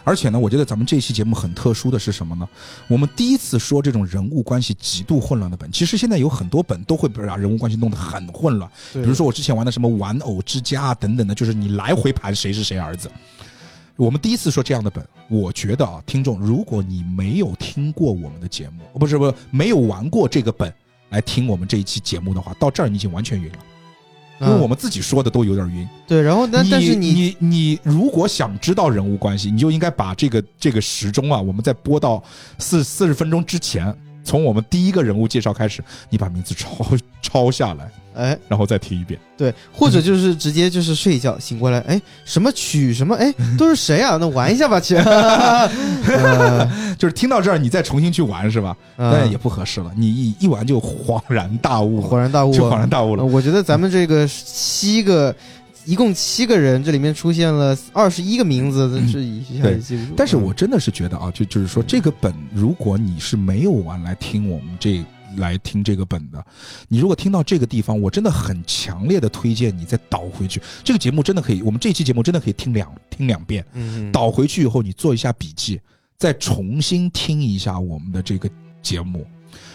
[0.06, 2.48] 而且呢，我觉得咱们这期节目很特殊的是什么呢？
[2.88, 8.72] 我们第一次说这种人物关系极度混乱的本，其实现在有很多本都会把人物关系弄得很混乱。
[8.94, 13.12] 比比如说我之前玩的什么玩偶之家啊等等的，就是你来回盘谁是谁儿子。
[13.95, 20.74] 我们第一次说这样的本，我觉得啊，听众，如果你没有听过我们的节目，不是不是没有玩过这个本
[21.10, 23.60] 来听我们这一期节目的话，到这儿你已经完全晕了，
[24.41, 25.88] 因为我们自己说的都有点晕。
[26.07, 32.24] 对，然后但但是你你你如果想知道人物关系，你就应该把这个这个时钟啊，我们在播到
[32.57, 36.86] 四四十分钟之前，从我们第一个人物介绍开始，你把名字抄
[37.22, 39.20] 抄下来，哎然后再听一遍。
[39.36, 44.18] 对，或者就是直接就是睡一觉醒过来，哎，什么曲什么哎 都是谁啊？
[44.20, 44.95] 那玩一下吧，去。
[46.08, 48.76] 呃就是听到这儿，你再重新去玩是吧？
[48.98, 53.30] 呃但也不合适了，你一一玩就恍然大悟，恍然大悟，就恍然大悟了呃。
[53.30, 55.36] 我觉得咱们这个七个，
[55.85, 60.14] 一共七个人，这里面出现了二十一个名字，这一下记不住。
[60.15, 65.03] 但是我真的是觉得啊，就就是说这个本，如果你是没有玩来听我们这
[65.38, 66.45] 来听这个本的，
[66.88, 70.61] 你如果听到这个地方，我真的很强烈的推荐你再倒回去。
[70.84, 75.81] 这个节目真的可以，我们这期节目真的可以听两听两遍，嗯，嗯，倒回去以后你做一下笔记，
[76.18, 78.49] 再重新听一下我们的这个
[78.81, 79.26] 节目。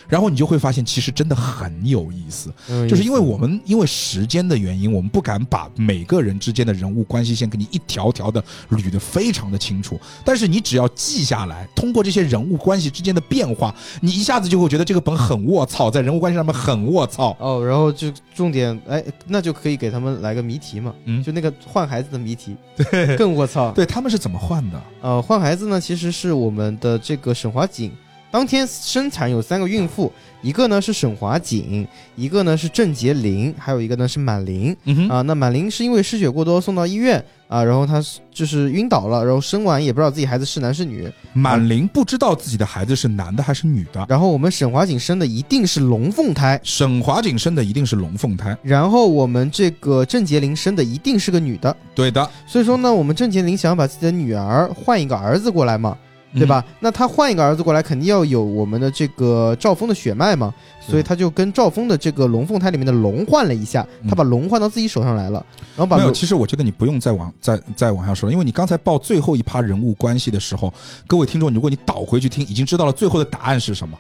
[0.09, 2.53] 然后你就会发现，其实真的很有意思。
[2.71, 10.01] 嗯就是因为我们因为时间的原因，我们不敢把每个人之间的人物关系线给你一条条的捋得非常的清楚。
[10.25, 17.37] 但是你只要记下来，通过这些人物关系之间的变化，你一下子就会觉得这个本很卧槽，在人物关系上面很卧槽。
[17.39, 22.57] 哦，然后就重点，哎，那就可以给他们来个谜题嘛，嗯就那个换孩子的谜题，
[22.91, 23.73] 对，更卧槽。
[23.73, 24.83] 对他们是怎么换的？
[25.03, 27.93] 呃，换孩子呢，其实是我们的这个沈华锦。
[28.31, 34.77] 当天生产有三个孕妇，一个呢是沈华锦，一个呢是郑洁玲，还有一个呢是满玲。
[35.09, 41.11] 啊，那满玲是因为失血过多送到医院啊，然后她是就是晕倒了，然后生完也不知道自己孩子是男是女。
[41.33, 44.05] 满玲不知道自己的孩子是男的还是女的。
[44.09, 51.75] 然后我们沈华锦生的一定是龙凤胎，沈华锦生的一定是龙凤胎，然后我们这个郑洁玲生的一定是个女的。
[51.95, 56.65] 对的，所以说呢，我们郑洁玲想要把自己的女儿换一个儿子过来嘛，嗯对吧？
[56.81, 65.45] 那他换一个儿子过来，肯定要有我们的这个赵峰的血脉嘛，所以他就跟赵峰的这个龙凤胎里面的龙换了一下，嗯他把龙换到自己手上来了，
[65.75, 70.73] 然后把没有，其实我觉得你不用再往再再往下说了，因为你刚才报最后一趴人物关系的时候，
[71.07, 73.99] 各位听众，如果你倒回去听，已经知道了最后的答案是什么，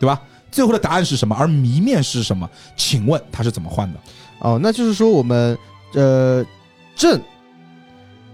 [0.00, 0.20] 对吧？
[0.50, 1.36] 最后的答案是什么？
[1.36, 2.48] 而谜面是什么？
[2.76, 4.00] 请问他是怎么换的？
[4.38, 5.58] 哦，那就是说我们
[5.92, 6.44] 呃
[6.94, 7.20] 郑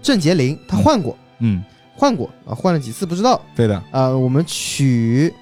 [0.01, 1.63] 郑杰林他换过，嗯，
[1.95, 4.09] 换过啊，换了几次不知道对的，啊。
[4.09, 5.33] 我们取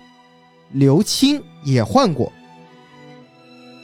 [0.72, 2.32] 刘青也换过，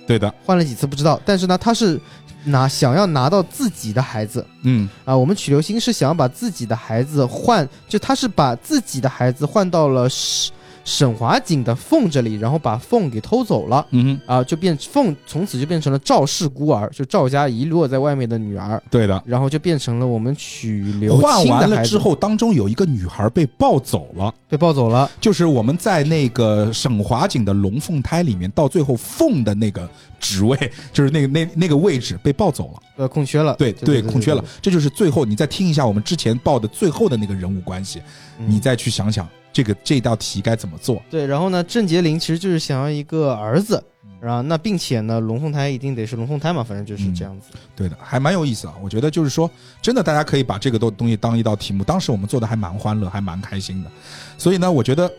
[0.06, 2.00] 对的，换了几次不知道，但是呢，他是
[2.44, 5.16] 拿想要拿到自己的孩子嗯啊。
[5.16, 10.54] 我们取刘青是想要把自己的孩子换，就他是把自己的孩子换到了沈
[10.88, 13.86] 沈华景的凤这里，然后把凤给偷走了。
[13.92, 19.22] 嗯哼，啊，就变凤从此就变成了赵氏孤儿，就赵家遗落在外面的女儿，对的。
[19.26, 29.90] 然后就变成了我们许留换清的孩子完了之后，当中有一个女孩被抱走了，被抱走了，就是我们在那个沈华景的龙凤胎里面，到最后凤的那个
[30.22, 30.58] 职位，
[30.94, 32.80] 就是那个那那个位置被抱走了。
[32.96, 34.42] 呃，空缺了，对对空缺了。
[34.62, 38.02] 这就是最后你再听一下我们之前报的最后的那个人物关系，
[38.40, 41.02] 嗯你再去想想这个这道题该怎么做。
[41.10, 47.50] 对，然后呢，郑洁玲其实就是想要一个儿子，嗯然后那并且呢，龙凤胎一定得是龙凤胎嘛，反正就是这样子。
[47.76, 48.74] 对的，还蛮有意思啊。
[48.82, 49.50] 我觉得就是说，
[49.82, 51.84] 真的大家可以把这个东东西当一道题目。
[51.84, 53.92] 当时我们做的还蛮欢乐，还蛮开心的。
[54.38, 55.12] 所以呢，我觉得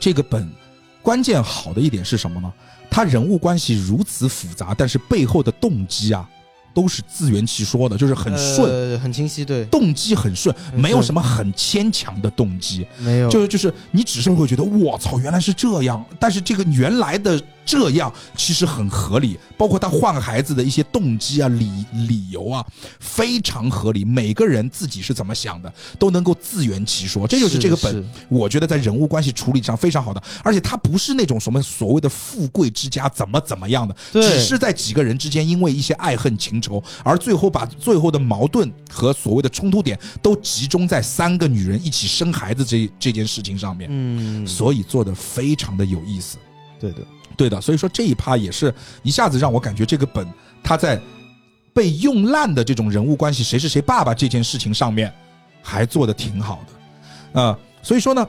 [0.00, 0.50] 这个本
[1.02, 2.52] 关键好的一点是什么呢？
[2.90, 6.28] 他人物关系如此复杂，但是背后的动机啊，
[6.76, 10.82] 都是自圆其说的，就是很顺，呃，很清晰，对，动机很顺，很顺。
[10.82, 12.86] 没有什么很牵强的动机。
[12.98, 22.64] 没有，就是就是你只是会觉得我操，原来是这样，但是这个原来的这样其实很合理，包括他换孩子的一些动机啊、理理由啊，
[23.00, 24.04] 非常合理。
[24.04, 46.38] 每个人自己是怎么想的，都能够自圆其说，这就是这个本我觉得在人物关系处理上非常好的，而且他不是那种什么所谓的富贵之家怎么怎么样的，只是在几个人之间因为一些爱恨情仇，而最后把最后的矛盾和所谓的冲突点都集中在三个女人一起生孩子这这件事情上面，嗯，所以做的非常的有意思。
[46.78, 46.98] 对的，
[47.36, 50.26] 对的，所以说这一趴也是一下子让我感觉这个本
[50.62, 51.00] 它在
[51.74, 55.12] 被用烂的这种人物关系谁是谁爸爸这件事情上面
[55.62, 56.64] 还做的挺好
[57.34, 58.26] 的，啊、所以说呢，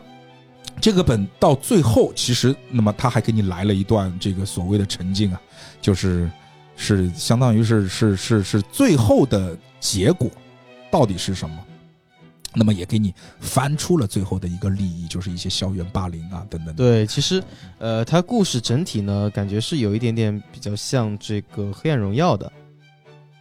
[0.81, 5.39] 这个本到最后其实那么他还给你来了一段这个所谓的沉浸啊，
[5.81, 6.29] 就是
[6.75, 10.29] 是相当于是是是是最后的结果
[10.91, 11.57] 到底是什么？
[12.53, 16.73] 那么也给你翻出了最后的一个利益，就是一些校园霸凌啊等等。
[16.75, 17.43] 对，其实，
[17.77, 22.51] 呃，它故事整体呢，感觉是有一点点比较像这个《黑暗荣耀》的，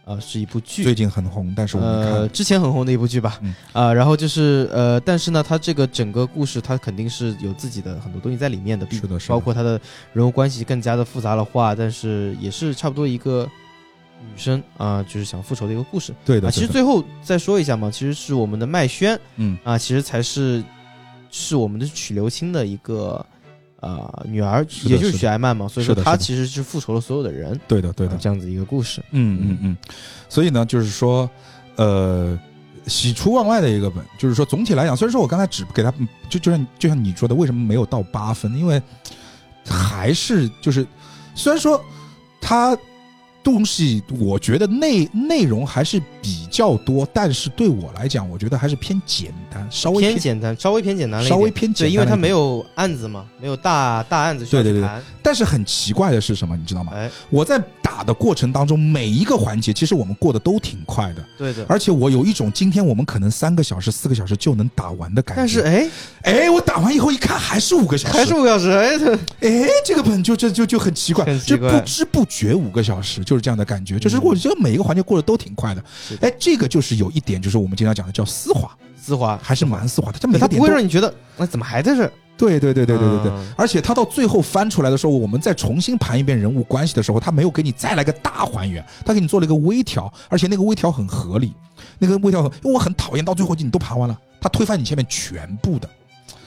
[0.05, 2.13] 啊、是一部剧，最近很红，但是我们看。
[2.13, 3.55] 呃，之前很红的一部剧吧，嗯。
[3.73, 9.33] 啊、然后就是呃，但是呢，它这个整个故事它肯定是有自己的很多东西在里面的，比是的是的。
[9.33, 9.79] 包括它的
[10.13, 13.49] 人物关系更加的复杂了化，但是也是差不多一个
[14.21, 16.13] 女生啊、就是想复仇的一个故事。
[16.25, 16.51] 对的，啊。
[16.51, 19.57] 其实最后再说一下嘛，其实是我们的麦轩嗯。
[19.63, 20.63] 啊，其实才是
[21.29, 23.23] 是我们的曲流清的一个
[23.79, 28.13] 啊、女儿，也就是许爱曼嘛，所以说她其实是复仇了所有的人，对的对的。
[28.13, 29.01] 啊，这样子一个故事。
[29.11, 29.77] 嗯嗯嗯，
[30.27, 31.29] 所以呢，就是说，
[31.75, 32.37] 呃，
[32.87, 35.93] 喜出望外的一个本，就是说总体来讲，虽然说我刚才只给他，
[36.27, 38.57] 就就像就像你说的，为什么没有到八分？
[38.57, 38.81] 因为
[39.69, 40.87] 还是就是，
[41.35, 41.79] 虽然说
[42.39, 42.75] 它
[43.47, 54.89] 东西，我觉得内内容还是比较多，但是对我来讲，我觉得还是偏简单，稍微偏简单，稍微偏简单了，稍微偏简单对，因为它没有案子嘛，没有大大案子需要对对对。
[55.23, 56.91] 但是很奇怪的是什么，你知道吗？
[56.93, 61.65] 哎，我在打的过程当中，每一个环节其实我们过得都挺快的，对的。
[61.69, 65.39] 而且我有一种今天我们可能三个小时、四个小时就能打完的感觉。
[65.39, 65.89] 但是哎，
[66.23, 69.15] 哎，我打完以后一看还是五个小时，还是五个小时，哎，这
[69.47, 73.99] 哎，这个本就就就就很奇怪，就很奇怪不知不觉五个小时，就是这样的感觉。
[73.99, 75.83] 就是嗯我觉得每一个环节过得都挺快的
[76.21, 80.19] 哎，这个就是有一点，就是我们经常讲的叫丝滑，丝滑，还是蛮丝滑的。
[80.19, 82.11] 它每对，它不个点都会让你觉得，那怎么还在这？
[82.37, 83.31] 对对对对对对对。
[83.31, 91.53] 嗯而且他到最后翻出来的时候，我们再重新盘一遍人物关系的时候，他没有给你再来个大还原，他给你做了一个微调，而且那个微调很合理。
[91.97, 95.89] 那个微调很，因为我很讨厌到最后你都盘完了，他推翻你前面全部的。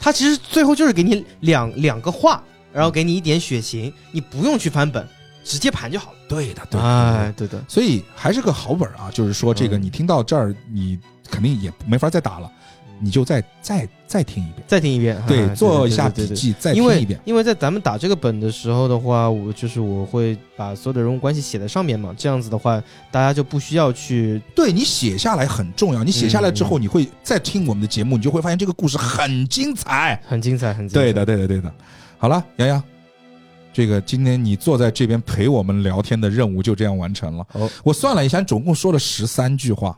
[0.01, 2.43] 他其实最后就是给你两两个话，
[2.73, 5.05] 然后给你一点血型，你不用去翻本，
[5.45, 6.19] 直接盘就好了。
[6.31, 6.87] 对的，对的。
[6.87, 10.97] 哎，对的，所以还是个好本啊，就是说这个嗯你听到这儿，你
[11.29, 12.49] 肯定也没法再打了，
[13.01, 17.19] 你就再再再听一遍，再听一遍，对，哎做一下笔记，再听一遍。
[17.25, 30.21] 因为在咱们打这个本的时候的话，我就是我会把所有的人物关系写在上面嘛，这样子的话，大家就不需要去对你写下来很重要，你写下来之后，嗯你会再听我们的节目，你就会发现这个故事很精彩。
[30.29, 30.95] 很精彩，很精彩。
[30.95, 31.73] 对的，对的，对的。
[32.19, 32.83] 好了，洋洋，
[33.73, 37.47] 这个今天你坐在这边陪我们聊天的任务就这样完成了。
[37.53, 39.97] 哦，我算了一下，总共说了十三句话，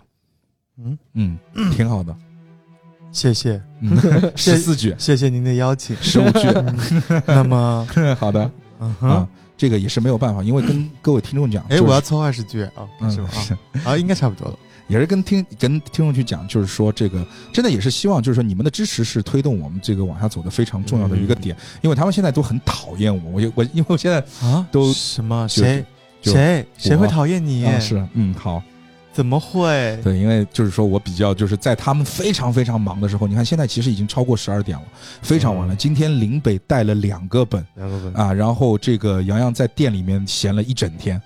[0.78, 1.38] 嗯，嗯，
[1.72, 2.14] 挺好的，
[3.12, 3.96] 谢谢，嗯，
[4.36, 5.96] 十四句，谢谢您的邀请。
[6.00, 7.22] 十五句，嗯。
[7.26, 7.86] 那么，
[8.18, 8.50] 好的。
[9.00, 13.28] 啊，，这个也是没有办法，因为跟各位听众讲，哎，我要凑二十句啊，嗯是吧？
[13.30, 14.58] 是啊，啊，应该差不多了。
[14.92, 25.48] 也是跟听跟听众去讲，就是说这个真的也是希望，就是说你们的支持是推动我们这个往下走的非常重要的一个点，因为他们现在都很讨厌我，我就我因为我现在啊，都什么？
[25.48, 25.82] 谁
[26.20, 27.64] 谁谁会讨厌你？
[27.64, 28.62] 啊是嗯好，
[29.12, 29.98] 怎么会？
[30.02, 34.84] 对，因为就是说我比较就是在他们非常非常忙的时候，你看现在其实已经超过十二点了，
[35.20, 35.74] 非常晚了。
[35.74, 41.20] 嗯今天林北带了两个本两个本，啊，然后这个洋洋在店里面闲了一整天，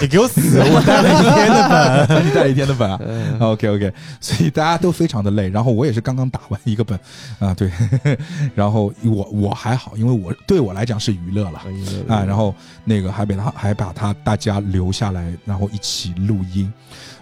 [0.00, 0.40] 你给我死！
[0.58, 2.26] 我带了一天的本。
[2.26, 2.98] 你 带了一天的本啊。
[3.06, 6.98] 嗯 OK OK，所以大家都非常的累，然后我也是刚刚打完一个本
[7.38, 7.70] 啊，对，
[8.54, 11.60] 然后我我还好，因为我对我来讲是娱乐了
[12.08, 12.54] 啊，然后
[12.84, 16.72] 那个还把他还把他大家留下来，然后一起录音，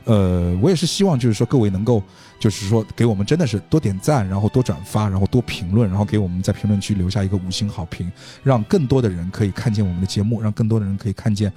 [0.08, 2.02] 呃，我也是希望就是说各位能够
[2.40, 8.10] 就是说给我们真的是多点赞，然后多转发，然后多评论，然后给我们在评论区留下一个五星好评，
[8.42, 11.52] 让更多的人可以看见我们的节目，让更多的人可以看见，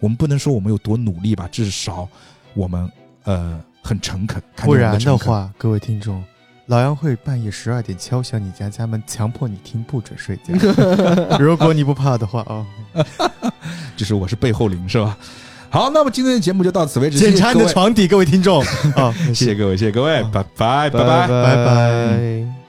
[0.00, 2.06] 我们不能说我们有多努力吧，至少
[2.52, 2.86] 我们
[3.22, 6.22] 呃很诚恳，不然的话，各位听众，
[6.66, 10.52] 老杨会半夜十二点敲响你家家门，强迫你听，不准睡觉。
[11.40, 12.66] 如果你不怕的话啊，
[13.96, 15.16] 就是我是背后灵是吧？
[15.74, 18.62] 好，那么今天的节目就到此为止，检查你的床底，各位听众。
[18.94, 21.26] 啊，谢谢各位，谢谢各位，拜，拜拜拜。
[21.26, 22.63] 拜拜